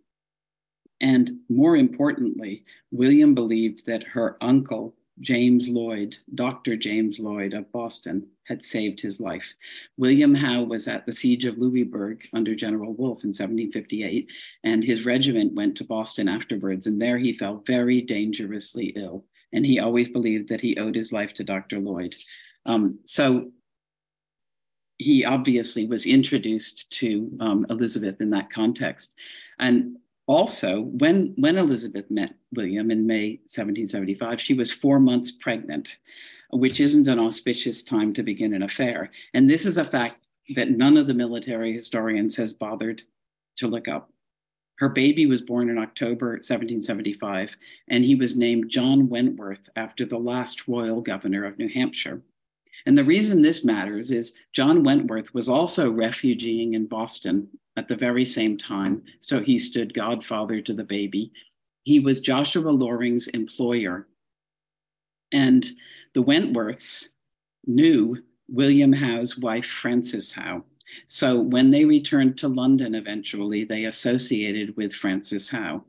And 1.01 1.39
more 1.49 1.75
importantly, 1.75 2.65
William 2.91 3.33
believed 3.33 3.87
that 3.87 4.03
her 4.03 4.37
uncle, 4.41 4.93
James 5.21 5.69
Lloyd, 5.69 6.17
Dr. 6.35 6.77
James 6.77 7.19
Lloyd 7.19 7.55
of 7.55 7.71
Boston, 7.71 8.27
had 8.45 8.63
saved 8.63 8.99
his 8.99 9.19
life. 9.19 9.53
William 9.97 10.35
Howe 10.35 10.63
was 10.63 10.87
at 10.87 11.05
the 11.05 11.13
siege 11.13 11.45
of 11.45 11.57
Louisbourg 11.57 12.27
under 12.33 12.55
General 12.55 12.93
Wolfe 12.93 13.23
in 13.23 13.29
1758, 13.29 14.27
and 14.63 14.83
his 14.83 15.05
regiment 15.05 15.53
went 15.53 15.77
to 15.77 15.85
Boston 15.85 16.27
afterwards, 16.27 16.87
and 16.87 17.01
there 17.01 17.17
he 17.17 17.37
fell 17.37 17.63
very 17.65 18.01
dangerously 18.01 18.87
ill. 18.95 19.25
And 19.53 19.65
he 19.65 19.79
always 19.79 20.09
believed 20.09 20.49
that 20.49 20.61
he 20.61 20.77
owed 20.77 20.95
his 20.95 21.13
life 21.13 21.33
to 21.35 21.43
Dr. 21.43 21.79
Lloyd. 21.79 22.15
Um, 22.65 22.99
so 23.05 23.51
he 24.97 25.25
obviously 25.25 25.85
was 25.85 26.05
introduced 26.05 26.91
to 26.91 27.31
um, 27.39 27.65
Elizabeth 27.69 28.21
in 28.21 28.29
that 28.31 28.49
context. 28.49 29.15
And 29.59 29.97
also, 30.27 30.81
when, 30.81 31.33
when 31.37 31.57
Elizabeth 31.57 32.09
met 32.09 32.33
William 32.53 32.91
in 32.91 33.05
May 33.05 33.39
1775, 33.45 34.39
she 34.39 34.53
was 34.53 34.71
four 34.71 34.99
months 34.99 35.31
pregnant, 35.31 35.97
which 36.53 36.79
isn't 36.79 37.07
an 37.07 37.19
auspicious 37.19 37.81
time 37.81 38.13
to 38.13 38.23
begin 38.23 38.53
an 38.53 38.63
affair. 38.63 39.11
And 39.33 39.49
this 39.49 39.65
is 39.65 39.77
a 39.77 39.85
fact 39.85 40.25
that 40.55 40.71
none 40.71 40.97
of 40.97 41.07
the 41.07 41.13
military 41.13 41.73
historians 41.73 42.35
has 42.35 42.53
bothered 42.53 43.01
to 43.57 43.67
look 43.67 43.87
up. 43.87 44.09
Her 44.77 44.89
baby 44.89 45.25
was 45.25 45.41
born 45.41 45.69
in 45.69 45.77
October 45.77 46.31
1775, 46.31 47.55
and 47.89 48.03
he 48.03 48.15
was 48.15 48.35
named 48.35 48.69
John 48.69 49.07
Wentworth 49.07 49.69
after 49.75 50.05
the 50.05 50.17
last 50.17 50.67
royal 50.67 50.99
governor 51.01 51.45
of 51.45 51.57
New 51.57 51.69
Hampshire. 51.69 52.21
And 52.85 52.97
the 52.97 53.03
reason 53.03 53.41
this 53.41 53.63
matters 53.63 54.11
is 54.11 54.33
John 54.51 54.83
Wentworth 54.83 55.33
was 55.33 55.47
also 55.47 55.91
refugeeing 55.91 56.73
in 56.73 56.87
Boston 56.87 57.47
at 57.77 57.87
the 57.87 57.95
very 57.95 58.25
same 58.25 58.57
time. 58.57 59.03
So 59.21 59.39
he 59.39 59.57
stood 59.57 59.93
godfather 59.93 60.59
to 60.61 60.73
the 60.73 60.83
baby. 60.83 61.31
He 61.83 61.99
was 61.99 62.19
Joshua 62.19 62.69
Loring's 62.69 63.27
employer. 63.29 64.07
And 65.31 65.65
the 66.13 66.23
Wentworths 66.23 67.09
knew 67.65 68.17
William 68.47 68.93
Howe's 68.93 69.37
wife, 69.37 69.65
Frances 69.65 70.33
Howe. 70.33 70.63
So 71.07 71.39
when 71.39 71.71
they 71.71 71.85
returned 71.85 72.37
to 72.37 72.47
London 72.47 72.93
eventually, 72.93 73.63
they 73.63 73.85
associated 73.85 74.75
with 74.77 74.93
Frances 74.93 75.49
Howe. 75.49 75.83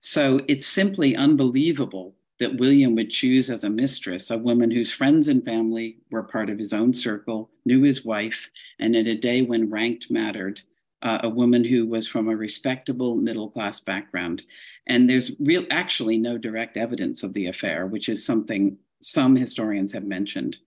So 0.00 0.40
it's 0.48 0.66
simply 0.66 1.16
unbelievable 1.16 2.14
that 2.40 2.58
William 2.58 2.94
would 2.96 3.10
choose 3.10 3.48
as 3.48 3.64
a 3.64 3.70
mistress 3.70 4.30
a 4.30 4.36
woman 4.36 4.70
whose 4.70 4.92
friends 4.92 5.28
and 5.28 5.44
family 5.44 5.98
were 6.10 6.22
part 6.22 6.50
of 6.50 6.58
his 6.58 6.72
own 6.72 6.92
circle, 6.92 7.50
knew 7.64 7.82
his 7.82 8.04
wife, 8.04 8.50
and 8.80 8.94
in 8.94 9.06
a 9.06 9.16
day 9.16 9.42
when 9.42 9.70
ranked 9.70 10.10
mattered, 10.10 10.60
uh, 11.02 11.20
a 11.22 11.28
woman 11.28 11.64
who 11.64 11.86
was 11.86 12.08
from 12.08 12.28
a 12.28 12.36
respectable 12.36 13.14
middle 13.14 13.50
class 13.50 13.78
background. 13.78 14.42
And 14.88 15.08
there's 15.08 15.32
real, 15.38 15.64
actually 15.70 16.18
no 16.18 16.36
direct 16.36 16.76
evidence 16.76 17.22
of 17.22 17.34
the 17.34 17.46
affair, 17.46 17.86
which 17.86 18.08
is 18.08 18.24
something 18.24 18.76
some 19.04 19.36
historians 19.36 19.92
have 19.92 20.04
mentioned. 20.04 20.58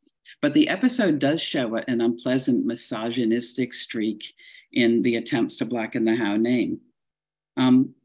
But 0.42 0.54
the 0.54 0.70
episode 0.70 1.20
does 1.20 1.42
show 1.42 1.76
an 1.76 2.02
unpleasant 2.02 2.66
misogynistic 2.66 3.74
streak 3.74 4.34
in 4.72 5.02
the 5.02 5.16
attempts 5.16 5.58
to 5.58 5.66
blacken 5.66 6.06
the 6.06 6.16
Howe 6.16 6.38
name. 6.38 6.80
Um, 7.56 7.96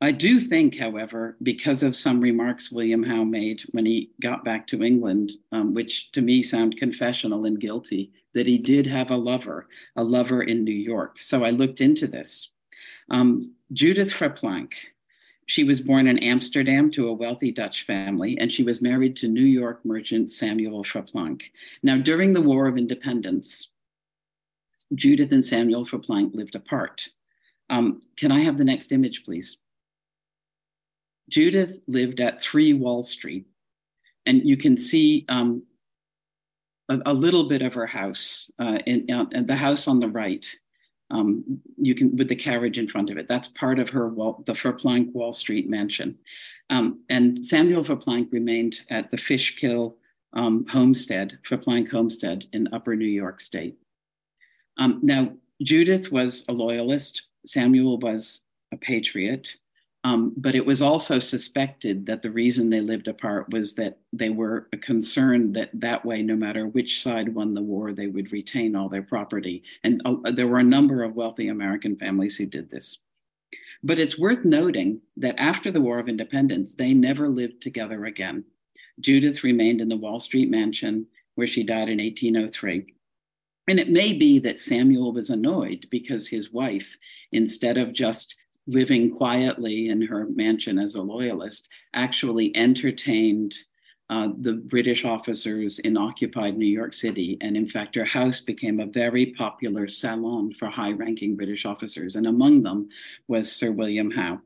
I 0.00 0.12
do 0.12 0.40
think, 0.40 0.78
however, 0.78 1.36
because 1.42 1.82
of 1.82 1.94
some 1.94 2.20
remarks 2.20 2.72
William 2.72 3.02
Howe 3.02 3.24
made 3.24 3.62
when 3.72 3.84
he 3.84 4.10
got 4.20 4.44
back 4.44 4.66
to 4.68 4.82
England, 4.82 5.32
um, 5.52 5.74
which 5.74 6.10
to 6.12 6.22
me 6.22 6.42
sound 6.42 6.78
confessional 6.78 7.44
and 7.44 7.60
guilty, 7.60 8.10
that 8.32 8.46
he 8.46 8.56
did 8.56 8.86
have 8.86 9.10
a 9.10 9.16
lover, 9.16 9.68
a 9.96 10.02
lover 10.02 10.42
in 10.42 10.64
New 10.64 10.72
York. 10.72 11.20
So 11.20 11.44
I 11.44 11.50
looked 11.50 11.82
into 11.82 12.06
this. 12.06 12.52
Um, 13.10 13.52
Judith 13.72 14.12
Verplanck, 14.12 14.72
she 15.50 15.64
was 15.64 15.80
born 15.80 16.06
in 16.06 16.16
Amsterdam 16.20 16.92
to 16.92 17.08
a 17.08 17.12
wealthy 17.12 17.50
Dutch 17.50 17.84
family, 17.84 18.38
and 18.38 18.52
she 18.52 18.62
was 18.62 18.80
married 18.80 19.16
to 19.16 19.26
New 19.26 19.42
York 19.42 19.84
merchant 19.84 20.30
Samuel 20.30 20.84
Verplanck. 20.84 21.42
Now, 21.82 21.96
during 21.96 22.32
the 22.32 22.40
War 22.40 22.68
of 22.68 22.78
Independence, 22.78 23.70
Judith 24.94 25.32
and 25.32 25.44
Samuel 25.44 25.84
Verplanck 25.84 26.36
lived 26.36 26.54
apart. 26.54 27.08
Um, 27.68 28.02
can 28.16 28.30
I 28.30 28.42
have 28.42 28.58
the 28.58 28.64
next 28.64 28.92
image, 28.92 29.24
please? 29.24 29.56
Judith 31.28 31.80
lived 31.88 32.20
at 32.20 32.40
3 32.40 32.74
Wall 32.74 33.02
Street, 33.02 33.46
and 34.26 34.46
you 34.48 34.56
can 34.56 34.76
see 34.76 35.24
um, 35.28 35.64
a, 36.88 37.00
a 37.06 37.12
little 37.12 37.48
bit 37.48 37.62
of 37.62 37.74
her 37.74 37.86
house, 37.86 38.52
uh, 38.60 38.78
in, 38.86 39.10
uh, 39.10 39.24
the 39.42 39.56
house 39.56 39.88
on 39.88 39.98
the 39.98 40.08
right. 40.10 40.46
Um, 41.10 41.60
you 41.76 41.94
can 41.94 42.16
with 42.16 42.28
the 42.28 42.36
carriage 42.36 42.78
in 42.78 42.88
front 42.88 43.10
of 43.10 43.18
it. 43.18 43.26
That's 43.28 43.48
part 43.48 43.78
of 43.78 43.90
her 43.90 44.08
wall, 44.08 44.42
the 44.46 44.52
Verplanck 44.52 45.12
Wall 45.12 45.32
Street 45.32 45.68
mansion. 45.68 46.18
Um, 46.70 47.00
and 47.08 47.44
Samuel 47.44 47.84
Verplanck 47.84 48.32
remained 48.32 48.82
at 48.90 49.10
the 49.10 49.16
Fishkill 49.16 49.96
um, 50.34 50.66
homestead, 50.68 51.38
Verplanck 51.48 51.90
homestead 51.90 52.46
in 52.52 52.68
Upper 52.72 52.94
New 52.94 53.06
York 53.06 53.40
State. 53.40 53.76
Um, 54.78 55.00
now, 55.02 55.32
Judith 55.62 56.12
was 56.12 56.44
a 56.48 56.52
loyalist. 56.52 57.24
Samuel 57.44 57.98
was 57.98 58.42
a 58.72 58.76
patriot. 58.76 59.56
Um, 60.02 60.32
but 60.36 60.54
it 60.54 60.64
was 60.64 60.80
also 60.80 61.18
suspected 61.18 62.06
that 62.06 62.22
the 62.22 62.30
reason 62.30 62.70
they 62.70 62.80
lived 62.80 63.06
apart 63.06 63.50
was 63.50 63.74
that 63.74 63.98
they 64.14 64.30
were 64.30 64.68
concerned 64.80 65.54
that 65.56 65.70
that 65.74 66.04
way, 66.06 66.22
no 66.22 66.36
matter 66.36 66.66
which 66.66 67.02
side 67.02 67.34
won 67.34 67.52
the 67.52 67.60
war, 67.60 67.92
they 67.92 68.06
would 68.06 68.32
retain 68.32 68.74
all 68.74 68.88
their 68.88 69.02
property. 69.02 69.62
And 69.84 70.00
uh, 70.06 70.30
there 70.30 70.48
were 70.48 70.60
a 70.60 70.64
number 70.64 71.02
of 71.02 71.16
wealthy 71.16 71.48
American 71.48 71.96
families 71.96 72.36
who 72.36 72.46
did 72.46 72.70
this. 72.70 72.98
But 73.82 73.98
it's 73.98 74.18
worth 74.18 74.44
noting 74.44 75.00
that 75.18 75.38
after 75.38 75.70
the 75.70 75.80
War 75.80 75.98
of 75.98 76.08
Independence, 76.08 76.74
they 76.74 76.94
never 76.94 77.28
lived 77.28 77.60
together 77.60 78.06
again. 78.06 78.44
Judith 79.00 79.44
remained 79.44 79.82
in 79.82 79.88
the 79.88 79.96
Wall 79.96 80.20
Street 80.20 80.50
mansion 80.50 81.06
where 81.34 81.46
she 81.46 81.62
died 81.62 81.88
in 81.88 81.98
1803. 81.98 82.86
And 83.68 83.78
it 83.78 83.88
may 83.88 84.14
be 84.14 84.38
that 84.40 84.60
Samuel 84.60 85.12
was 85.12 85.30
annoyed 85.30 85.86
because 85.90 86.26
his 86.26 86.52
wife, 86.52 86.96
instead 87.32 87.78
of 87.78 87.92
just 87.92 88.34
living 88.66 89.14
quietly 89.16 89.88
in 89.88 90.02
her 90.02 90.26
mansion 90.26 90.78
as 90.78 90.94
a 90.94 91.02
loyalist, 91.02 91.68
actually 91.94 92.54
entertained 92.56 93.54
uh, 94.10 94.28
the 94.40 94.54
British 94.54 95.04
officers 95.04 95.78
in 95.78 95.96
occupied 95.96 96.58
New 96.58 96.66
York 96.66 96.92
City. 96.92 97.38
And 97.40 97.56
in 97.56 97.68
fact, 97.68 97.94
her 97.94 98.04
house 98.04 98.40
became 98.40 98.80
a 98.80 98.86
very 98.86 99.26
popular 99.26 99.86
salon 99.86 100.52
for 100.52 100.68
high 100.68 100.90
ranking 100.90 101.36
British 101.36 101.64
officers. 101.64 102.16
And 102.16 102.26
among 102.26 102.64
them 102.64 102.88
was 103.28 103.50
Sir 103.50 103.70
William 103.70 104.10
Howe. 104.10 104.40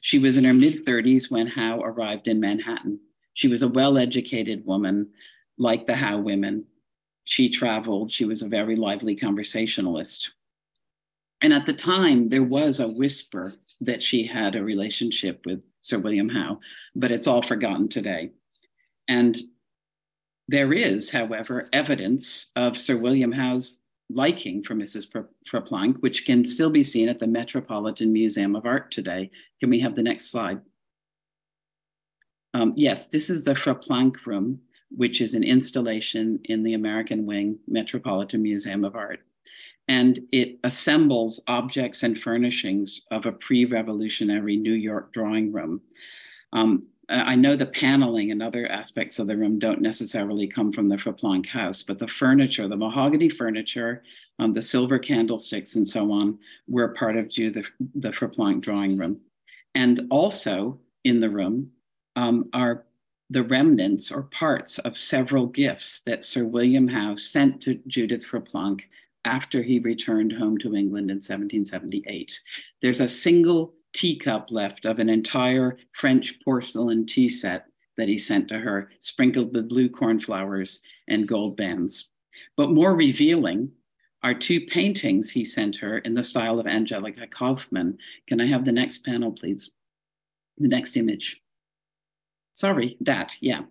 She 0.00 0.18
was 0.18 0.38
in 0.38 0.44
her 0.44 0.54
mid 0.54 0.86
30s 0.86 1.30
when 1.30 1.46
Howe 1.46 1.80
arrived 1.80 2.26
in 2.26 2.40
Manhattan. 2.40 3.00
She 3.34 3.48
was 3.48 3.62
a 3.62 3.68
well 3.68 3.98
educated 3.98 4.64
woman, 4.64 5.10
like 5.58 5.86
the 5.86 5.96
Howe 5.96 6.18
women. 6.18 6.64
She 7.24 7.50
traveled, 7.50 8.12
she 8.12 8.24
was 8.24 8.42
a 8.42 8.48
very 8.48 8.76
lively 8.76 9.14
conversationalist. 9.14 10.32
And 11.42 11.52
at 11.52 11.66
the 11.66 11.72
time, 11.72 12.28
there 12.28 12.44
was 12.44 12.78
a 12.78 12.88
whisper 12.88 13.54
that 13.80 14.00
she 14.00 14.24
had 14.26 14.54
a 14.54 14.62
relationship 14.62 15.44
with 15.44 15.60
Sir 15.82 15.98
William 15.98 16.28
Howe, 16.28 16.60
but 16.94 17.10
it's 17.10 17.26
all 17.26 17.42
forgotten 17.42 17.88
today. 17.88 18.30
And 19.08 19.36
there 20.46 20.72
is, 20.72 21.10
however, 21.10 21.68
evidence 21.72 22.48
of 22.54 22.76
Sir 22.76 22.96
William 22.96 23.32
Howe's 23.32 23.78
liking 24.08 24.62
for 24.62 24.74
Mrs. 24.74 25.08
Verplanck, 25.52 26.00
which 26.00 26.26
can 26.26 26.44
still 26.44 26.70
be 26.70 26.84
seen 26.84 27.08
at 27.08 27.18
the 27.18 27.26
Metropolitan 27.26 28.12
Museum 28.12 28.54
of 28.54 28.64
Art 28.64 28.92
today. 28.92 29.30
Can 29.58 29.70
we 29.70 29.80
have 29.80 29.96
the 29.96 30.02
next 30.02 30.30
slide? 30.30 30.60
Um, 32.54 32.74
yes, 32.76 33.08
this 33.08 33.30
is 33.30 33.44
the 33.44 33.54
Verplanck 33.54 34.26
Room, 34.26 34.60
which 34.90 35.20
is 35.20 35.34
an 35.34 35.42
installation 35.42 36.38
in 36.44 36.62
the 36.62 36.74
American 36.74 37.26
Wing 37.26 37.58
Metropolitan 37.66 38.42
Museum 38.42 38.84
of 38.84 38.94
Art. 38.94 39.20
And 39.88 40.20
it 40.32 40.58
assembles 40.64 41.40
objects 41.48 42.02
and 42.02 42.18
furnishings 42.18 43.02
of 43.10 43.26
a 43.26 43.32
pre 43.32 43.64
revolutionary 43.64 44.56
New 44.56 44.74
York 44.74 45.12
drawing 45.12 45.52
room. 45.52 45.80
Um, 46.52 46.86
I 47.08 47.34
know 47.34 47.56
the 47.56 47.66
paneling 47.66 48.30
and 48.30 48.42
other 48.42 48.66
aspects 48.70 49.18
of 49.18 49.26
the 49.26 49.36
room 49.36 49.58
don't 49.58 49.82
necessarily 49.82 50.46
come 50.46 50.72
from 50.72 50.88
the 50.88 50.96
Verplanck 50.96 51.46
house, 51.46 51.82
but 51.82 51.98
the 51.98 52.08
furniture, 52.08 52.68
the 52.68 52.76
mahogany 52.76 53.28
furniture, 53.28 54.02
um, 54.38 54.52
the 54.52 54.62
silver 54.62 54.98
candlesticks, 54.98 55.74
and 55.74 55.86
so 55.86 56.10
on, 56.12 56.38
were 56.68 56.94
part 56.94 57.16
of 57.16 57.28
the, 57.34 57.64
the 57.96 58.58
drawing 58.60 58.96
room. 58.96 59.20
And 59.74 60.06
also 60.10 60.78
in 61.04 61.20
the 61.20 61.28
room 61.28 61.70
um, 62.16 62.48
are 62.54 62.84
the 63.30 63.42
remnants 63.42 64.12
or 64.12 64.22
parts 64.24 64.78
of 64.78 64.96
several 64.96 65.46
gifts 65.46 66.00
that 66.02 66.24
Sir 66.24 66.44
William 66.44 66.86
Howe 66.86 67.16
sent 67.16 67.60
to 67.62 67.80
Judith 67.86 68.26
Verplanck 68.26 68.82
after 69.24 69.62
he 69.62 69.78
returned 69.78 70.32
home 70.32 70.58
to 70.58 70.74
England 70.74 71.10
in 71.10 71.16
1778. 71.16 72.40
There's 72.80 73.00
a 73.00 73.08
single 73.08 73.74
teacup 73.92 74.50
left 74.50 74.84
of 74.84 74.98
an 74.98 75.08
entire 75.08 75.78
French 75.94 76.40
porcelain 76.44 77.06
tea 77.06 77.28
set 77.28 77.66
that 77.96 78.08
he 78.08 78.18
sent 78.18 78.48
to 78.48 78.58
her, 78.58 78.90
sprinkled 79.00 79.54
with 79.54 79.68
blue 79.68 79.88
cornflowers 79.88 80.80
and 81.08 81.28
gold 81.28 81.56
bands. 81.56 82.08
But 82.56 82.70
more 82.70 82.94
revealing 82.94 83.70
are 84.22 84.34
two 84.34 84.62
paintings 84.62 85.30
he 85.30 85.44
sent 85.44 85.76
her 85.76 85.98
in 85.98 86.14
the 86.14 86.22
style 86.22 86.58
of 86.58 86.66
Angelica 86.66 87.26
Kauffman. 87.26 87.98
Can 88.26 88.40
I 88.40 88.46
have 88.46 88.64
the 88.64 88.72
next 88.72 89.04
panel, 89.04 89.32
please? 89.32 89.70
The 90.58 90.68
next 90.68 90.96
image. 90.96 91.40
Sorry, 92.54 92.96
that, 93.00 93.34
yeah. 93.40 93.62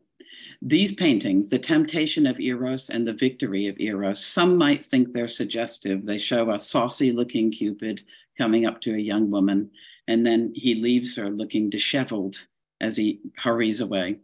These 0.61 0.93
paintings, 0.93 1.49
The 1.49 1.57
Temptation 1.57 2.27
of 2.27 2.39
Eros 2.39 2.89
and 2.89 3.07
The 3.07 3.13
Victory 3.13 3.67
of 3.67 3.79
Eros, 3.79 4.23
some 4.23 4.57
might 4.57 4.85
think 4.85 5.11
they're 5.11 5.27
suggestive. 5.27 6.05
They 6.05 6.19
show 6.19 6.51
a 6.51 6.59
saucy 6.59 7.11
looking 7.11 7.51
Cupid 7.51 8.03
coming 8.37 8.67
up 8.67 8.79
to 8.81 8.93
a 8.93 8.99
young 8.99 9.31
woman, 9.31 9.71
and 10.07 10.25
then 10.25 10.51
he 10.55 10.75
leaves 10.75 11.15
her 11.15 11.29
looking 11.29 11.69
disheveled 11.69 12.45
as 12.79 12.95
he 12.95 13.21
hurries 13.37 13.81
away. 13.81 14.17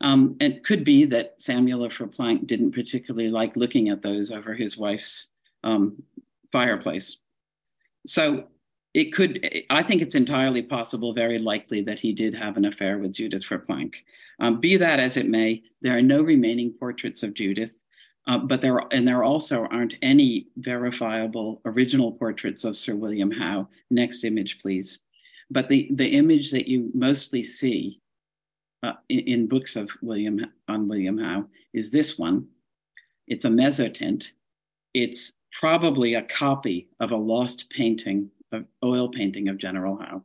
Um, 0.00 0.36
it 0.40 0.64
could 0.64 0.84
be 0.84 1.04
that 1.06 1.34
Samuel 1.38 1.84
of 1.84 1.92
Verplanck 1.92 2.46
didn't 2.46 2.72
particularly 2.72 3.28
like 3.28 3.56
looking 3.56 3.88
at 3.88 4.02
those 4.02 4.30
over 4.30 4.54
his 4.54 4.76
wife's 4.76 5.28
um, 5.64 6.02
fireplace. 6.50 7.18
So 8.06 8.48
it 8.94 9.12
could, 9.12 9.64
I 9.70 9.82
think 9.82 10.02
it's 10.02 10.16
entirely 10.16 10.62
possible, 10.62 11.12
very 11.12 11.38
likely, 11.38 11.82
that 11.82 12.00
he 12.00 12.12
did 12.12 12.34
have 12.34 12.56
an 12.56 12.64
affair 12.64 12.98
with 12.98 13.12
Judith 13.12 13.44
Verplanck. 13.44 13.94
Um, 14.40 14.60
be 14.60 14.76
that 14.76 15.00
as 15.00 15.16
it 15.16 15.28
may, 15.28 15.62
there 15.80 15.96
are 15.96 16.02
no 16.02 16.22
remaining 16.22 16.72
portraits 16.72 17.22
of 17.22 17.34
Judith, 17.34 17.74
uh, 18.26 18.38
but 18.38 18.60
there 18.60 18.80
and 18.92 19.06
there 19.06 19.24
also 19.24 19.66
aren't 19.66 19.96
any 20.02 20.48
verifiable 20.56 21.60
original 21.64 22.12
portraits 22.12 22.64
of 22.64 22.76
Sir 22.76 22.94
William 22.94 23.30
Howe. 23.30 23.68
Next 23.90 24.24
image, 24.24 24.58
please. 24.60 25.00
But 25.50 25.68
the, 25.68 25.88
the 25.92 26.08
image 26.08 26.50
that 26.52 26.66
you 26.66 26.90
mostly 26.94 27.42
see 27.42 28.00
uh, 28.82 28.94
in, 29.08 29.20
in, 29.20 29.46
books 29.46 29.76
of 29.76 29.90
William 30.00 30.40
on 30.66 30.88
William 30.88 31.18
Howe 31.18 31.44
is 31.74 31.90
this 31.90 32.18
one. 32.18 32.48
It's 33.28 33.44
a 33.44 33.50
mezzotint. 33.50 34.30
It's 34.94 35.32
probably 35.52 36.14
a 36.14 36.22
copy 36.22 36.88
of 37.00 37.12
a 37.12 37.16
lost 37.16 37.70
painting 37.70 38.30
of 38.50 38.64
oil 38.84 39.08
painting 39.08 39.48
of 39.48 39.58
General 39.58 39.96
Howe. 39.96 40.22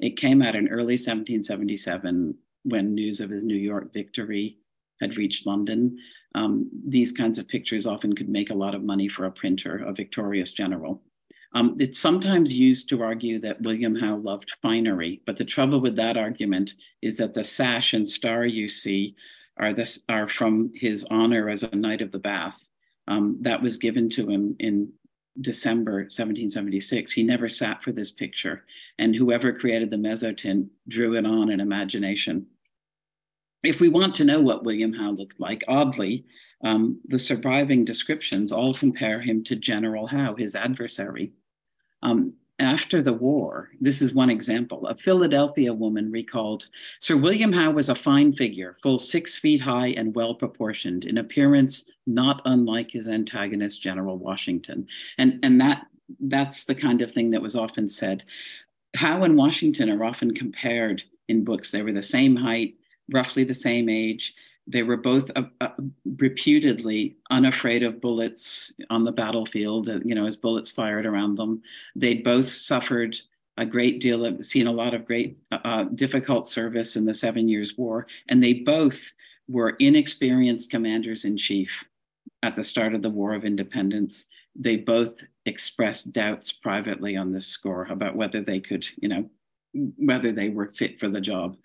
It 0.00 0.16
came 0.16 0.42
out 0.42 0.54
in 0.54 0.68
early 0.68 0.94
1777 0.94 2.34
when 2.64 2.94
news 2.94 3.20
of 3.20 3.30
his 3.30 3.42
New 3.42 3.56
York 3.56 3.92
victory 3.92 4.58
had 5.00 5.16
reached 5.16 5.46
London. 5.46 5.98
Um, 6.34 6.70
these 6.86 7.12
kinds 7.12 7.38
of 7.38 7.48
pictures 7.48 7.86
often 7.86 8.14
could 8.14 8.28
make 8.28 8.50
a 8.50 8.54
lot 8.54 8.74
of 8.74 8.82
money 8.82 9.08
for 9.08 9.24
a 9.24 9.32
printer, 9.32 9.84
a 9.86 9.92
victorious 9.92 10.52
general. 10.52 11.02
Um, 11.52 11.76
it's 11.80 11.98
sometimes 11.98 12.54
used 12.54 12.88
to 12.90 13.02
argue 13.02 13.40
that 13.40 13.60
William 13.62 13.96
Howe 13.96 14.16
loved 14.16 14.54
finery, 14.62 15.20
but 15.26 15.36
the 15.36 15.44
trouble 15.44 15.80
with 15.80 15.96
that 15.96 16.16
argument 16.16 16.74
is 17.02 17.16
that 17.18 17.34
the 17.34 17.42
sash 17.42 17.92
and 17.92 18.08
star 18.08 18.46
you 18.46 18.68
see 18.68 19.16
are, 19.56 19.72
this, 19.72 20.00
are 20.08 20.28
from 20.28 20.70
his 20.74 21.04
honor 21.10 21.50
as 21.50 21.64
a 21.64 21.74
Knight 21.74 22.02
of 22.02 22.12
the 22.12 22.18
Bath. 22.18 22.68
Um, 23.08 23.38
that 23.40 23.60
was 23.60 23.76
given 23.76 24.08
to 24.10 24.28
him 24.28 24.54
in 24.60 24.92
December 25.40 26.02
1776. 26.02 27.12
He 27.12 27.24
never 27.24 27.48
sat 27.48 27.82
for 27.82 27.90
this 27.90 28.12
picture, 28.12 28.64
and 28.98 29.14
whoever 29.14 29.52
created 29.52 29.90
the 29.90 29.96
mezzotint 29.96 30.68
drew 30.88 31.16
it 31.16 31.26
on 31.26 31.50
in 31.50 31.60
imagination. 31.60 32.46
If 33.62 33.80
we 33.80 33.88
want 33.88 34.14
to 34.16 34.24
know 34.24 34.40
what 34.40 34.64
William 34.64 34.92
Howe 34.92 35.10
looked 35.10 35.38
like, 35.38 35.62
oddly, 35.68 36.24
um, 36.64 37.00
the 37.06 37.18
surviving 37.18 37.84
descriptions 37.84 38.52
all 38.52 38.74
compare 38.74 39.20
him 39.20 39.44
to 39.44 39.56
General 39.56 40.06
Howe, 40.06 40.34
his 40.34 40.54
adversary. 40.54 41.32
Um, 42.02 42.34
after 42.58 43.02
the 43.02 43.14
war, 43.14 43.70
this 43.80 44.02
is 44.02 44.12
one 44.12 44.28
example, 44.28 44.86
a 44.86 44.94
Philadelphia 44.94 45.72
woman 45.72 46.10
recalled 46.10 46.66
Sir 47.00 47.16
William 47.16 47.52
Howe 47.52 47.70
was 47.70 47.88
a 47.88 47.94
fine 47.94 48.34
figure, 48.34 48.76
full 48.82 48.98
six 48.98 49.38
feet 49.38 49.60
high 49.60 49.88
and 49.88 50.14
well 50.14 50.34
proportioned, 50.34 51.04
in 51.04 51.18
appearance 51.18 51.90
not 52.06 52.42
unlike 52.44 52.90
his 52.90 53.08
antagonist, 53.08 53.80
General 53.82 54.18
Washington. 54.18 54.86
And, 55.16 55.38
and 55.42 55.60
that 55.60 55.86
that's 56.20 56.64
the 56.64 56.74
kind 56.74 57.02
of 57.02 57.12
thing 57.12 57.30
that 57.30 57.42
was 57.42 57.56
often 57.56 57.88
said. 57.88 58.24
Howe 58.96 59.22
and 59.22 59.36
Washington 59.36 59.90
are 59.90 60.04
often 60.04 60.34
compared 60.34 61.02
in 61.28 61.44
books. 61.44 61.70
They 61.70 61.82
were 61.82 61.92
the 61.92 62.02
same 62.02 62.36
height, 62.36 62.74
roughly 63.12 63.44
the 63.44 63.54
same 63.54 63.88
age. 63.88 64.34
They 64.66 64.82
were 64.82 64.96
both 64.96 65.30
uh, 65.34 65.44
uh, 65.60 65.68
reputedly 66.18 67.16
unafraid 67.30 67.82
of 67.82 68.00
bullets 68.00 68.72
on 68.88 69.04
the 69.04 69.12
battlefield, 69.12 69.88
uh, 69.88 70.00
you 70.04 70.14
know, 70.14 70.26
as 70.26 70.36
bullets 70.36 70.70
fired 70.70 71.06
around 71.06 71.36
them. 71.36 71.62
They 71.96 72.14
both 72.14 72.46
suffered 72.46 73.16
a 73.56 73.66
great 73.66 74.00
deal 74.00 74.24
of, 74.24 74.44
seen 74.44 74.66
a 74.66 74.72
lot 74.72 74.94
of 74.94 75.06
great 75.06 75.38
uh, 75.50 75.58
uh, 75.64 75.84
difficult 75.94 76.48
service 76.48 76.96
in 76.96 77.04
the 77.04 77.14
Seven 77.14 77.48
Years' 77.48 77.76
War, 77.76 78.06
and 78.28 78.42
they 78.42 78.54
both 78.54 79.12
were 79.48 79.76
inexperienced 79.80 80.70
commanders 80.70 81.24
in 81.24 81.36
chief 81.36 81.84
at 82.42 82.56
the 82.56 82.64
start 82.64 82.94
of 82.94 83.02
the 83.02 83.10
War 83.10 83.34
of 83.34 83.44
Independence. 83.44 84.26
They 84.56 84.76
both 84.76 85.22
expressed 85.46 86.12
doubts 86.12 86.52
privately 86.52 87.16
on 87.16 87.32
this 87.32 87.46
score 87.46 87.86
about 87.90 88.16
whether 88.16 88.42
they 88.42 88.60
could, 88.60 88.86
you 89.00 89.08
know, 89.08 89.30
whether 89.96 90.32
they 90.32 90.48
were 90.48 90.68
fit 90.68 90.98
for 90.98 91.08
the 91.08 91.20
job. 91.20 91.56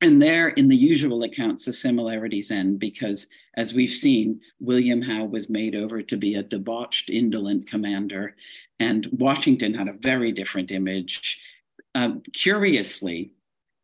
And 0.00 0.20
there, 0.20 0.48
in 0.48 0.66
the 0.66 0.76
usual 0.76 1.22
accounts, 1.22 1.64
the 1.64 1.72
similarities 1.72 2.50
end 2.50 2.80
because, 2.80 3.28
as 3.56 3.72
we've 3.72 3.88
seen, 3.88 4.40
William 4.58 5.00
Howe 5.00 5.26
was 5.26 5.48
made 5.48 5.76
over 5.76 6.02
to 6.02 6.16
be 6.16 6.34
a 6.34 6.42
debauched, 6.42 7.08
indolent 7.08 7.68
commander, 7.68 8.34
and 8.80 9.08
Washington 9.12 9.74
had 9.74 9.86
a 9.86 9.92
very 9.92 10.32
different 10.32 10.72
image. 10.72 11.38
Uh, 11.94 12.14
curiously, 12.32 13.30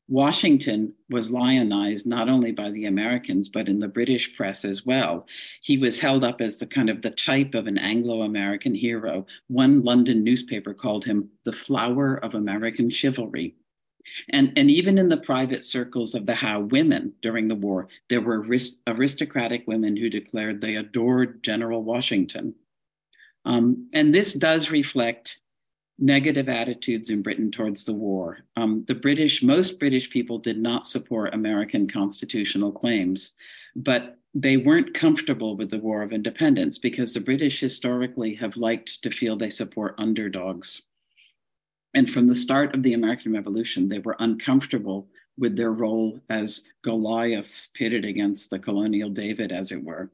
Washington 0.08 0.94
was 1.10 1.30
lionized 1.30 2.06
not 2.06 2.30
only 2.30 2.50
by 2.50 2.70
the 2.70 2.86
Americans, 2.86 3.48
but 3.48 3.68
in 3.68 3.78
the 3.78 3.88
British 3.88 4.34
press 4.36 4.64
as 4.64 4.86
well. 4.86 5.26
He 5.60 5.76
was 5.76 6.00
held 6.00 6.24
up 6.24 6.40
as 6.40 6.56
the 6.56 6.66
kind 6.66 6.88
of 6.88 7.02
the 7.02 7.10
type 7.10 7.54
of 7.54 7.66
an 7.66 7.76
Anglo 7.76 8.22
American 8.22 8.74
hero. 8.74 9.26
One 9.48 9.82
London 9.84 10.24
newspaper 10.24 10.72
called 10.72 11.04
him 11.04 11.28
the 11.44 11.52
flower 11.52 12.16
of 12.16 12.34
American 12.34 12.88
chivalry. 12.88 13.54
And, 14.30 14.52
and 14.56 14.70
even 14.70 14.96
in 14.96 15.10
the 15.10 15.18
private 15.18 15.62
circles 15.62 16.14
of 16.14 16.24
the 16.24 16.34
Howe 16.34 16.60
women 16.60 17.12
during 17.20 17.48
the 17.48 17.54
war, 17.54 17.88
there 18.08 18.22
were 18.22 18.46
aristocratic 18.86 19.66
women 19.66 19.94
who 19.94 20.08
declared 20.08 20.60
they 20.60 20.76
adored 20.76 21.42
General 21.42 21.82
Washington. 21.82 22.54
Um, 23.44 23.88
and 23.92 24.14
this 24.14 24.32
does 24.32 24.70
reflect 24.70 25.40
negative 25.98 26.48
attitudes 26.48 27.10
in 27.10 27.22
Britain 27.22 27.50
towards 27.50 27.84
the 27.84 27.92
war. 27.92 28.38
Um, 28.56 28.84
the 28.86 28.94
British, 28.94 29.42
most 29.42 29.80
British 29.80 30.08
people 30.10 30.38
did 30.38 30.58
not 30.58 30.86
support 30.86 31.34
American 31.34 31.90
constitutional 31.90 32.70
claims, 32.70 33.32
but 33.74 34.18
they 34.34 34.56
weren't 34.56 34.94
comfortable 34.94 35.56
with 35.56 35.70
the 35.70 35.78
War 35.78 36.02
of 36.02 36.12
Independence 36.12 36.78
because 36.78 37.14
the 37.14 37.20
British 37.20 37.58
historically 37.58 38.34
have 38.34 38.56
liked 38.56 39.02
to 39.02 39.10
feel 39.10 39.36
they 39.36 39.50
support 39.50 39.96
underdogs. 39.98 40.82
And 41.94 42.08
from 42.08 42.28
the 42.28 42.34
start 42.34 42.74
of 42.74 42.82
the 42.82 42.94
American 42.94 43.32
Revolution, 43.32 43.88
they 43.88 43.98
were 43.98 44.16
uncomfortable 44.20 45.08
with 45.38 45.56
their 45.56 45.72
role 45.72 46.20
as 46.28 46.62
Goliaths 46.82 47.68
pitted 47.74 48.04
against 48.04 48.50
the 48.50 48.58
colonial 48.58 49.08
David, 49.08 49.50
as 49.50 49.72
it 49.72 49.82
were. 49.82 50.10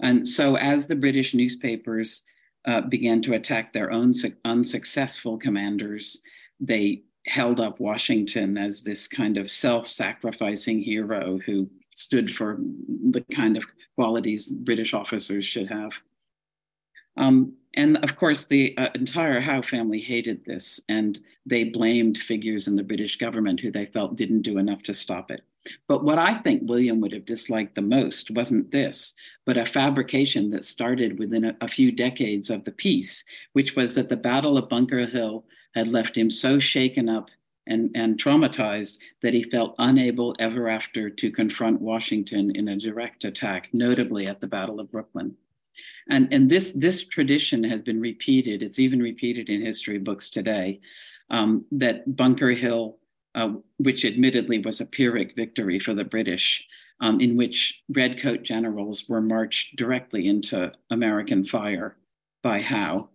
And 0.00 0.26
so, 0.26 0.56
as 0.56 0.86
the 0.86 0.96
British 0.96 1.34
newspapers 1.34 2.22
uh, 2.66 2.82
began 2.82 3.22
to 3.22 3.34
attack 3.34 3.72
their 3.72 3.90
own 3.90 4.12
su- 4.12 4.34
unsuccessful 4.44 5.38
commanders, 5.38 6.22
they 6.58 7.02
held 7.26 7.60
up 7.60 7.80
Washington 7.80 8.58
as 8.58 8.82
this 8.82 9.06
kind 9.06 9.36
of 9.36 9.50
self 9.50 9.86
sacrificing 9.86 10.82
hero 10.82 11.38
who 11.46 11.68
stood 11.94 12.34
for 12.34 12.58
the 13.10 13.24
kind 13.34 13.56
of 13.56 13.64
qualities 13.94 14.50
British 14.50 14.94
officers 14.94 15.44
should 15.44 15.68
have. 15.68 15.92
Um, 17.16 17.54
and 17.74 17.98
of 17.98 18.16
course, 18.16 18.46
the 18.46 18.76
uh, 18.78 18.88
entire 18.94 19.40
Howe 19.40 19.62
family 19.62 20.00
hated 20.00 20.44
this, 20.44 20.80
and 20.88 21.18
they 21.44 21.64
blamed 21.64 22.18
figures 22.18 22.66
in 22.66 22.76
the 22.76 22.82
British 22.82 23.18
government 23.18 23.60
who 23.60 23.70
they 23.70 23.86
felt 23.86 24.16
didn't 24.16 24.42
do 24.42 24.58
enough 24.58 24.82
to 24.84 24.94
stop 24.94 25.30
it. 25.30 25.42
But 25.88 26.04
what 26.04 26.18
I 26.18 26.34
think 26.34 26.62
William 26.64 27.00
would 27.00 27.12
have 27.12 27.26
disliked 27.26 27.74
the 27.74 27.82
most 27.82 28.30
wasn't 28.30 28.70
this, 28.70 29.14
but 29.44 29.58
a 29.58 29.66
fabrication 29.66 30.50
that 30.50 30.64
started 30.64 31.18
within 31.18 31.44
a, 31.44 31.56
a 31.60 31.68
few 31.68 31.92
decades 31.92 32.50
of 32.50 32.64
the 32.64 32.72
peace, 32.72 33.24
which 33.52 33.76
was 33.76 33.94
that 33.94 34.08
the 34.08 34.16
Battle 34.16 34.56
of 34.56 34.68
Bunker 34.68 35.06
Hill 35.06 35.44
had 35.74 35.88
left 35.88 36.16
him 36.16 36.30
so 36.30 36.58
shaken 36.58 37.08
up 37.08 37.30
and, 37.66 37.90
and 37.94 38.18
traumatized 38.18 38.98
that 39.22 39.34
he 39.34 39.42
felt 39.42 39.76
unable 39.78 40.34
ever 40.38 40.68
after 40.68 41.10
to 41.10 41.30
confront 41.30 41.80
Washington 41.80 42.54
in 42.56 42.68
a 42.68 42.78
direct 42.78 43.24
attack, 43.24 43.68
notably 43.72 44.26
at 44.26 44.40
the 44.40 44.46
Battle 44.46 44.80
of 44.80 44.90
Brooklyn. 44.90 45.36
And, 46.08 46.32
and 46.32 46.50
this, 46.50 46.72
this 46.72 47.06
tradition 47.06 47.62
has 47.64 47.80
been 47.80 48.00
repeated, 48.00 48.62
it's 48.62 48.78
even 48.78 49.00
repeated 49.00 49.48
in 49.48 49.64
history 49.64 49.98
books 49.98 50.30
today, 50.30 50.80
um, 51.30 51.64
that 51.72 52.16
Bunker 52.16 52.50
Hill, 52.50 52.98
uh, 53.34 53.52
which 53.78 54.04
admittedly 54.04 54.58
was 54.58 54.80
a 54.80 54.86
Pyrrhic 54.86 55.36
victory 55.36 55.78
for 55.78 55.94
the 55.94 56.04
British, 56.04 56.66
um, 57.00 57.20
in 57.20 57.36
which 57.36 57.80
redcoat 57.88 58.42
generals 58.42 59.08
were 59.08 59.20
marched 59.20 59.76
directly 59.76 60.26
into 60.26 60.72
American 60.90 61.44
fire 61.44 61.96
by 62.42 62.60
Howe. 62.60 63.08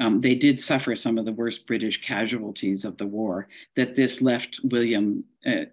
Um, 0.00 0.20
they 0.22 0.34
did 0.34 0.60
suffer 0.60 0.96
some 0.96 1.18
of 1.18 1.26
the 1.26 1.32
worst 1.32 1.66
British 1.66 2.00
casualties 2.02 2.84
of 2.84 2.96
the 2.96 3.06
war, 3.06 3.48
that 3.76 3.96
this 3.96 4.22
left 4.22 4.60
William 4.64 5.24
uh, 5.46 5.66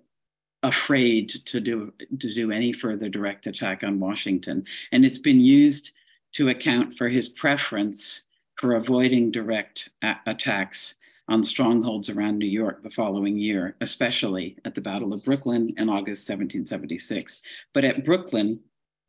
afraid 0.63 1.29
to 1.45 1.59
do, 1.59 1.93
to 2.19 2.33
do 2.33 2.51
any 2.51 2.73
further 2.73 3.09
direct 3.09 3.47
attack 3.47 3.83
on 3.83 3.99
Washington. 3.99 4.65
And 4.91 5.05
it's 5.05 5.19
been 5.19 5.39
used 5.39 5.91
to 6.33 6.49
account 6.49 6.97
for 6.97 7.09
his 7.09 7.29
preference 7.29 8.23
for 8.55 8.75
avoiding 8.75 9.31
direct 9.31 9.89
a- 10.03 10.17
attacks 10.25 10.95
on 11.29 11.43
strongholds 11.43 12.09
around 12.09 12.37
New 12.37 12.47
York 12.47 12.83
the 12.83 12.89
following 12.89 13.37
year, 13.37 13.75
especially 13.81 14.57
at 14.65 14.75
the 14.75 14.81
Battle 14.81 15.13
of 15.13 15.23
Brooklyn 15.23 15.73
in 15.77 15.89
August 15.89 16.29
1776. 16.29 17.41
But 17.73 17.83
at 17.83 18.05
Brooklyn, 18.05 18.61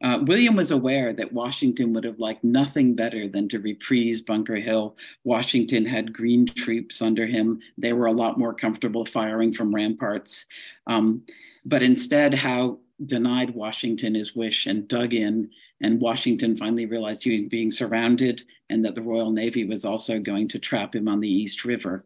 uh, 0.03 0.21
William 0.23 0.55
was 0.55 0.71
aware 0.71 1.13
that 1.13 1.33
Washington 1.33 1.93
would 1.93 2.05
have 2.05 2.21
liked 2.21 2.45
nothing 2.45 2.95
better 2.95 3.29
than 3.29 3.49
to 3.49 3.59
reprise 3.59 4.21
Bunker 4.21 4.57
Hill. 4.57 4.97
Washington 5.25 5.85
had 5.85 6.13
green 6.13 6.47
troops 6.47 7.03
under 7.03 7.27
him. 7.27 7.61
They 7.77 7.93
were 7.93 8.07
a 8.07 8.13
lot 8.13 8.39
more 8.39 8.55
comfortable 8.55 9.05
firing 9.05 9.53
from 9.53 9.75
ramparts. 9.75 10.47
Um, 10.87 11.23
but 11.65 11.83
instead, 11.83 12.35
Howe 12.35 12.79
denied 13.05 13.55
Washington 13.55 14.15
his 14.15 14.35
wish 14.35 14.67
and 14.67 14.89
dug 14.89 15.15
in 15.15 15.51
and 15.81 16.01
Washington 16.01 16.57
finally 16.57 16.87
realized 16.87 17.23
he 17.23 17.33
was 17.33 17.43
being 17.43 17.71
surrounded 17.71 18.43
and 18.71 18.85
that 18.85 18.95
the 18.95 19.03
Royal 19.03 19.31
Navy 19.31 19.65
was 19.65 19.85
also 19.85 20.19
going 20.19 20.49
to 20.49 20.59
trap 20.59 20.95
him 20.95 21.09
on 21.09 21.21
the 21.21 21.29
East 21.29 21.65
River. 21.65 22.05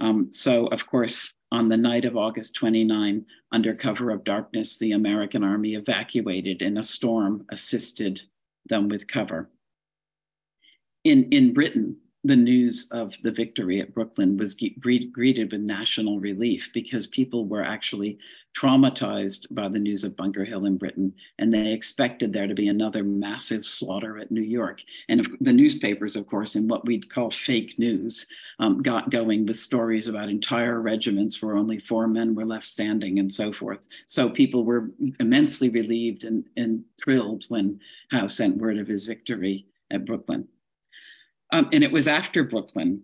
Um, 0.00 0.32
so, 0.32 0.66
of 0.68 0.86
course, 0.86 1.32
on 1.52 1.68
the 1.68 1.76
night 1.76 2.04
of 2.04 2.16
August 2.16 2.54
29, 2.54 3.24
under 3.52 3.74
cover 3.74 4.10
of 4.10 4.24
darkness, 4.24 4.78
the 4.78 4.92
American 4.92 5.44
army 5.44 5.74
evacuated 5.74 6.62
and 6.62 6.78
a 6.78 6.82
storm 6.82 7.44
assisted 7.50 8.22
them 8.66 8.88
with 8.88 9.08
cover. 9.08 9.50
In, 11.04 11.24
in 11.30 11.52
Britain, 11.52 11.96
the 12.22 12.36
news 12.36 12.86
of 12.90 13.14
the 13.22 13.30
victory 13.30 13.80
at 13.80 13.94
Brooklyn 13.94 14.36
was 14.36 14.54
greeted 14.54 15.52
with 15.52 15.60
national 15.60 16.20
relief 16.20 16.68
because 16.74 17.06
people 17.06 17.46
were 17.46 17.64
actually 17.64 18.18
traumatized 18.54 19.46
by 19.52 19.68
the 19.68 19.78
news 19.78 20.04
of 20.04 20.16
Bunker 20.16 20.44
Hill 20.44 20.66
in 20.66 20.76
Britain, 20.76 21.14
and 21.38 21.54
they 21.54 21.72
expected 21.72 22.32
there 22.32 22.46
to 22.46 22.54
be 22.54 22.68
another 22.68 23.02
massive 23.02 23.64
slaughter 23.64 24.18
at 24.18 24.30
New 24.30 24.42
York. 24.42 24.82
And 25.08 25.26
the 25.40 25.52
newspapers, 25.52 26.16
of 26.16 26.26
course, 26.26 26.56
in 26.56 26.68
what 26.68 26.84
we'd 26.84 27.10
call 27.10 27.30
fake 27.30 27.78
news, 27.78 28.26
um, 28.58 28.82
got 28.82 29.10
going 29.10 29.46
with 29.46 29.56
stories 29.56 30.08
about 30.08 30.28
entire 30.28 30.80
regiments 30.80 31.40
where 31.40 31.56
only 31.56 31.78
four 31.78 32.06
men 32.06 32.34
were 32.34 32.44
left 32.44 32.66
standing 32.66 33.18
and 33.18 33.32
so 33.32 33.52
forth. 33.52 33.86
So 34.06 34.28
people 34.28 34.64
were 34.64 34.90
immensely 35.20 35.70
relieved 35.70 36.24
and, 36.24 36.44
and 36.56 36.84
thrilled 37.02 37.44
when 37.48 37.80
Howe 38.10 38.26
sent 38.26 38.58
word 38.58 38.78
of 38.78 38.88
his 38.88 39.06
victory 39.06 39.66
at 39.90 40.04
Brooklyn. 40.04 40.48
Um, 41.52 41.68
and 41.72 41.82
it 41.82 41.92
was 41.92 42.08
after 42.08 42.44
Brooklyn 42.44 43.02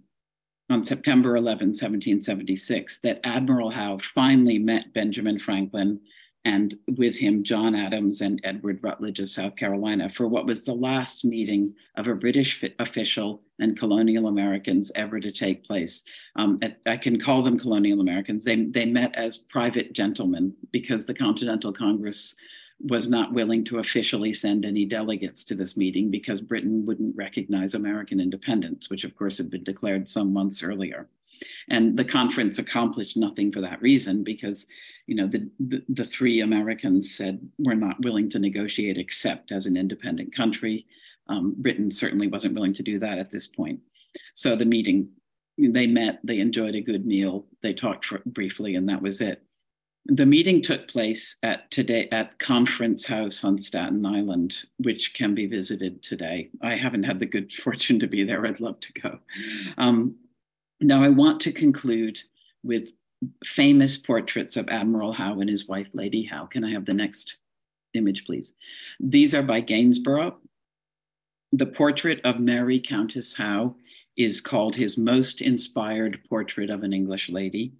on 0.71 0.85
September 0.85 1.37
11, 1.37 1.69
1776, 1.69 2.99
that 3.01 3.21
Admiral 3.25 3.71
Howe 3.71 3.99
finally 3.99 4.59
met 4.59 4.93
Benjamin 4.95 5.39
Franklin 5.39 6.01
and 6.47 6.79
with 6.97 7.19
him 7.19 7.43
John 7.43 7.75
Adams 7.75 8.21
and 8.21 8.41
Edward 8.45 8.79
Rutledge 8.81 9.19
of 9.19 9.29
South 9.29 9.57
Carolina 9.57 10.09
for 10.09 10.29
what 10.29 10.47
was 10.47 10.65
the 10.65 10.75
last 10.75 11.25
meeting 11.25 11.75
of 11.97 12.07
a 12.07 12.15
British 12.15 12.65
official 12.79 13.43
and 13.59 13.77
colonial 13.77 14.29
Americans 14.29 14.93
ever 14.95 15.19
to 15.19 15.33
take 15.33 15.65
place. 15.65 16.05
Um, 16.37 16.61
I 16.87 16.99
can 16.99 17.21
call 17.21 17.43
them 17.43 17.59
colonial 17.59 18.01
Americans. 18.01 18.45
They, 18.45 18.65
they 18.67 18.87
met 18.87 19.13
as 19.17 19.39
private 19.39 19.93
gentlemen 19.93 20.55
because 20.71 21.05
the 21.05 21.15
Continental 21.15 21.73
Congress 21.73 22.37
was 22.81 23.09
not 23.09 23.33
willing 23.33 23.65
to 23.65 23.79
officially 23.79 24.33
send 24.35 24.67
any 24.67 24.85
delegates 24.85 25.45
to 25.45 25.55
this 25.55 25.77
meeting 25.77 26.11
because 26.11 26.41
Britain 26.41 26.85
wouldn't 26.85 27.17
recognize 27.17 27.75
American 27.75 28.21
independence, 28.21 28.91
which 28.91 29.05
of 29.05 29.17
course 29.17 29.39
had 29.39 29.51
been 29.51 29.65
declared 29.65 30.09
some 30.09 30.33
months 30.33 30.63
earlier. 30.63 31.09
And 31.69 31.97
the 31.97 32.05
conference 32.05 32.59
accomplished 32.59 33.17
nothing 33.17 33.51
for 33.51 33.61
that 33.61 33.81
reason 33.81 34.23
because, 34.23 34.67
you 35.07 35.15
know, 35.15 35.27
the, 35.27 35.49
the, 35.59 35.83
the 35.89 36.05
three 36.05 36.41
Americans 36.41 37.15
said 37.15 37.41
we're 37.59 37.75
not 37.75 38.01
willing 38.03 38.31
to 38.31 38.39
negotiate 38.39 38.99
except 38.99 39.53
as 39.53 39.67
an 39.67 39.77
independent 39.77 40.35
country. 40.35 40.87
Um, 41.29 41.55
Britain 41.59 41.91
certainly 41.91 42.29
wasn't 42.29 42.55
willing 42.55 42.75
to 42.75 42.83
do 42.83 42.99
that 43.01 43.19
at 43.19 43.31
this 43.31 43.47
point. 43.47 43.81
So 44.35 44.55
the 44.55 44.65
meeting, 44.65 45.09
they 45.59 45.87
met, 45.87 46.21
they 46.25 46.41
enjoyed 46.41 46.75
a 46.75 46.81
good 46.81 47.07
meal, 47.07 47.47
they 47.63 47.75
talked 47.75 48.05
for, 48.05 48.23
briefly, 48.27 48.77
and 48.77 48.89
that 48.89 49.03
was 49.03 49.21
it 49.21 49.43
the 50.09 50.27
meeting 50.27 50.63
took 50.63 50.89
place 50.89 51.37
at 51.43 51.71
today 51.71 52.09
at 52.13 52.39
Conference 52.39 53.07
House 53.07 53.43
on 53.45 53.59
Staten 53.59 54.05
Island, 54.07 54.65
which 54.79 55.15
can 55.15 55.35
be 55.35 55.47
visited 55.47 56.03
today. 56.03 56.51
I 56.63 56.77
haven't 56.77 57.03
had 57.03 57.19
the 57.19 57.27
good 57.27 57.53
fortune 57.65 57.99
to 58.01 58.07
be 58.07 58.25
there. 58.25 58.47
I'd 58.47 58.61
love 58.61 58.81
to 58.81 58.93
go. 58.93 59.19
Um, 59.79 60.17
now, 60.81 61.03
I 61.03 61.09
want 61.09 61.41
to 61.43 61.53
conclude 61.53 62.21
with 62.63 62.91
famous 63.45 63.97
portraits 63.97 64.57
of 64.57 64.69
Admiral 64.69 65.13
Howe 65.13 65.41
and 65.41 65.49
his 65.49 65.67
wife, 65.67 65.89
Lady 65.95 66.25
Howe. 66.25 66.47
Can 66.47 66.65
I 66.65 66.71
have 66.71 66.85
the 66.85 66.95
next 66.95 67.39
image, 67.95 68.27
please? 68.27 68.55
These 69.01 69.35
are 69.35 69.43
by 69.43 69.61
Gainsborough. 69.61 70.37
The 71.53 71.67
portrait 71.67 72.21
of 72.25 72.39
Mary 72.39 72.79
Countess 72.79 73.35
Howe 73.35 73.75
is 74.17 74.41
called 74.41 74.75
his 74.75 74.99
most 74.99 75.41
inspired 75.41 76.21
portrait 76.29 76.71
of 76.71 76.83
an 76.83 76.93
English 76.93 77.31
lady. 77.31 77.73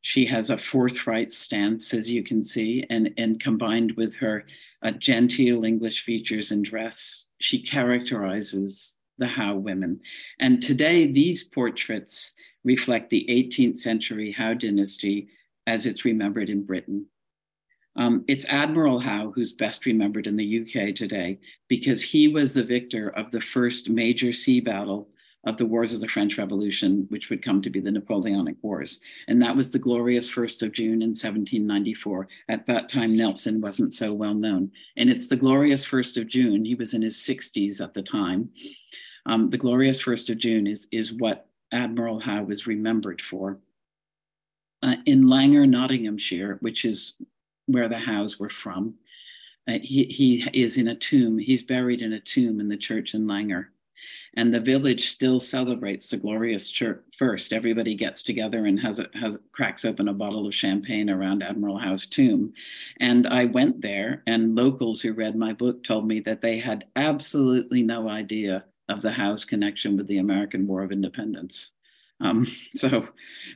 She 0.00 0.26
has 0.26 0.50
a 0.50 0.58
forthright 0.58 1.32
stance, 1.32 1.92
as 1.92 2.10
you 2.10 2.22
can 2.22 2.42
see, 2.42 2.84
and, 2.88 3.12
and 3.18 3.40
combined 3.40 3.92
with 3.92 4.14
her 4.16 4.44
uh, 4.82 4.92
genteel 4.92 5.64
English 5.64 6.04
features 6.04 6.50
and 6.50 6.64
dress, 6.64 7.26
she 7.40 7.62
characterizes 7.62 8.96
the 9.18 9.26
Howe 9.26 9.56
women. 9.56 10.00
And 10.38 10.62
today, 10.62 11.10
these 11.10 11.44
portraits 11.44 12.34
reflect 12.64 13.10
the 13.10 13.26
18th 13.28 13.78
century 13.78 14.30
Howe 14.30 14.54
dynasty 14.54 15.28
as 15.66 15.86
it's 15.86 16.04
remembered 16.04 16.50
in 16.50 16.64
Britain. 16.64 17.06
Um, 17.96 18.24
it's 18.28 18.46
Admiral 18.48 19.00
Howe 19.00 19.32
who's 19.34 19.52
best 19.52 19.84
remembered 19.84 20.28
in 20.28 20.36
the 20.36 20.60
UK 20.60 20.94
today 20.94 21.40
because 21.66 22.00
he 22.00 22.28
was 22.28 22.54
the 22.54 22.62
victor 22.62 23.08
of 23.10 23.32
the 23.32 23.40
first 23.40 23.90
major 23.90 24.32
sea 24.32 24.60
battle 24.60 25.08
of 25.44 25.56
the 25.56 25.66
wars 25.66 25.92
of 25.92 26.00
the 26.00 26.08
French 26.08 26.36
Revolution, 26.36 27.06
which 27.10 27.30
would 27.30 27.44
come 27.44 27.62
to 27.62 27.70
be 27.70 27.80
the 27.80 27.90
Napoleonic 27.90 28.56
Wars. 28.62 29.00
And 29.28 29.40
that 29.40 29.54
was 29.54 29.70
the 29.70 29.78
glorious 29.78 30.28
1st 30.28 30.62
of 30.64 30.72
June 30.72 31.00
in 31.02 31.10
1794. 31.10 32.28
At 32.48 32.66
that 32.66 32.88
time, 32.88 33.16
Nelson 33.16 33.60
wasn't 33.60 33.92
so 33.92 34.12
well 34.12 34.34
known. 34.34 34.70
And 34.96 35.08
it's 35.08 35.28
the 35.28 35.36
glorious 35.36 35.86
1st 35.86 36.20
of 36.20 36.26
June. 36.26 36.64
He 36.64 36.74
was 36.74 36.94
in 36.94 37.02
his 37.02 37.16
60s 37.16 37.80
at 37.80 37.94
the 37.94 38.02
time. 38.02 38.50
Um, 39.26 39.48
the 39.48 39.58
glorious 39.58 40.02
1st 40.02 40.30
of 40.30 40.38
June 40.38 40.66
is, 40.66 40.88
is 40.90 41.12
what 41.12 41.48
Admiral 41.72 42.18
Howe 42.18 42.42
was 42.42 42.66
remembered 42.66 43.22
for. 43.22 43.58
Uh, 44.82 44.96
in 45.06 45.28
Langar, 45.28 45.66
Nottinghamshire, 45.66 46.58
which 46.60 46.84
is 46.84 47.14
where 47.66 47.88
the 47.88 47.98
Howes 47.98 48.38
were 48.40 48.50
from, 48.50 48.94
uh, 49.68 49.78
he, 49.82 50.04
he 50.04 50.48
is 50.52 50.78
in 50.78 50.88
a 50.88 50.94
tomb. 50.94 51.38
He's 51.38 51.62
buried 51.62 52.02
in 52.02 52.14
a 52.14 52.20
tomb 52.20 52.58
in 52.58 52.68
the 52.68 52.76
church 52.76 53.14
in 53.14 53.26
Langar 53.26 53.68
and 54.34 54.52
the 54.52 54.60
village 54.60 55.08
still 55.08 55.40
celebrates 55.40 56.10
the 56.10 56.16
glorious 56.16 56.70
church 56.70 57.02
first. 57.16 57.52
Everybody 57.52 57.94
gets 57.94 58.22
together 58.22 58.66
and 58.66 58.78
has 58.80 59.00
a, 59.00 59.08
has 59.14 59.38
cracks 59.52 59.84
open 59.84 60.08
a 60.08 60.12
bottle 60.12 60.46
of 60.46 60.54
champagne 60.54 61.10
around 61.10 61.42
Admiral 61.42 61.78
Howe's 61.78 62.06
tomb. 62.06 62.52
And 63.00 63.26
I 63.26 63.46
went 63.46 63.80
there, 63.80 64.22
and 64.26 64.54
locals 64.54 65.00
who 65.00 65.12
read 65.12 65.36
my 65.36 65.52
book 65.52 65.82
told 65.82 66.06
me 66.06 66.20
that 66.20 66.42
they 66.42 66.58
had 66.58 66.86
absolutely 66.96 67.82
no 67.82 68.08
idea 68.08 68.64
of 68.88 69.02
the 69.02 69.12
Howe's 69.12 69.44
connection 69.44 69.96
with 69.96 70.06
the 70.06 70.18
American 70.18 70.66
War 70.66 70.82
of 70.82 70.92
Independence. 70.92 71.72
Um, 72.20 72.46
so 72.74 73.08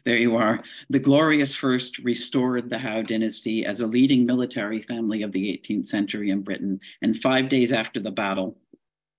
there 0.04 0.16
you 0.16 0.36
are. 0.36 0.62
The 0.90 0.98
glorious 0.98 1.54
first 1.54 1.98
restored 1.98 2.70
the 2.70 2.78
Howe 2.78 3.02
dynasty 3.02 3.64
as 3.64 3.80
a 3.80 3.86
leading 3.86 4.26
military 4.26 4.82
family 4.82 5.22
of 5.22 5.32
the 5.32 5.46
18th 5.58 5.86
century 5.86 6.30
in 6.30 6.42
Britain. 6.42 6.80
And 7.00 7.16
five 7.16 7.48
days 7.48 7.72
after 7.72 8.00
the 8.00 8.10
battle, 8.10 8.56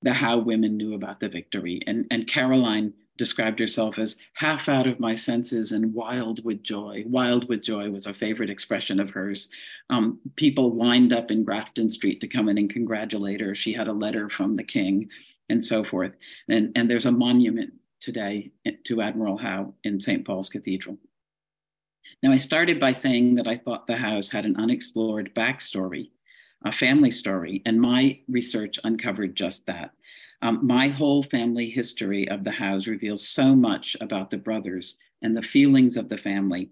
the 0.04 0.14
Howe 0.14 0.38
women 0.38 0.78
knew 0.78 0.94
about 0.94 1.20
the 1.20 1.30
victory. 1.30 1.82
And, 1.88 2.06
and 2.12 2.28
Caroline 2.28 2.94
described 3.18 3.60
herself 3.60 4.00
as 4.00 4.18
half 4.34 4.68
out 4.68 4.88
of 4.88 5.00
my 5.00 5.16
senses 5.16 5.72
and 5.72 5.94
wild 5.94 6.44
with 6.44 6.64
joy. 6.64 7.04
Wild 7.06 7.48
with 7.48 7.62
joy 7.62 7.90
was 7.90 8.08
a 8.08 8.14
favorite 8.14 8.50
expression 8.50 9.00
of 9.00 9.12
hers. 9.12 9.50
Um, 9.90 10.20
people 10.36 10.76
lined 10.76 11.14
up 11.14 11.30
in 11.30 11.44
Grafton 11.44 11.90
Street 11.90 12.22
to 12.22 12.28
come 12.28 12.50
in 12.50 12.58
and 12.58 12.70
congratulate 12.70 13.40
her. 13.42 13.54
She 13.54 13.74
had 13.74 13.88
a 13.88 13.94
letter 13.94 14.30
from 14.30 14.56
the 14.56 14.64
king 14.64 15.10
and 15.50 15.64
so 15.64 15.84
forth. 15.84 16.14
And, 16.50 16.72
and 16.76 16.90
there's 16.90 17.06
a 17.06 17.12
monument 17.12 17.74
today 18.02 18.52
to 18.86 19.02
Admiral 19.02 19.38
Howe 19.38 19.74
in 19.84 20.00
St. 20.00 20.26
Paul's 20.26 20.50
Cathedral. 20.50 20.98
Now, 22.22 22.32
I 22.32 22.38
started 22.38 22.80
by 22.80 22.94
saying 22.94 23.36
that 23.36 23.48
I 23.48 23.58
thought 23.58 23.86
the 23.86 23.98
Howes 23.98 24.30
had 24.30 24.46
an 24.46 24.56
unexplored 24.56 25.34
backstory, 25.36 26.10
a 26.66 26.72
family 26.72 27.12
story, 27.12 27.62
and 27.66 27.80
my 27.80 28.20
research 28.28 28.80
uncovered 28.84 29.36
just 29.36 29.66
that. 29.68 29.92
Um, 30.42 30.66
my 30.66 30.90
whole 30.90 31.24
family 31.24 31.70
history 31.70 32.28
of 32.28 32.44
the 32.44 32.52
Howes 32.52 32.88
reveals 32.88 33.28
so 33.28 33.56
much 33.56 33.96
about 34.02 34.30
the 34.30 34.38
brothers 34.38 34.98
and 35.22 35.36
the 35.36 35.42
feelings 35.42 35.96
of 35.96 36.10
the 36.10 36.18
family. 36.18 36.70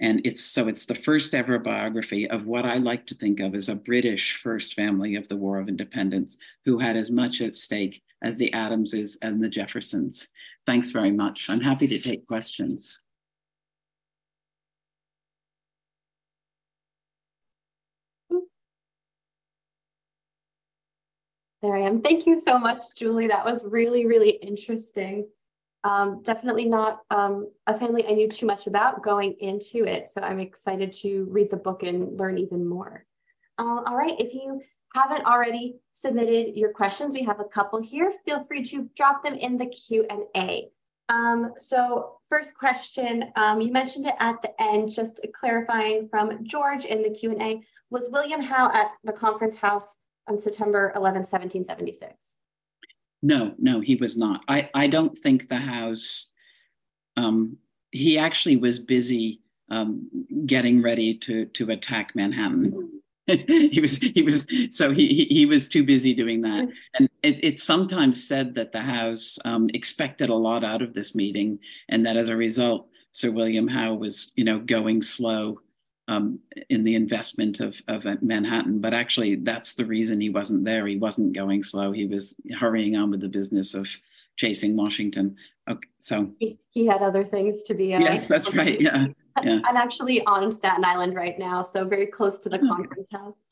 And 0.00 0.20
it's 0.24 0.44
so 0.44 0.68
it's 0.68 0.86
the 0.86 0.94
first 0.94 1.34
ever 1.34 1.58
biography 1.58 2.28
of 2.28 2.46
what 2.46 2.66
I 2.66 2.76
like 2.76 3.06
to 3.06 3.14
think 3.14 3.40
of 3.40 3.54
as 3.54 3.70
a 3.70 3.74
British 3.74 4.40
first 4.42 4.74
family 4.74 5.16
of 5.16 5.26
the 5.28 5.36
War 5.36 5.58
of 5.58 5.68
Independence 5.68 6.36
who 6.66 6.78
had 6.78 6.96
as 6.96 7.10
much 7.10 7.40
at 7.40 7.56
stake 7.56 8.02
as 8.22 8.36
the 8.36 8.52
Adamses 8.52 9.16
and 9.22 9.42
the 9.42 9.48
Jeffersons. 9.48 10.28
Thanks 10.66 10.90
very 10.90 11.12
much. 11.12 11.48
I'm 11.48 11.60
happy 11.60 11.86
to 11.88 11.98
take 11.98 12.26
questions. 12.26 13.00
There 21.64 21.74
I 21.74 21.80
am. 21.80 22.02
Thank 22.02 22.26
you 22.26 22.38
so 22.38 22.58
much, 22.58 22.94
Julie. 22.94 23.28
That 23.28 23.42
was 23.42 23.64
really, 23.64 24.04
really 24.04 24.32
interesting. 24.32 25.26
Um, 25.82 26.20
definitely 26.22 26.66
not 26.66 27.00
um, 27.10 27.50
a 27.66 27.78
family 27.78 28.06
I 28.06 28.10
knew 28.10 28.28
too 28.28 28.44
much 28.44 28.66
about 28.66 29.02
going 29.02 29.34
into 29.40 29.86
it. 29.86 30.10
So 30.10 30.20
I'm 30.20 30.40
excited 30.40 30.92
to 31.00 31.26
read 31.30 31.50
the 31.50 31.56
book 31.56 31.82
and 31.82 32.20
learn 32.20 32.36
even 32.36 32.68
more. 32.68 33.06
Um, 33.56 33.84
all 33.86 33.96
right, 33.96 34.14
if 34.18 34.34
you 34.34 34.60
haven't 34.94 35.24
already 35.24 35.76
submitted 35.92 36.54
your 36.54 36.70
questions, 36.70 37.14
we 37.14 37.22
have 37.22 37.40
a 37.40 37.44
couple 37.44 37.80
here. 37.80 38.12
Feel 38.26 38.44
free 38.44 38.62
to 38.64 38.90
drop 38.94 39.24
them 39.24 39.34
in 39.34 39.56
the 39.56 39.64
Q&A. 39.64 40.68
Um, 41.08 41.54
so 41.56 42.18
first 42.28 42.52
question, 42.52 43.32
um, 43.36 43.62
you 43.62 43.72
mentioned 43.72 44.06
it 44.06 44.16
at 44.20 44.42
the 44.42 44.50
end, 44.60 44.90
just 44.90 45.26
clarifying 45.40 46.08
from 46.10 46.44
George 46.44 46.84
in 46.84 47.02
the 47.02 47.08
Q&A, 47.08 47.62
was 47.88 48.10
William 48.10 48.42
Howe 48.42 48.70
at 48.74 48.90
the 49.04 49.14
conference 49.14 49.56
house 49.56 49.96
on 50.28 50.38
September 50.38 50.92
11th, 50.96 51.30
1776? 51.30 52.36
No, 53.22 53.54
no, 53.58 53.80
he 53.80 53.96
was 53.96 54.16
not. 54.16 54.42
I, 54.48 54.68
I 54.74 54.86
don't 54.86 55.16
think 55.16 55.48
the 55.48 55.56
Howes, 55.56 56.28
um, 57.16 57.56
he 57.90 58.18
actually 58.18 58.56
was 58.56 58.78
busy 58.78 59.40
um, 59.70 60.10
getting 60.46 60.82
ready 60.82 61.14
to, 61.18 61.46
to 61.46 61.70
attack 61.70 62.14
Manhattan. 62.14 63.00
he 63.26 63.80
was 63.80 63.96
he 63.96 64.20
was 64.20 64.46
so 64.70 64.92
he, 64.92 65.08
he, 65.08 65.24
he 65.24 65.46
was 65.46 65.66
too 65.66 65.82
busy 65.82 66.12
doing 66.12 66.42
that 66.42 66.68
and 66.98 67.08
it, 67.22 67.42
it's 67.42 67.62
sometimes 67.62 68.22
said 68.22 68.54
that 68.54 68.70
the 68.70 68.82
Howes 68.82 69.38
um, 69.46 69.70
expected 69.72 70.28
a 70.28 70.34
lot 70.34 70.62
out 70.62 70.82
of 70.82 70.92
this 70.92 71.14
meeting 71.14 71.58
and 71.88 72.04
that 72.04 72.18
as 72.18 72.28
a 72.28 72.36
result 72.36 72.86
sir 73.12 73.30
william 73.30 73.66
howe 73.66 73.94
was 73.94 74.30
you 74.36 74.44
know 74.44 74.58
going 74.58 75.00
slow 75.00 75.58
um, 76.08 76.38
in 76.68 76.84
the 76.84 76.94
investment 76.94 77.60
of, 77.60 77.80
of 77.88 78.04
Manhattan. 78.22 78.80
But 78.80 78.94
actually, 78.94 79.36
that's 79.36 79.74
the 79.74 79.84
reason 79.84 80.20
he 80.20 80.30
wasn't 80.30 80.64
there. 80.64 80.86
He 80.86 80.96
wasn't 80.96 81.34
going 81.34 81.62
slow. 81.62 81.92
He 81.92 82.06
was 82.06 82.34
hurrying 82.58 82.96
on 82.96 83.10
with 83.10 83.20
the 83.20 83.28
business 83.28 83.74
of 83.74 83.88
chasing 84.36 84.76
Washington. 84.76 85.36
Okay, 85.68 85.88
so 85.98 86.30
he, 86.38 86.58
he 86.70 86.86
had 86.86 87.02
other 87.02 87.24
things 87.24 87.62
to 87.64 87.74
be. 87.74 87.94
Uh, 87.94 88.00
yes, 88.00 88.28
that's 88.28 88.52
right. 88.54 88.80
Yeah, 88.80 89.06
yeah. 89.42 89.60
I'm 89.64 89.76
actually 89.76 90.24
on 90.26 90.52
Staten 90.52 90.84
Island 90.84 91.14
right 91.14 91.38
now, 91.38 91.62
so 91.62 91.84
very 91.84 92.06
close 92.06 92.38
to 92.40 92.48
the 92.48 92.60
oh. 92.62 92.68
conference 92.68 93.08
house. 93.10 93.44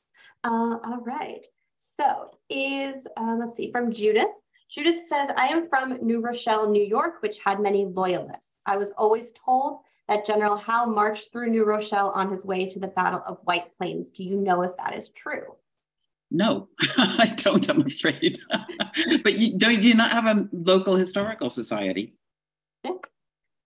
Uh, 0.45 0.77
all 0.85 1.01
right. 1.05 1.47
So 1.79 2.31
is 2.51 3.07
uh, 3.17 3.37
let's 3.39 3.57
see 3.57 3.73
from 3.73 3.91
Judith. 3.91 4.29
Judith 4.71 5.05
says, 5.05 5.29
I 5.37 5.49
am 5.49 5.69
from 5.69 5.99
New 6.01 6.21
Rochelle, 6.21 6.71
New 6.71 6.83
York, 6.83 7.21
which 7.21 7.39
had 7.45 7.61
many 7.61 7.85
loyalists. 7.85 8.57
I 8.65 8.79
was 8.79 8.91
always 8.97 9.31
told 9.33 9.81
that 10.13 10.27
General 10.27 10.57
Howe 10.57 10.85
marched 10.85 11.33
through 11.33 11.49
New 11.51 11.65
Rochelle 11.65 12.11
on 12.11 12.31
his 12.31 12.45
way 12.45 12.67
to 12.67 12.79
the 12.79 12.89
Battle 12.89 13.23
of 13.27 13.39
White 13.45 13.77
Plains. 13.79 14.11
Do 14.11 14.23
you 14.25 14.37
know 14.37 14.63
if 14.63 14.77
that 14.77 14.95
is 14.95 15.09
true? 15.11 15.57
No, 16.31 16.69
I 16.97 17.33
don't, 17.37 17.67
I'm 17.69 17.83
afraid. 17.83 18.37
but 19.23 19.39
you, 19.39 19.59
don't 19.59 19.81
you 19.81 19.95
not 19.95 20.11
have 20.11 20.27
a 20.27 20.49
local 20.53 20.97
historical 20.97 21.49
society? 21.49 22.15
Yeah. 22.85 22.93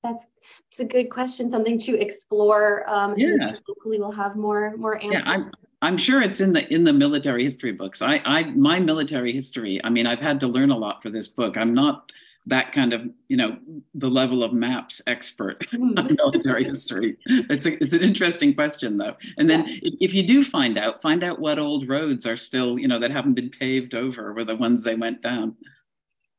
That's 0.04 0.26
it's 0.68 0.78
a 0.78 0.84
good 0.84 1.10
question, 1.10 1.50
something 1.50 1.80
to 1.80 2.00
explore. 2.00 2.88
Um, 2.88 3.14
yeah. 3.16 3.56
Hopefully 3.66 3.98
we'll 3.98 4.12
have 4.12 4.36
more 4.36 4.76
more 4.76 5.02
answers. 5.02 5.24
Yeah, 5.26 5.32
I'm, 5.32 5.50
I'm 5.82 5.96
sure 5.96 6.22
it's 6.22 6.40
in 6.40 6.52
the 6.52 6.72
in 6.72 6.84
the 6.84 6.92
military 6.92 7.42
history 7.42 7.72
books. 7.72 8.02
I, 8.02 8.22
I 8.24 8.44
my 8.44 8.78
military 8.78 9.32
history. 9.32 9.80
I 9.82 9.90
mean, 9.90 10.06
I've 10.06 10.20
had 10.20 10.38
to 10.40 10.46
learn 10.46 10.70
a 10.70 10.78
lot 10.78 11.02
for 11.02 11.10
this 11.10 11.26
book. 11.26 11.56
I'm 11.56 11.74
not 11.74 12.12
that 12.46 12.72
kind 12.72 12.92
of 12.92 13.02
you 13.28 13.36
know 13.36 13.58
the 13.94 14.08
level 14.08 14.42
of 14.42 14.52
maps 14.52 15.02
expert 15.06 15.66
on 15.74 15.96
hmm. 15.96 16.14
military 16.14 16.64
history. 16.64 17.16
It's 17.26 17.66
a, 17.66 17.82
it's 17.82 17.92
an 17.92 18.02
interesting 18.02 18.54
question 18.54 18.96
though. 18.96 19.16
And 19.36 19.50
then 19.50 19.66
yeah. 19.66 19.90
if 20.00 20.14
you 20.14 20.26
do 20.26 20.42
find 20.44 20.78
out 20.78 21.02
find 21.02 21.24
out 21.24 21.40
what 21.40 21.58
old 21.58 21.88
roads 21.88 22.26
are 22.26 22.36
still 22.36 22.78
you 22.78 22.88
know 22.88 23.00
that 23.00 23.10
haven't 23.10 23.34
been 23.34 23.50
paved 23.50 23.94
over 23.94 24.32
were 24.32 24.44
the 24.44 24.56
ones 24.56 24.84
they 24.84 24.94
went 24.94 25.22
down. 25.22 25.56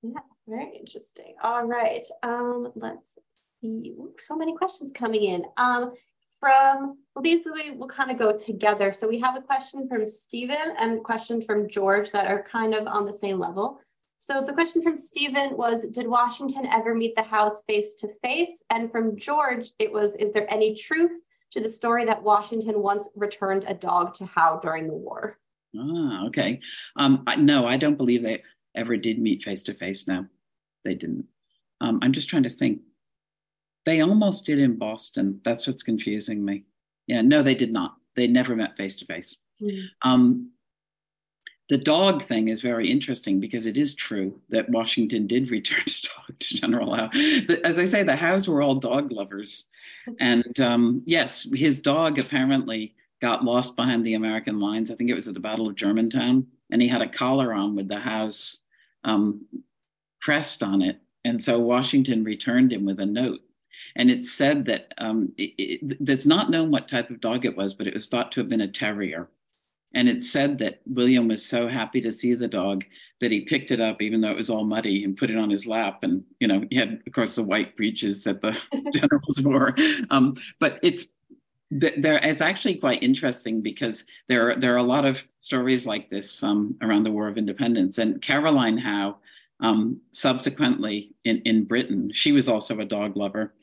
Yeah 0.02 0.22
very 0.48 0.78
interesting. 0.78 1.36
All 1.44 1.66
right 1.66 2.08
um 2.24 2.72
let's 2.76 3.18
see. 3.60 3.94
Ooh, 3.98 4.14
so 4.22 4.36
many 4.36 4.56
questions 4.56 4.92
coming 4.92 5.24
in. 5.24 5.44
Um 5.58 5.94
from 6.40 6.98
well 7.16 7.24
these 7.24 7.46
we 7.54 7.72
will 7.72 7.88
kind 7.88 8.12
of 8.12 8.18
go 8.18 8.38
together. 8.38 8.94
So 8.94 9.08
we 9.08 9.20
have 9.20 9.36
a 9.36 9.42
question 9.42 9.88
from 9.90 10.06
Stephen 10.06 10.76
and 10.80 11.00
a 11.00 11.02
question 11.02 11.42
from 11.42 11.68
George 11.68 12.12
that 12.12 12.28
are 12.28 12.46
kind 12.50 12.74
of 12.74 12.88
on 12.88 13.06
the 13.06 13.14
same 13.14 13.40
level 13.40 13.82
so 14.20 14.42
the 14.42 14.54
question 14.54 14.82
from 14.82 14.96
Stephen 14.96 15.56
was, 15.56 15.86
did 15.92 16.08
Washington 16.08 16.66
ever 16.68 16.96
meet 16.96 17.16
the 17.16 17.24
Howes 17.24 17.64
face 17.68 17.96
to 17.96 18.10
face? 18.24 18.64
And 18.70 18.92
from 18.92 19.18
George, 19.18 19.72
it 19.80 19.92
was, 19.92 20.16
is 20.18 20.34
there 20.34 20.52
any 20.52 20.74
truth 20.76 21.12
to 21.52 21.62
the 21.62 21.70
story 21.70 22.06
that 22.06 22.24
Washington 22.24 22.82
once 22.82 23.08
returned 23.16 23.66
a 23.68 23.74
dog 23.74 24.14
to 24.16 24.26
Howe 24.26 24.60
during 24.62 24.88
the 24.88 24.94
war? 24.94 25.38
Ah, 25.78 26.26
okay. 26.28 26.60
Um, 26.96 27.24
no, 27.38 27.66
I 27.68 27.78
don't 27.78 27.98
believe 27.98 28.24
they 28.24 28.44
ever 28.76 28.98
did 28.98 29.20
meet 29.20 29.44
face 29.44 29.64
to 29.64 29.74
face. 29.74 30.08
No, 30.08 30.26
they 30.84 30.96
didn't. 30.96 31.26
Um, 31.82 32.00
I'm 32.02 32.12
just 32.12 32.30
trying 32.30 32.44
to 32.44 32.50
think. 32.50 32.82
They 33.86 34.02
almost 34.02 34.46
did 34.46 34.60
in 34.60 34.78
Boston. 34.78 35.40
That's 35.46 35.66
what's 35.68 35.84
confusing 35.84 36.44
me. 36.44 36.66
Yeah, 37.06 37.22
no, 37.22 37.42
they 37.42 37.56
did 37.56 37.72
not. 37.72 37.96
They 38.16 38.28
never 38.28 38.56
met 38.56 38.76
face 38.76 38.98
to 38.98 39.06
face. 39.06 39.38
The 41.70 41.78
dog 41.78 42.22
thing 42.24 42.48
is 42.48 42.62
very 42.62 42.90
interesting 42.90 43.40
because 43.40 43.66
it 43.66 43.78
is 43.78 43.94
true 43.94 44.40
that 44.50 44.70
Washington 44.70 45.28
did 45.28 45.52
return 45.52 45.82
his 45.86 46.02
dog 46.02 46.40
to 46.40 46.56
General 46.56 46.96
Howe. 46.96 47.10
As 47.64 47.78
I 47.78 47.84
say, 47.84 48.04
the 48.04 48.16
Howes 48.16 48.48
were 48.48 48.62
all 48.62 48.76
dog 48.76 49.12
lovers. 49.12 49.68
And 50.20 50.60
um, 50.62 51.04
yes, 51.06 51.48
his 51.54 51.80
dog 51.80 52.20
apparently 52.20 52.96
got 53.22 53.44
lost 53.44 53.76
behind 53.76 54.06
the 54.06 54.14
American 54.14 54.60
lines. 54.60 54.92
I 54.92 54.96
think 54.96 55.10
it 55.10 55.16
was 55.16 55.28
at 55.28 55.34
the 55.34 55.40
Battle 55.40 55.68
of 55.68 55.76
Germantown. 55.76 56.48
And 56.70 56.82
he 56.82 56.88
had 56.88 57.02
a 57.02 57.10
collar 57.10 57.54
on 57.54 57.76
with 57.76 57.88
the 57.88 58.00
Howe's 58.00 58.60
um, 59.04 59.46
crest 60.22 60.64
on 60.64 60.82
it. 60.82 61.00
And 61.26 61.42
so 61.42 61.60
Washington 61.60 62.24
returned 62.24 62.72
him 62.72 62.86
with 62.86 63.00
a 63.00 63.06
note. 63.06 63.42
And 63.96 64.10
it's 64.10 64.32
said 64.32 64.66
that 64.66 64.94
um, 64.98 65.34
it, 65.38 65.54
it, 65.58 65.98
it's 66.08 66.26
not 66.26 66.50
known 66.50 66.72
what 66.72 66.88
type 66.88 67.10
of 67.10 67.22
dog 67.22 67.46
it 67.46 67.58
was, 67.58 67.74
but 67.74 67.88
it 67.88 67.94
was 67.94 68.08
thought 68.08 68.32
to 68.34 68.40
have 68.40 68.50
been 68.50 68.62
a 68.62 68.68
terrier. 68.68 69.28
And 69.94 70.10
it 70.10 70.24
said 70.24 70.58
that 70.60 70.82
William 70.86 71.28
was 71.28 71.46
so 71.46 71.68
happy 71.68 72.02
to 72.02 72.12
see 72.12 72.36
the 72.36 72.48
dog 72.48 72.84
that 73.22 73.32
he 73.32 73.42
picked 73.42 73.72
it 73.72 73.80
up, 73.80 74.02
even 74.02 74.22
though 74.22 74.32
it 74.32 74.38
was 74.38 74.50
all 74.50 74.64
muddy, 74.64 75.04
and 75.04 75.18
put 75.18 75.30
it 75.30 75.38
on 75.38 75.50
his 75.50 75.66
lap. 75.66 76.00
And, 76.04 76.24
you 76.40 76.48
know, 76.48 76.66
he 76.70 76.76
had, 76.76 77.02
of 77.08 77.14
course, 77.14 77.36
the 77.36 77.44
white 77.44 77.76
breeches 77.78 78.24
that 78.26 78.42
the 78.42 78.60
generals 78.94 79.42
wore. 79.42 79.76
Um, 80.10 80.36
but 80.60 80.80
it's 80.84 81.08
there 81.70 82.16
it's 82.24 82.40
actually 82.40 82.76
quite 82.76 83.04
interesting 83.04 83.62
because 83.62 84.06
there 84.30 84.50
are, 84.50 84.56
there 84.56 84.74
are 84.74 84.78
a 84.78 84.84
lot 84.84 85.04
of 85.04 85.24
stories 85.42 85.86
like 85.86 86.10
this 86.10 86.42
um, 86.42 86.78
around 86.82 87.04
the 87.04 87.12
War 87.12 87.28
of 87.28 87.38
Independence. 87.38 87.98
And 87.98 88.22
Caroline 88.22 88.78
Howe, 88.78 89.18
um, 89.60 90.00
subsequently 90.12 91.14
in, 91.26 91.42
in 91.44 91.66
Britain, 91.66 92.12
she 92.14 92.32
was 92.32 92.48
also 92.48 92.80
a 92.80 92.86
dog 92.86 93.18
lover. 93.18 93.54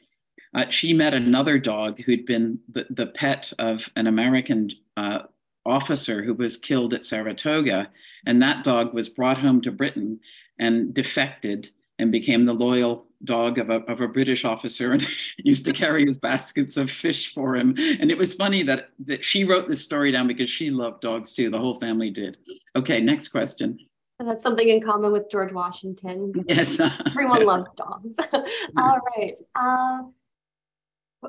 Uh, 0.55 0.69
she 0.71 0.93
met 0.93 1.15
another 1.15 1.59
dog 1.59 2.01
who'd 2.03 2.27
been 2.27 2.59
the, 2.73 2.87
the 2.91 3.07
pet 3.07 3.53
of 3.59 3.89
an 3.97 4.07
American 4.07 4.71
uh, 4.97 5.21
officer 5.67 6.23
who 6.23 6.35
was 6.35 6.57
killed 6.57 6.95
at 6.95 7.05
Saratoga. 7.05 7.91
And 8.27 8.43
that 8.43 8.65
dog 8.65 8.95
was 8.95 9.09
brought 9.09 9.39
home 9.39 9.61
to 9.63 9.73
Britain 9.73 10.21
and 10.59 10.95
defected 10.95 11.71
and 11.99 12.11
became 12.11 12.45
the 12.45 12.53
loyal 12.53 13.07
dog 13.25 13.59
of 13.59 13.71
a, 13.71 13.77
of 13.85 14.01
a 14.01 14.09
British 14.09 14.45
officer 14.45 14.93
and 14.93 15.07
used 15.39 15.65
to 15.65 15.73
carry 15.73 16.05
his 16.05 16.19
baskets 16.19 16.77
of 16.77 16.91
fish 16.91 17.33
for 17.33 17.57
him. 17.57 17.75
And 18.01 18.11
it 18.11 18.19
was 18.19 18.35
funny 18.35 18.63
that, 18.65 18.91
that 19.07 19.25
she 19.25 19.45
wrote 19.45 19.69
this 19.69 19.81
story 19.81 20.13
down 20.13 20.27
because 20.27 20.51
she 20.51 20.71
loved 20.71 21.01
dogs 21.01 21.33
too. 21.33 21.51
The 21.51 21.59
whole 21.59 21.79
family 21.81 22.11
did. 22.11 22.37
Okay, 22.77 23.01
next 23.01 23.29
question. 23.29 23.79
And 24.19 24.29
that's 24.29 24.43
something 24.43 24.69
in 24.69 24.81
common 24.81 25.11
with 25.11 25.31
George 25.31 25.53
Washington. 25.53 26.33
Yes. 26.49 26.81
Everyone 27.07 27.45
loves 27.45 27.67
dogs. 27.77 28.17
All 28.77 29.01
right. 29.17 29.35
Um, 29.57 30.15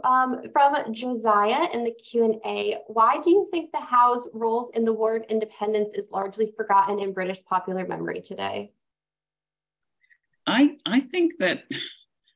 um, 0.04 0.42
from 0.52 0.94
Josiah 0.94 1.68
in 1.74 1.84
the 1.84 1.92
Q&A, 1.92 2.78
why 2.88 3.22
do 3.22 3.30
you 3.30 3.48
think 3.52 3.72
the 3.72 3.80
Howe's 3.80 4.28
roles 4.34 4.72
in 4.74 4.86
the 4.86 4.94
War 4.94 5.18
of 5.18 5.24
Independence 5.30 5.94
is 5.94 6.10
largely 6.12 6.54
forgotten 6.56 7.00
in 7.00 7.14
British 7.14 7.44
popular 7.46 7.88
memory 7.88 8.22
today? 8.22 8.72
I, 10.48 10.78
I 10.86 11.00
think 11.00 11.34
that, 11.40 11.64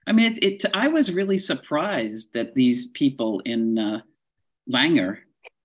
I 0.08 0.12
mean, 0.12 0.32
it, 0.32 0.44
it 0.44 0.66
I 0.74 0.88
was 0.88 1.12
really 1.12 1.38
surprised 1.38 2.34
that 2.34 2.56
these 2.56 2.88
people 2.88 3.42
in 3.46 3.78
uh, 3.78 4.02
Langar 4.72 5.20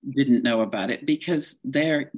didn't 0.09 0.43
know 0.43 0.61
about 0.61 0.91
it 0.91 1.07
because 1.07 1.61
they're 1.65 2.13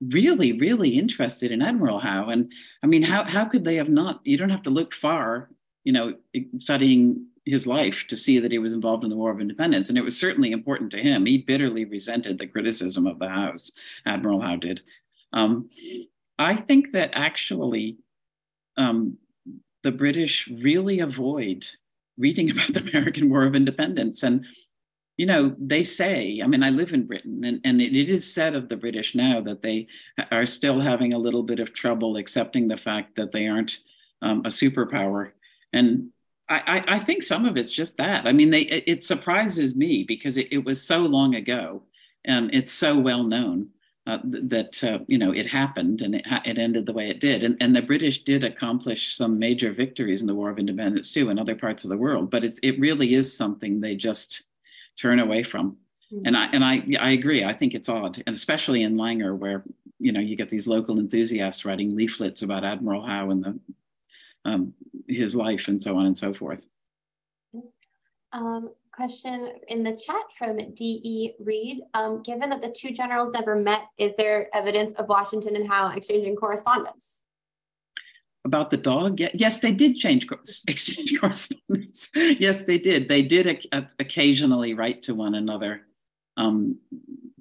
really, 0.00 0.52
really 0.58 0.90
interested 0.90 1.50
in 1.50 1.62
Admiral 1.62 1.98
Howe. 1.98 2.28
And 2.28 2.52
I 2.82 2.86
mean, 2.86 3.02
how, 3.02 3.24
how 3.24 3.46
could 3.46 3.64
they 3.64 3.76
have 3.76 3.88
not? 3.88 4.20
You 4.24 4.36
don't 4.36 4.50
have 4.50 4.64
to 4.64 4.70
look 4.70 4.92
far, 4.92 5.50
you 5.84 5.92
know, 5.92 6.14
studying 6.58 7.26
his 7.44 7.66
life 7.66 8.06
to 8.08 8.16
see 8.16 8.38
that 8.38 8.52
he 8.52 8.58
was 8.58 8.72
involved 8.72 9.04
in 9.04 9.10
the 9.10 9.16
War 9.16 9.30
of 9.30 9.40
Independence. 9.40 9.88
And 9.88 9.98
it 9.98 10.04
was 10.04 10.18
certainly 10.18 10.52
important 10.52 10.90
to 10.92 11.02
him. 11.02 11.26
He 11.26 11.38
bitterly 11.38 11.84
resented 11.84 12.38
the 12.38 12.46
criticism 12.46 13.06
of 13.06 13.18
the 13.18 13.28
Howes, 13.28 13.72
Admiral 14.06 14.40
Howe 14.40 14.56
did. 14.56 14.80
Um, 15.32 15.68
I 16.38 16.56
think 16.56 16.92
that 16.92 17.10
actually 17.12 17.98
um, 18.76 19.18
the 19.82 19.92
British 19.92 20.48
really 20.48 21.00
avoid 21.00 21.66
reading 22.16 22.50
about 22.52 22.72
the 22.72 22.88
American 22.88 23.28
War 23.28 23.44
of 23.44 23.54
Independence. 23.54 24.22
And 24.22 24.46
you 25.16 25.26
know, 25.26 25.54
they 25.60 25.84
say, 25.84 26.40
I 26.42 26.48
mean, 26.48 26.64
I 26.64 26.70
live 26.70 26.92
in 26.92 27.06
Britain, 27.06 27.44
and, 27.44 27.60
and 27.62 27.80
it, 27.80 27.96
it 27.96 28.10
is 28.10 28.34
said 28.34 28.56
of 28.56 28.68
the 28.68 28.76
British 28.76 29.14
now 29.14 29.40
that 29.42 29.62
they 29.62 29.86
are 30.32 30.44
still 30.44 30.80
having 30.80 31.12
a 31.12 31.18
little 31.18 31.44
bit 31.44 31.60
of 31.60 31.72
trouble 31.72 32.16
accepting 32.16 32.66
the 32.66 32.76
fact 32.76 33.14
that 33.14 33.30
they 33.30 33.46
aren't 33.46 33.78
um, 34.22 34.40
a 34.40 34.48
superpower. 34.48 35.30
And 35.72 36.08
I, 36.48 36.84
I, 36.86 36.98
think 36.98 37.22
some 37.22 37.46
of 37.46 37.56
it's 37.56 37.72
just 37.72 37.96
that. 37.96 38.26
I 38.26 38.32
mean, 38.32 38.50
they 38.50 38.62
it, 38.62 38.84
it 38.86 39.04
surprises 39.04 39.74
me 39.74 40.04
because 40.06 40.36
it, 40.36 40.48
it, 40.50 40.64
was 40.64 40.82
so 40.82 40.98
long 40.98 41.34
ago, 41.34 41.82
and 42.24 42.54
it's 42.54 42.70
so 42.70 42.98
well 42.98 43.22
known 43.22 43.70
uh, 44.06 44.18
that 44.24 44.84
uh, 44.84 44.98
you 45.06 45.16
know 45.16 45.32
it 45.32 45.46
happened 45.46 46.02
and 46.02 46.14
it, 46.14 46.24
it 46.44 46.58
ended 46.58 46.84
the 46.84 46.92
way 46.92 47.08
it 47.08 47.20
did. 47.20 47.42
And, 47.42 47.56
and 47.60 47.74
the 47.74 47.80
British 47.80 48.24
did 48.24 48.44
accomplish 48.44 49.16
some 49.16 49.38
major 49.38 49.72
victories 49.72 50.20
in 50.20 50.26
the 50.26 50.34
War 50.34 50.50
of 50.50 50.58
Independence 50.58 51.12
too 51.12 51.30
in 51.30 51.38
other 51.38 51.54
parts 51.54 51.84
of 51.84 51.90
the 51.90 51.96
world. 51.96 52.30
But 52.30 52.44
it's 52.44 52.60
it 52.62 52.78
really 52.78 53.14
is 53.14 53.34
something 53.34 53.80
they 53.80 53.94
just 53.94 54.44
turn 55.00 55.20
away 55.20 55.42
from. 55.42 55.78
Mm-hmm. 56.12 56.26
And 56.26 56.36
I 56.36 56.46
and 56.46 56.64
I 56.64 56.86
I 57.00 57.10
agree. 57.12 57.42
I 57.42 57.54
think 57.54 57.74
it's 57.74 57.88
odd, 57.88 58.22
and 58.26 58.36
especially 58.36 58.82
in 58.82 58.96
Langar, 58.96 59.34
where 59.34 59.64
you 59.98 60.12
know 60.12 60.20
you 60.20 60.36
get 60.36 60.50
these 60.50 60.66
local 60.66 60.98
enthusiasts 60.98 61.64
writing 61.64 61.96
leaflets 61.96 62.42
about 62.42 62.64
Admiral 62.64 63.06
Howe 63.06 63.30
and 63.30 63.42
the 63.42 63.58
um, 64.44 64.72
his 65.08 65.34
life 65.34 65.68
and 65.68 65.82
so 65.82 65.96
on 65.96 66.06
and 66.06 66.16
so 66.16 66.34
forth. 66.34 66.60
Um, 68.32 68.70
question 68.92 69.52
in 69.68 69.82
the 69.82 69.92
chat 69.92 70.22
from 70.38 70.56
D.E. 70.74 71.34
Reed. 71.38 71.82
Um, 71.94 72.22
given 72.22 72.50
that 72.50 72.62
the 72.62 72.74
two 72.76 72.90
generals 72.90 73.32
never 73.32 73.56
met, 73.56 73.82
is 73.98 74.12
there 74.18 74.48
evidence 74.54 74.92
of 74.94 75.08
Washington 75.08 75.56
and 75.56 75.68
Howe 75.68 75.92
exchanging 75.94 76.36
correspondence? 76.36 77.22
about 78.44 78.70
the 78.70 78.76
dog 78.76 79.20
yes 79.32 79.58
they 79.58 79.72
did 79.72 79.96
change 79.96 80.26
exchange 80.68 81.18
correspondence 81.18 82.10
yes 82.14 82.62
they 82.62 82.78
did 82.78 83.08
they 83.08 83.22
did 83.22 83.66
occasionally 83.98 84.74
write 84.74 85.02
to 85.02 85.14
one 85.14 85.34
another 85.34 85.82
um, 86.36 86.76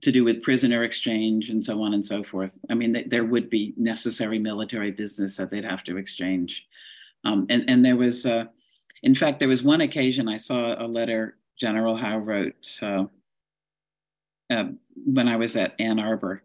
to 0.01 0.11
do 0.11 0.23
with 0.23 0.43
prisoner 0.43 0.83
exchange 0.83 1.49
and 1.49 1.63
so 1.63 1.81
on 1.81 1.93
and 1.93 2.05
so 2.05 2.23
forth 2.23 2.51
i 2.69 2.73
mean 2.73 3.03
there 3.07 3.25
would 3.25 3.49
be 3.49 3.73
necessary 3.77 4.39
military 4.39 4.91
business 4.91 5.37
that 5.37 5.51
they'd 5.51 5.65
have 5.65 5.83
to 5.83 5.97
exchange 5.97 6.65
um, 7.23 7.45
and, 7.49 7.69
and 7.69 7.83
there 7.83 7.95
was 7.95 8.25
uh, 8.25 8.45
in 9.03 9.15
fact 9.15 9.39
there 9.39 9.49
was 9.49 9.63
one 9.63 9.81
occasion 9.81 10.27
i 10.27 10.37
saw 10.37 10.75
a 10.83 10.87
letter 10.87 11.37
general 11.59 11.95
howe 11.95 12.17
wrote 12.17 12.79
uh, 12.81 13.05
uh, 14.49 14.65
when 15.05 15.27
i 15.27 15.35
was 15.35 15.55
at 15.55 15.73
ann 15.79 15.99
arbor 15.99 16.43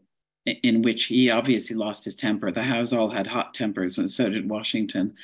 in 0.63 0.83
which 0.83 1.05
he 1.05 1.31
obviously 1.31 1.77
lost 1.77 2.05
his 2.05 2.15
temper. 2.15 2.51
The 2.51 2.63
Howes 2.63 2.93
all 2.93 3.11
had 3.11 3.27
hot 3.27 3.55
tempers, 3.55 3.99
and 3.99 4.11
so 4.11 4.29
did 4.29 4.49
Washington, 4.49 5.15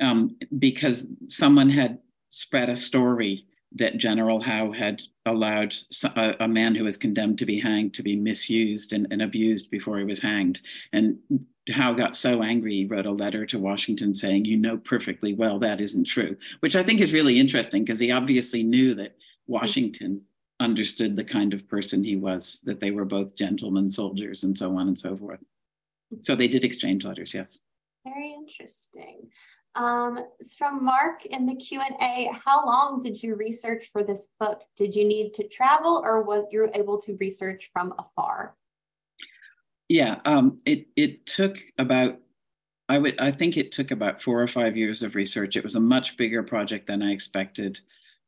um, 0.00 0.36
because 0.58 1.08
someone 1.28 1.70
had 1.70 1.98
spread 2.30 2.68
a 2.68 2.76
story 2.76 3.46
that 3.72 3.98
General 3.98 4.40
Howe 4.40 4.72
had 4.72 5.02
allowed 5.26 5.74
a, 6.16 6.34
a, 6.40 6.48
man 6.48 6.74
who 6.74 6.84
was 6.84 6.96
condemned 6.96 7.38
to 7.38 7.46
be 7.46 7.60
hanged 7.60 7.94
to 7.94 8.02
be 8.02 8.16
misused 8.16 8.92
and, 8.92 9.06
and 9.10 9.22
abused 9.22 9.70
before 9.70 9.98
he 9.98 10.04
was 10.04 10.20
hanged. 10.20 10.60
And 10.92 11.18
Howe 11.70 11.94
got 11.94 12.14
so 12.14 12.42
angry, 12.42 12.74
he 12.74 12.84
wrote 12.86 13.06
a 13.06 13.10
letter 13.10 13.44
to 13.46 13.58
Washington 13.58 14.14
saying, 14.14 14.44
You 14.44 14.56
know 14.56 14.78
perfectly 14.78 15.34
well 15.34 15.58
that 15.58 15.80
isn't 15.80 16.04
true, 16.04 16.36
which 16.60 16.76
I 16.76 16.82
think 16.82 17.00
is 17.00 17.12
really 17.12 17.40
interesting 17.40 17.84
because 17.84 18.00
he 18.00 18.12
obviously 18.12 18.62
knew 18.62 18.94
that 18.94 19.16
Washington 19.46 20.22
understood 20.60 21.16
the 21.16 21.24
kind 21.24 21.52
of 21.52 21.68
person 21.68 22.02
he 22.02 22.16
was, 22.16 22.60
that 22.64 22.80
they 22.80 22.90
were 22.90 23.04
both 23.04 23.34
gentlemen 23.34 23.90
soldiers 23.90 24.44
and 24.44 24.56
so 24.56 24.76
on 24.76 24.88
and 24.88 24.98
so 24.98 25.16
forth. 25.16 25.40
So 26.22 26.36
they 26.36 26.48
did 26.48 26.64
exchange 26.64 27.04
letters, 27.04 27.34
yes. 27.34 27.58
Very 28.04 28.32
interesting. 28.32 29.28
Um, 29.74 30.18
it's 30.40 30.54
from 30.54 30.82
Mark 30.82 31.26
in 31.26 31.44
the 31.44 31.56
Q&A. 31.56 32.30
How 32.44 32.64
long 32.64 33.02
did 33.02 33.22
you 33.22 33.34
research 33.34 33.90
for 33.92 34.02
this 34.02 34.28
book? 34.40 34.62
Did 34.76 34.94
you 34.94 35.04
need 35.04 35.34
to 35.34 35.46
travel 35.48 36.00
or 36.02 36.22
was 36.22 36.46
you 36.50 36.70
able 36.74 37.00
to 37.02 37.16
research 37.20 37.70
from 37.72 37.92
afar? 37.98 38.56
Yeah, 39.88 40.16
um, 40.24 40.58
it, 40.66 40.86
it 40.96 41.26
took 41.26 41.58
about 41.78 42.18
I 42.88 42.98
would 42.98 43.18
I 43.18 43.32
think 43.32 43.56
it 43.56 43.72
took 43.72 43.90
about 43.90 44.22
four 44.22 44.40
or 44.40 44.48
five 44.48 44.76
years 44.76 45.02
of 45.02 45.14
research. 45.14 45.56
It 45.56 45.64
was 45.64 45.74
a 45.74 45.80
much 45.80 46.16
bigger 46.16 46.42
project 46.42 46.86
than 46.86 47.02
I 47.02 47.10
expected 47.10 47.80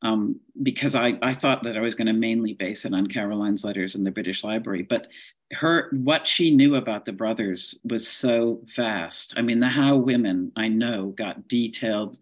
um, 0.03 0.41
because 0.63 0.95
I, 0.95 1.19
I 1.23 1.33
thought 1.35 1.63
that 1.65 1.77
I 1.77 1.81
was 1.81 1.95
going 1.95 2.07
to 2.07 2.13
mainly 2.13 2.55
base 2.55 2.85
it 2.85 2.95
on 2.95 3.07
Caroline's 3.07 3.65
letters 3.65 3.95
in 3.95 4.05
the 4.05 4.11
British 4.11 4.45
Library. 4.45 4.83
But 4.83 5.09
her 5.53 5.89
what 5.93 6.27
she 6.27 6.55
knew 6.55 6.75
about 6.75 7.05
the 7.05 7.13
brothers 7.13 7.75
was 7.85 8.07
so 8.07 8.61
vast. 8.77 9.35
I 9.37 9.43
mean, 9.43 9.61
the 9.61 9.69
Howe 9.69 9.97
women 9.97 10.53
I 10.57 10.69
know 10.69 11.15
got 11.17 11.49
detailed 11.49 12.19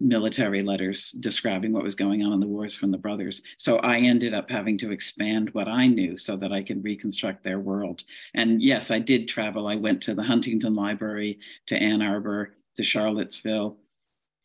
military 0.00 0.62
letters 0.62 1.12
describing 1.12 1.72
what 1.72 1.82
was 1.82 1.94
going 1.94 2.22
on 2.22 2.32
in 2.32 2.40
the 2.40 2.46
wars 2.46 2.74
from 2.74 2.90
the 2.90 2.98
brothers. 2.98 3.42
So 3.58 3.76
I 3.78 3.98
ended 3.98 4.34
up 4.34 4.50
having 4.50 4.78
to 4.78 4.90
expand 4.90 5.50
what 5.52 5.68
I 5.68 5.86
knew 5.86 6.16
so 6.16 6.36
that 6.38 6.52
I 6.52 6.62
could 6.62 6.82
reconstruct 6.82 7.44
their 7.44 7.60
world. 7.60 8.02
And 8.34 8.62
yes, 8.62 8.90
I 8.90 8.98
did 8.98 9.28
travel. 9.28 9.66
I 9.66 9.76
went 9.76 10.02
to 10.02 10.14
the 10.14 10.22
Huntington 10.22 10.74
Library, 10.74 11.38
to 11.66 11.76
Ann 11.76 12.02
Arbor, 12.02 12.54
to 12.76 12.82
Charlottesville. 12.82 13.78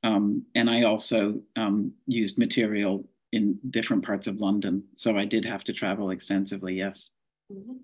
Um, 0.03 0.45
and 0.55 0.69
I 0.69 0.83
also 0.83 1.41
um, 1.55 1.93
used 2.05 2.37
material 2.37 3.07
in 3.31 3.59
different 3.69 4.05
parts 4.05 4.27
of 4.27 4.39
London. 4.39 4.83
So 4.97 5.17
I 5.17 5.25
did 5.25 5.45
have 5.45 5.63
to 5.65 5.73
travel 5.73 6.11
extensively, 6.11 6.75
yes. 6.75 7.09
Mm-hmm. 7.51 7.77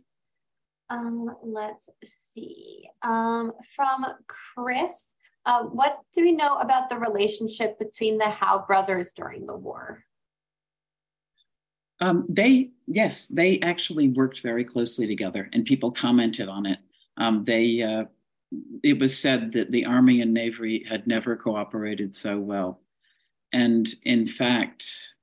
Um, 0.89 1.35
let's 1.41 1.89
see. 2.03 2.87
Um, 3.01 3.53
from 3.75 4.05
Chris, 4.27 5.15
uh, 5.45 5.63
what 5.63 5.99
do 6.13 6.21
we 6.21 6.31
know 6.31 6.57
about 6.57 6.89
the 6.89 6.97
relationship 6.97 7.79
between 7.79 8.17
the 8.17 8.29
Howe 8.29 8.63
brothers 8.67 9.13
during 9.13 9.45
the 9.45 9.55
war? 9.55 10.03
Um, 11.99 12.25
they, 12.29 12.71
yes, 12.87 13.27
they 13.27 13.59
actually 13.59 14.09
worked 14.09 14.41
very 14.41 14.65
closely 14.65 15.07
together 15.07 15.49
and 15.53 15.65
people 15.65 15.91
commented 15.91 16.49
on 16.49 16.65
it. 16.65 16.79
Um, 17.17 17.43
they, 17.45 17.81
uh, 17.81 18.05
it 18.83 18.99
was 18.99 19.17
said 19.17 19.53
that 19.53 19.71
the 19.71 19.85
Army 19.85 20.21
and 20.21 20.33
Navy 20.33 20.83
had 20.89 21.07
never 21.07 21.35
cooperated 21.35 22.13
so 22.13 22.39
well. 22.39 22.81
And 23.53 23.87
in 24.03 24.27
fact, 24.27 25.13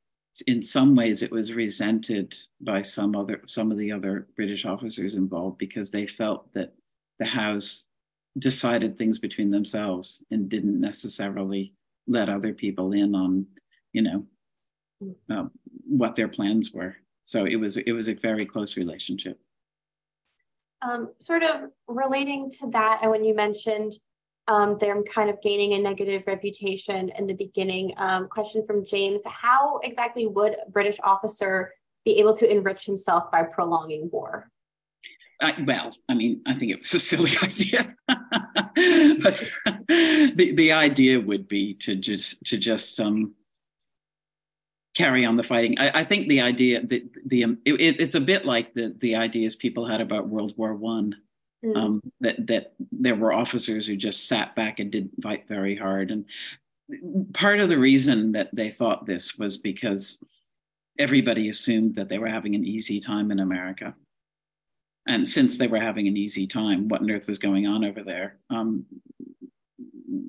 in 0.47 0.63
some 0.63 0.95
ways, 0.95 1.23
it 1.23 1.33
was 1.33 1.53
resented 1.53 2.37
by 2.61 2.83
some 2.83 3.17
other 3.17 3.43
some 3.47 3.73
of 3.73 3.79
the 3.79 3.91
other 3.91 4.29
British 4.37 4.65
officers 4.65 5.15
involved 5.15 5.59
because 5.59 5.91
they 5.91 6.07
felt 6.07 6.53
that 6.55 6.75
the 7.19 7.25
Howes 7.25 7.88
decided 8.39 8.97
things 8.97 9.19
between 9.19 9.51
themselves 9.51 10.25
and 10.31 10.49
didn't 10.49 10.81
necessarily 10.81 11.73
let 12.07 12.29
other 12.29 12.53
people 12.53 12.93
in 12.93 13.15
on, 13.15 13.47
you 13.93 14.03
know, 14.03 14.27
uh, 15.31 15.45
what 15.87 16.17
their 16.17 16.29
plans 16.29 16.73
were. 16.73 16.97
So 17.23 17.45
it 17.45 17.57
was 17.57 17.77
it 17.77 17.93
was 17.93 18.09
a 18.09 18.15
very 18.15 18.47
close 18.47 18.77
relationship. 18.77 19.39
Um, 20.81 21.11
sort 21.21 21.43
of 21.43 21.71
relating 21.89 22.51
to 22.53 22.71
that, 22.71 23.01
and 23.03 23.11
when 23.11 23.25
you 23.25 23.35
mentioned 23.35 23.99
um, 24.49 24.79
them 24.79 25.05
kind 25.05 25.29
of 25.29 25.41
gaining 25.43 25.75
a 25.75 25.79
negative 25.79 26.23
reputation 26.27 27.11
in 27.19 27.27
the 27.27 27.35
beginning, 27.35 27.93
um, 27.99 28.29
question 28.29 28.65
from 28.67 28.85
James 28.85 29.23
How 29.27 29.79
exactly 29.83 30.27
would 30.27 30.55
a 30.55 30.71
British 30.71 30.99
officer 31.03 31.73
be 32.05 32.19
able 32.19 32.35
to 32.37 32.51
enrich 32.51 32.87
himself 32.87 33.31
by 33.31 33.43
prolonging 33.43 34.09
war? 34.11 34.51
I, 35.41 35.55
well, 35.67 35.95
I 36.09 36.15
mean, 36.15 36.43
I 36.47 36.55
think 36.55 36.73
it 36.73 36.81
was 36.81 36.95
a 36.95 37.01
silly 37.13 37.33
idea, 37.43 37.95
but 38.07 39.53
the, 39.89 40.53
the 40.57 40.73
idea 40.73 41.21
would 41.21 41.49
be 41.49 41.75
to 41.75 41.95
just 41.95 42.45
to 42.47 42.59
just 42.59 42.99
um, 43.01 43.35
carry 44.97 45.25
on 45.25 45.37
the 45.37 45.45
fighting. 45.45 45.79
I, 45.79 46.01
I 46.01 46.05
think 46.05 46.29
the 46.29 46.41
idea 46.41 46.85
that 46.87 47.09
the 47.27 47.45
um, 47.45 47.59
it, 47.65 48.01
it's 48.01 48.17
a 48.17 48.21
bit 48.21 48.45
like 48.45 48.75
the 48.75 48.95
the 48.99 49.17
ideas 49.17 49.55
people 49.55 49.87
had 49.87 50.01
about 50.01 50.29
World 50.29 50.55
War 50.57 50.75
One, 50.75 51.15
Mm. 51.65 51.77
Um, 51.77 52.01
that 52.21 52.47
that 52.47 52.75
there 52.93 53.17
were 53.17 53.33
officers 53.33 53.87
who 53.87 53.97
just 53.97 54.29
sat 54.29 54.55
back 54.55 54.79
and 54.79 54.93
didn't 54.93 55.21
fight 55.21 55.49
very 55.49 55.75
hard, 55.75 56.13
and 56.13 56.25
part 57.35 57.59
of 57.59 57.69
the 57.69 57.79
reason 57.79 58.33
that 58.33 58.49
they 58.53 58.71
thought 58.71 59.07
this 59.07 59.37
was 59.37 59.59
because 59.59 60.23
everybody 61.01 61.49
assumed 61.49 61.97
that 61.97 62.09
they 62.09 62.19
were 62.19 62.29
having 62.29 62.55
an 62.55 62.65
easy 62.65 63.01
time 63.01 63.33
in 63.33 63.41
America. 63.41 63.95
And 65.09 65.27
since 65.27 65.57
they 65.57 65.67
were 65.67 65.81
having 65.81 66.07
an 66.07 66.19
easy 66.19 66.47
time, 66.47 66.87
what 66.87 67.01
on 67.01 67.11
earth 67.11 67.27
was 67.27 67.39
going 67.39 67.67
on 67.67 67.83
over 67.83 68.03
there? 68.03 68.37
Um, 68.51 68.85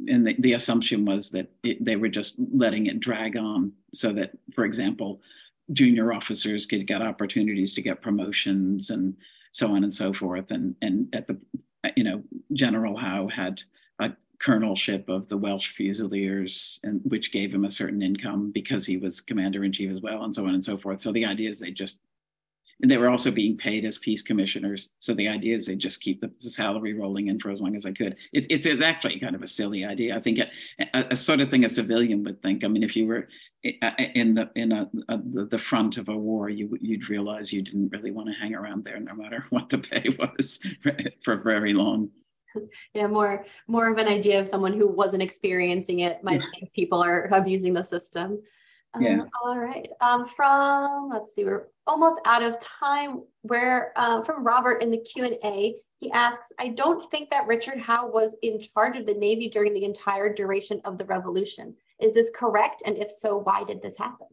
and 0.07 0.25
the, 0.25 0.35
the, 0.39 0.53
assumption 0.53 1.05
was 1.05 1.31
that 1.31 1.51
it, 1.63 1.83
they 1.83 1.97
were 1.97 2.07
just 2.07 2.37
letting 2.53 2.87
it 2.87 3.01
drag 3.01 3.35
on 3.35 3.73
so 3.93 4.13
that, 4.13 4.31
for 4.53 4.63
example, 4.63 5.21
junior 5.73 6.13
officers 6.13 6.65
could 6.65 6.87
get 6.87 7.01
opportunities 7.01 7.73
to 7.73 7.81
get 7.81 8.01
promotions 8.01 8.89
and 8.89 9.15
so 9.51 9.67
on 9.67 9.83
and 9.83 9.93
so 9.93 10.13
forth. 10.13 10.49
And, 10.49 10.75
and 10.81 11.13
at 11.13 11.27
the, 11.27 11.37
you 11.97 12.05
know, 12.05 12.23
General 12.53 12.95
Howe 12.95 13.27
had 13.27 13.61
a 13.99 14.11
colonelship 14.41 15.09
of 15.09 15.27
the 15.27 15.37
Welsh 15.37 15.73
Fusiliers, 15.75 16.79
and 16.83 17.01
which 17.03 17.33
gave 17.33 17.53
him 17.53 17.65
a 17.65 17.71
certain 17.71 18.01
income 18.01 18.51
because 18.51 18.85
he 18.85 18.95
was 18.95 19.19
commander 19.19 19.65
in 19.65 19.73
chief 19.73 19.91
as 19.91 20.01
well, 20.01 20.23
and 20.23 20.33
so 20.33 20.47
on 20.47 20.53
and 20.53 20.63
so 20.63 20.77
forth. 20.77 21.01
So 21.01 21.11
the 21.11 21.25
idea 21.25 21.49
is 21.49 21.59
they 21.59 21.71
just 21.71 21.99
and 22.81 22.89
they 22.89 22.97
were 22.97 23.09
also 23.09 23.29
being 23.29 23.57
paid 23.57 23.83
as 23.83 23.97
peace 23.97 24.21
commissioners. 24.21 24.93
So 24.99 25.13
the 25.13 25.27
idea 25.27 25.55
is 25.55 25.65
they'd 25.65 25.79
just 25.79 26.01
keep 26.01 26.21
the, 26.21 26.31
salary 26.39 26.93
rolling 26.93 27.27
in 27.27 27.39
for 27.39 27.51
as 27.51 27.61
long 27.61 27.75
as 27.75 27.85
I 27.85 27.91
could. 27.91 28.15
It, 28.31 28.45
it's, 28.49 28.65
it's, 28.65 28.81
actually 28.81 29.19
kind 29.19 29.35
of 29.35 29.43
a 29.43 29.47
silly 29.47 29.85
idea. 29.85 30.15
I 30.15 30.21
think 30.21 30.39
a, 30.39 30.47
a, 30.93 31.07
a, 31.11 31.15
sort 31.15 31.41
of 31.41 31.51
thing 31.51 31.65
a 31.65 31.69
civilian 31.69 32.23
would 32.23 32.41
think. 32.41 32.63
I 32.63 32.67
mean, 32.67 32.83
if 32.83 32.95
you 32.95 33.05
were 33.05 33.27
in 33.63 34.33
the 34.33 34.49
in 34.55 34.71
a, 34.71 34.89
the, 34.93 35.47
the 35.51 35.59
front 35.59 35.97
of 35.97 36.07
a 36.09 36.17
war, 36.17 36.49
you 36.49 36.77
you'd 36.79 37.09
realize 37.09 37.51
you 37.51 37.61
didn't 37.61 37.89
really 37.89 38.11
want 38.11 38.29
to 38.29 38.33
hang 38.33 38.55
around 38.55 38.85
there, 38.85 38.99
no 38.99 39.13
matter 39.13 39.45
what 39.49 39.69
the 39.69 39.79
pay 39.79 40.15
was, 40.17 40.59
for 41.23 41.37
very 41.37 41.73
long. 41.73 42.09
Yeah, 42.95 43.05
more 43.05 43.45
more 43.67 43.91
of 43.91 43.99
an 43.99 44.07
idea 44.07 44.39
of 44.39 44.47
someone 44.47 44.73
who 44.73 44.87
wasn't 44.87 45.21
experiencing 45.21 45.99
it 45.99 46.23
might 46.23 46.41
yeah. 46.41 46.47
think 46.51 46.73
people 46.73 47.01
are 47.03 47.25
abusing 47.31 47.73
the 47.73 47.83
system. 47.83 48.39
Um, 48.95 49.01
yeah. 49.03 49.25
All 49.43 49.57
right. 49.57 49.87
Um, 50.01 50.27
from 50.27 51.09
let's 51.09 51.35
see, 51.35 51.45
we're 51.45 51.67
almost 51.89 52.17
out 52.25 52.43
of 52.43 52.59
time. 52.59 53.23
Where 53.41 53.93
uh, 53.95 54.21
from 54.23 54.43
Robert 54.43 54.81
in 54.81 54.91
the 54.91 54.97
Q 54.97 55.25
and 55.25 55.37
A, 55.43 55.75
he 55.99 56.11
asks, 56.11 56.53
"I 56.59 56.69
don't 56.69 57.09
think 57.11 57.29
that 57.31 57.47
Richard 57.47 57.79
Howe 57.79 58.07
was 58.07 58.35
in 58.41 58.61
charge 58.61 58.95
of 58.95 59.05
the 59.05 59.13
Navy 59.13 59.49
during 59.49 59.73
the 59.73 59.83
entire 59.83 60.33
duration 60.33 60.81
of 60.85 60.97
the 60.97 61.05
Revolution. 61.05 61.75
Is 62.01 62.13
this 62.13 62.31
correct? 62.33 62.83
And 62.85 62.97
if 62.97 63.11
so, 63.11 63.37
why 63.37 63.63
did 63.63 63.81
this 63.81 63.97
happen?" 63.97 64.27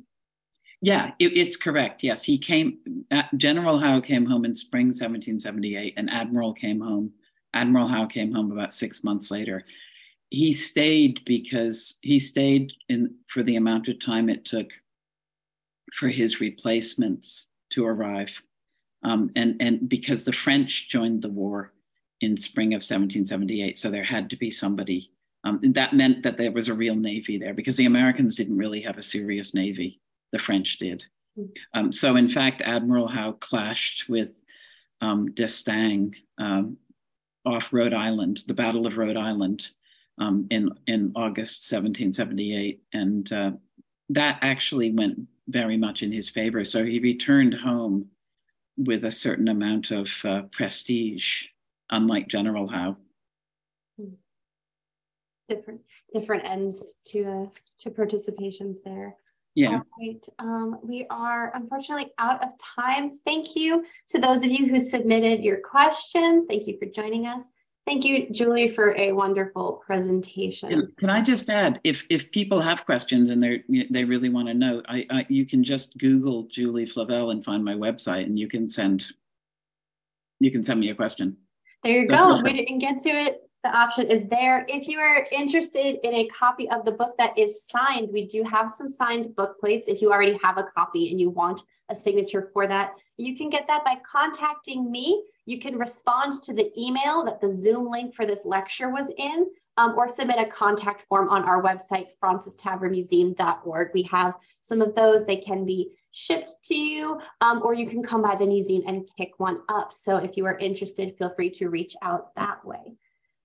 Yeah, 0.82 1.12
it, 1.18 1.36
it's 1.36 1.56
correct. 1.56 2.02
Yes, 2.02 2.22
he 2.22 2.38
came. 2.38 2.78
Uh, 3.10 3.22
General 3.36 3.78
Howe 3.78 4.00
came 4.00 4.26
home 4.26 4.44
in 4.44 4.54
spring 4.54 4.88
1778, 4.88 5.94
and 5.96 6.10
Admiral 6.10 6.52
came 6.52 6.80
home. 6.80 7.12
Admiral 7.54 7.88
Howe 7.88 8.06
came 8.06 8.32
home 8.32 8.52
about 8.52 8.74
six 8.74 9.02
months 9.02 9.30
later 9.30 9.64
he 10.30 10.52
stayed 10.52 11.24
because 11.24 11.96
he 12.02 12.18
stayed 12.18 12.72
in 12.88 13.14
for 13.28 13.42
the 13.42 13.56
amount 13.56 13.88
of 13.88 14.00
time 14.00 14.28
it 14.28 14.44
took 14.44 14.68
for 15.96 16.08
his 16.08 16.40
replacements 16.40 17.48
to 17.70 17.86
arrive. 17.86 18.30
Um, 19.02 19.30
and, 19.34 19.56
and 19.60 19.88
because 19.88 20.24
the 20.24 20.32
French 20.32 20.88
joined 20.88 21.22
the 21.22 21.30
war 21.30 21.72
in 22.20 22.36
spring 22.36 22.68
of 22.68 22.78
1778, 22.78 23.78
so 23.78 23.90
there 23.90 24.04
had 24.04 24.30
to 24.30 24.36
be 24.36 24.50
somebody. 24.50 25.10
Um, 25.44 25.60
that 25.74 25.94
meant 25.94 26.22
that 26.22 26.36
there 26.36 26.52
was 26.52 26.68
a 26.68 26.74
real 26.74 26.96
navy 26.96 27.38
there 27.38 27.54
because 27.54 27.76
the 27.76 27.86
Americans 27.86 28.34
didn't 28.34 28.58
really 28.58 28.82
have 28.82 28.98
a 28.98 29.02
serious 29.02 29.54
navy. 29.54 30.00
The 30.32 30.38
French 30.38 30.76
did. 30.78 31.04
Um, 31.74 31.92
so, 31.92 32.16
in 32.16 32.28
fact, 32.28 32.62
Admiral 32.62 33.08
Howe 33.08 33.32
clashed 33.32 34.08
with 34.08 34.42
um, 35.00 35.32
D'Estaing 35.32 36.14
um, 36.38 36.78
off 37.44 37.72
Rhode 37.72 37.94
Island, 37.94 38.42
the 38.46 38.54
Battle 38.54 38.86
of 38.86 38.96
Rhode 38.96 39.16
Island, 39.18 39.68
um, 40.18 40.46
in 40.50 40.70
in 40.86 41.12
August 41.14 41.70
1778, 41.70 42.82
and 42.92 43.32
uh, 43.32 43.50
that 44.08 44.38
actually 44.40 44.92
went 44.92 45.28
very 45.48 45.76
much 45.76 46.02
in 46.02 46.12
his 46.12 46.28
favor. 46.28 46.64
So 46.64 46.84
he 46.84 46.98
returned 46.98 47.54
home 47.54 48.08
with 48.76 49.04
a 49.04 49.10
certain 49.10 49.48
amount 49.48 49.90
of 49.90 50.10
uh, 50.24 50.42
prestige, 50.52 51.44
unlike 51.90 52.28
General 52.28 52.68
Howe. 52.68 52.96
Different 55.48 55.80
different 56.12 56.44
ends 56.44 56.96
to 57.06 57.24
uh, 57.24 57.46
to 57.78 57.90
participations 57.90 58.76
there. 58.84 59.14
Yeah. 59.54 59.70
All 59.70 59.82
right. 60.00 60.28
Um, 60.40 60.80
we 60.82 61.06
are 61.08 61.52
unfortunately 61.54 62.12
out 62.18 62.42
of 62.42 62.50
time. 62.58 63.08
Thank 63.08 63.54
you 63.54 63.84
to 64.08 64.18
those 64.18 64.44
of 64.44 64.50
you 64.50 64.68
who 64.68 64.80
submitted 64.80 65.44
your 65.44 65.58
questions. 65.58 66.44
Thank 66.48 66.66
you 66.66 66.76
for 66.78 66.86
joining 66.86 67.26
us. 67.26 67.44
Thank 67.86 68.04
you, 68.04 68.28
Julie, 68.30 68.74
for 68.74 68.96
a 68.96 69.12
wonderful 69.12 69.80
presentation. 69.86 70.72
And 70.72 70.96
can 70.96 71.08
I 71.08 71.22
just 71.22 71.48
add, 71.48 71.80
if 71.84 72.04
if 72.10 72.32
people 72.32 72.60
have 72.60 72.84
questions 72.84 73.30
and 73.30 73.40
they 73.40 73.62
they 73.90 74.02
really 74.02 74.28
want 74.28 74.48
to 74.48 74.54
know, 74.54 74.82
I, 74.88 75.06
I, 75.08 75.26
you 75.28 75.46
can 75.46 75.62
just 75.62 75.96
Google 75.98 76.48
Julie 76.48 76.84
Flavell 76.84 77.30
and 77.30 77.44
find 77.44 77.64
my 77.64 77.74
website, 77.74 78.24
and 78.24 78.36
you 78.36 78.48
can 78.48 78.68
send 78.68 79.06
you 80.40 80.50
can 80.50 80.64
send 80.64 80.80
me 80.80 80.90
a 80.90 80.96
question. 80.96 81.36
There 81.84 82.00
you 82.00 82.08
so 82.08 82.16
go. 82.16 82.40
We 82.42 82.54
didn't 82.54 82.80
get 82.80 83.00
to 83.02 83.08
it. 83.08 83.42
The 83.62 83.70
option 83.70 84.10
is 84.10 84.24
there. 84.30 84.66
If 84.68 84.88
you 84.88 84.98
are 84.98 85.24
interested 85.30 86.04
in 86.04 86.12
a 86.12 86.26
copy 86.28 86.68
of 86.68 86.84
the 86.84 86.92
book 86.92 87.14
that 87.18 87.38
is 87.38 87.64
signed, 87.66 88.08
we 88.12 88.26
do 88.26 88.42
have 88.42 88.68
some 88.68 88.88
signed 88.88 89.36
book 89.36 89.60
plates. 89.60 89.86
If 89.86 90.02
you 90.02 90.10
already 90.10 90.38
have 90.42 90.58
a 90.58 90.64
copy 90.64 91.10
and 91.12 91.20
you 91.20 91.30
want 91.30 91.62
a 91.88 91.96
signature 91.96 92.50
for 92.52 92.66
that, 92.66 92.94
you 93.16 93.36
can 93.36 93.50
get 93.50 93.66
that 93.68 93.84
by 93.84 93.96
contacting 94.04 94.90
me 94.90 95.22
you 95.46 95.60
can 95.60 95.78
respond 95.78 96.42
to 96.42 96.52
the 96.52 96.70
email 96.78 97.24
that 97.24 97.40
the 97.40 97.50
Zoom 97.50 97.88
link 97.88 98.14
for 98.14 98.26
this 98.26 98.44
lecture 98.44 98.90
was 98.90 99.08
in, 99.16 99.46
um, 99.76 99.94
or 99.96 100.08
submit 100.08 100.38
a 100.40 100.46
contact 100.46 101.04
form 101.08 101.28
on 101.28 101.44
our 101.44 101.62
website, 101.62 102.08
fraunces-tavern-museum.org. 102.18 103.90
We 103.94 104.02
have 104.04 104.34
some 104.60 104.82
of 104.82 104.94
those. 104.94 105.24
They 105.24 105.36
can 105.36 105.64
be 105.64 105.92
shipped 106.10 106.50
to 106.64 106.74
you, 106.74 107.20
um, 107.40 107.62
or 107.62 107.74
you 107.74 107.86
can 107.86 108.02
come 108.02 108.22
by 108.22 108.34
the 108.34 108.46
museum 108.46 108.82
and 108.86 109.08
pick 109.16 109.38
one 109.38 109.60
up. 109.68 109.92
So 109.92 110.16
if 110.16 110.36
you 110.36 110.46
are 110.46 110.58
interested, 110.58 111.16
feel 111.16 111.32
free 111.34 111.50
to 111.50 111.68
reach 111.68 111.94
out 112.02 112.34
that 112.34 112.64
way. 112.64 112.96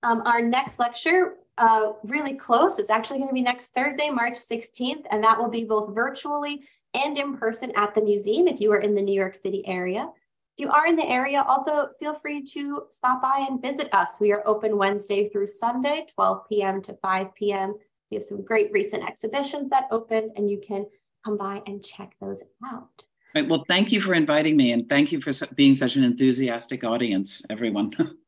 Um, 0.03 0.23
our 0.25 0.41
next 0.41 0.79
lecture, 0.79 1.35
uh, 1.59 1.91
really 2.03 2.33
close, 2.33 2.79
it's 2.79 2.89
actually 2.89 3.17
going 3.17 3.29
to 3.29 3.35
be 3.35 3.41
next 3.41 3.67
Thursday, 3.75 4.09
March 4.09 4.33
16th, 4.33 5.05
and 5.11 5.23
that 5.23 5.37
will 5.37 5.49
be 5.49 5.65
both 5.65 5.93
virtually 5.93 6.63
and 6.93 7.17
in 7.17 7.37
person 7.37 7.71
at 7.75 7.95
the 7.95 8.01
museum 8.01 8.47
if 8.47 8.59
you 8.59 8.71
are 8.71 8.79
in 8.79 8.95
the 8.95 9.01
New 9.01 9.13
York 9.13 9.35
City 9.35 9.63
area. 9.67 10.09
If 10.57 10.65
you 10.65 10.69
are 10.69 10.85
in 10.85 10.95
the 10.95 11.07
area, 11.07 11.43
also 11.47 11.89
feel 11.99 12.15
free 12.15 12.43
to 12.43 12.83
stop 12.89 13.21
by 13.21 13.45
and 13.49 13.61
visit 13.61 13.93
us. 13.93 14.19
We 14.19 14.33
are 14.33 14.45
open 14.45 14.77
Wednesday 14.77 15.29
through 15.29 15.47
Sunday, 15.47 16.05
12 16.13 16.49
p.m. 16.49 16.81
to 16.83 16.97
5 17.01 17.33
p.m. 17.35 17.75
We 18.09 18.15
have 18.15 18.23
some 18.23 18.43
great 18.43 18.71
recent 18.73 19.07
exhibitions 19.07 19.69
that 19.69 19.85
opened, 19.91 20.31
and 20.35 20.49
you 20.49 20.59
can 20.59 20.85
come 21.23 21.37
by 21.37 21.61
and 21.65 21.83
check 21.83 22.11
those 22.19 22.43
out. 22.65 23.05
Right, 23.33 23.47
well, 23.47 23.63
thank 23.69 23.93
you 23.93 24.01
for 24.01 24.13
inviting 24.13 24.57
me, 24.57 24.73
and 24.73 24.89
thank 24.89 25.13
you 25.13 25.21
for 25.21 25.31
being 25.55 25.73
such 25.73 25.95
an 25.95 26.03
enthusiastic 26.03 26.83
audience, 26.83 27.43
everyone. 27.49 27.93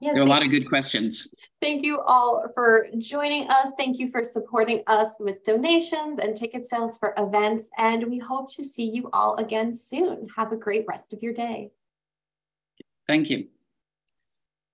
Yes, 0.00 0.14
there 0.14 0.22
are 0.22 0.26
a 0.26 0.28
lot 0.28 0.42
of 0.42 0.50
good 0.50 0.68
questions. 0.68 1.28
Thank 1.60 1.84
you 1.84 2.00
all 2.00 2.44
for 2.54 2.88
joining 2.98 3.48
us. 3.48 3.68
Thank 3.78 3.98
you 3.98 4.10
for 4.10 4.24
supporting 4.24 4.82
us 4.88 5.16
with 5.20 5.44
donations 5.44 6.18
and 6.18 6.36
ticket 6.36 6.66
sales 6.66 6.98
for 6.98 7.14
events. 7.16 7.68
And 7.78 8.08
we 8.08 8.18
hope 8.18 8.52
to 8.54 8.64
see 8.64 8.84
you 8.84 9.08
all 9.12 9.36
again 9.36 9.72
soon. 9.72 10.26
Have 10.36 10.52
a 10.52 10.56
great 10.56 10.84
rest 10.88 11.12
of 11.12 11.22
your 11.22 11.32
day. 11.32 11.70
Thank 13.06 13.30
you. 13.30 13.48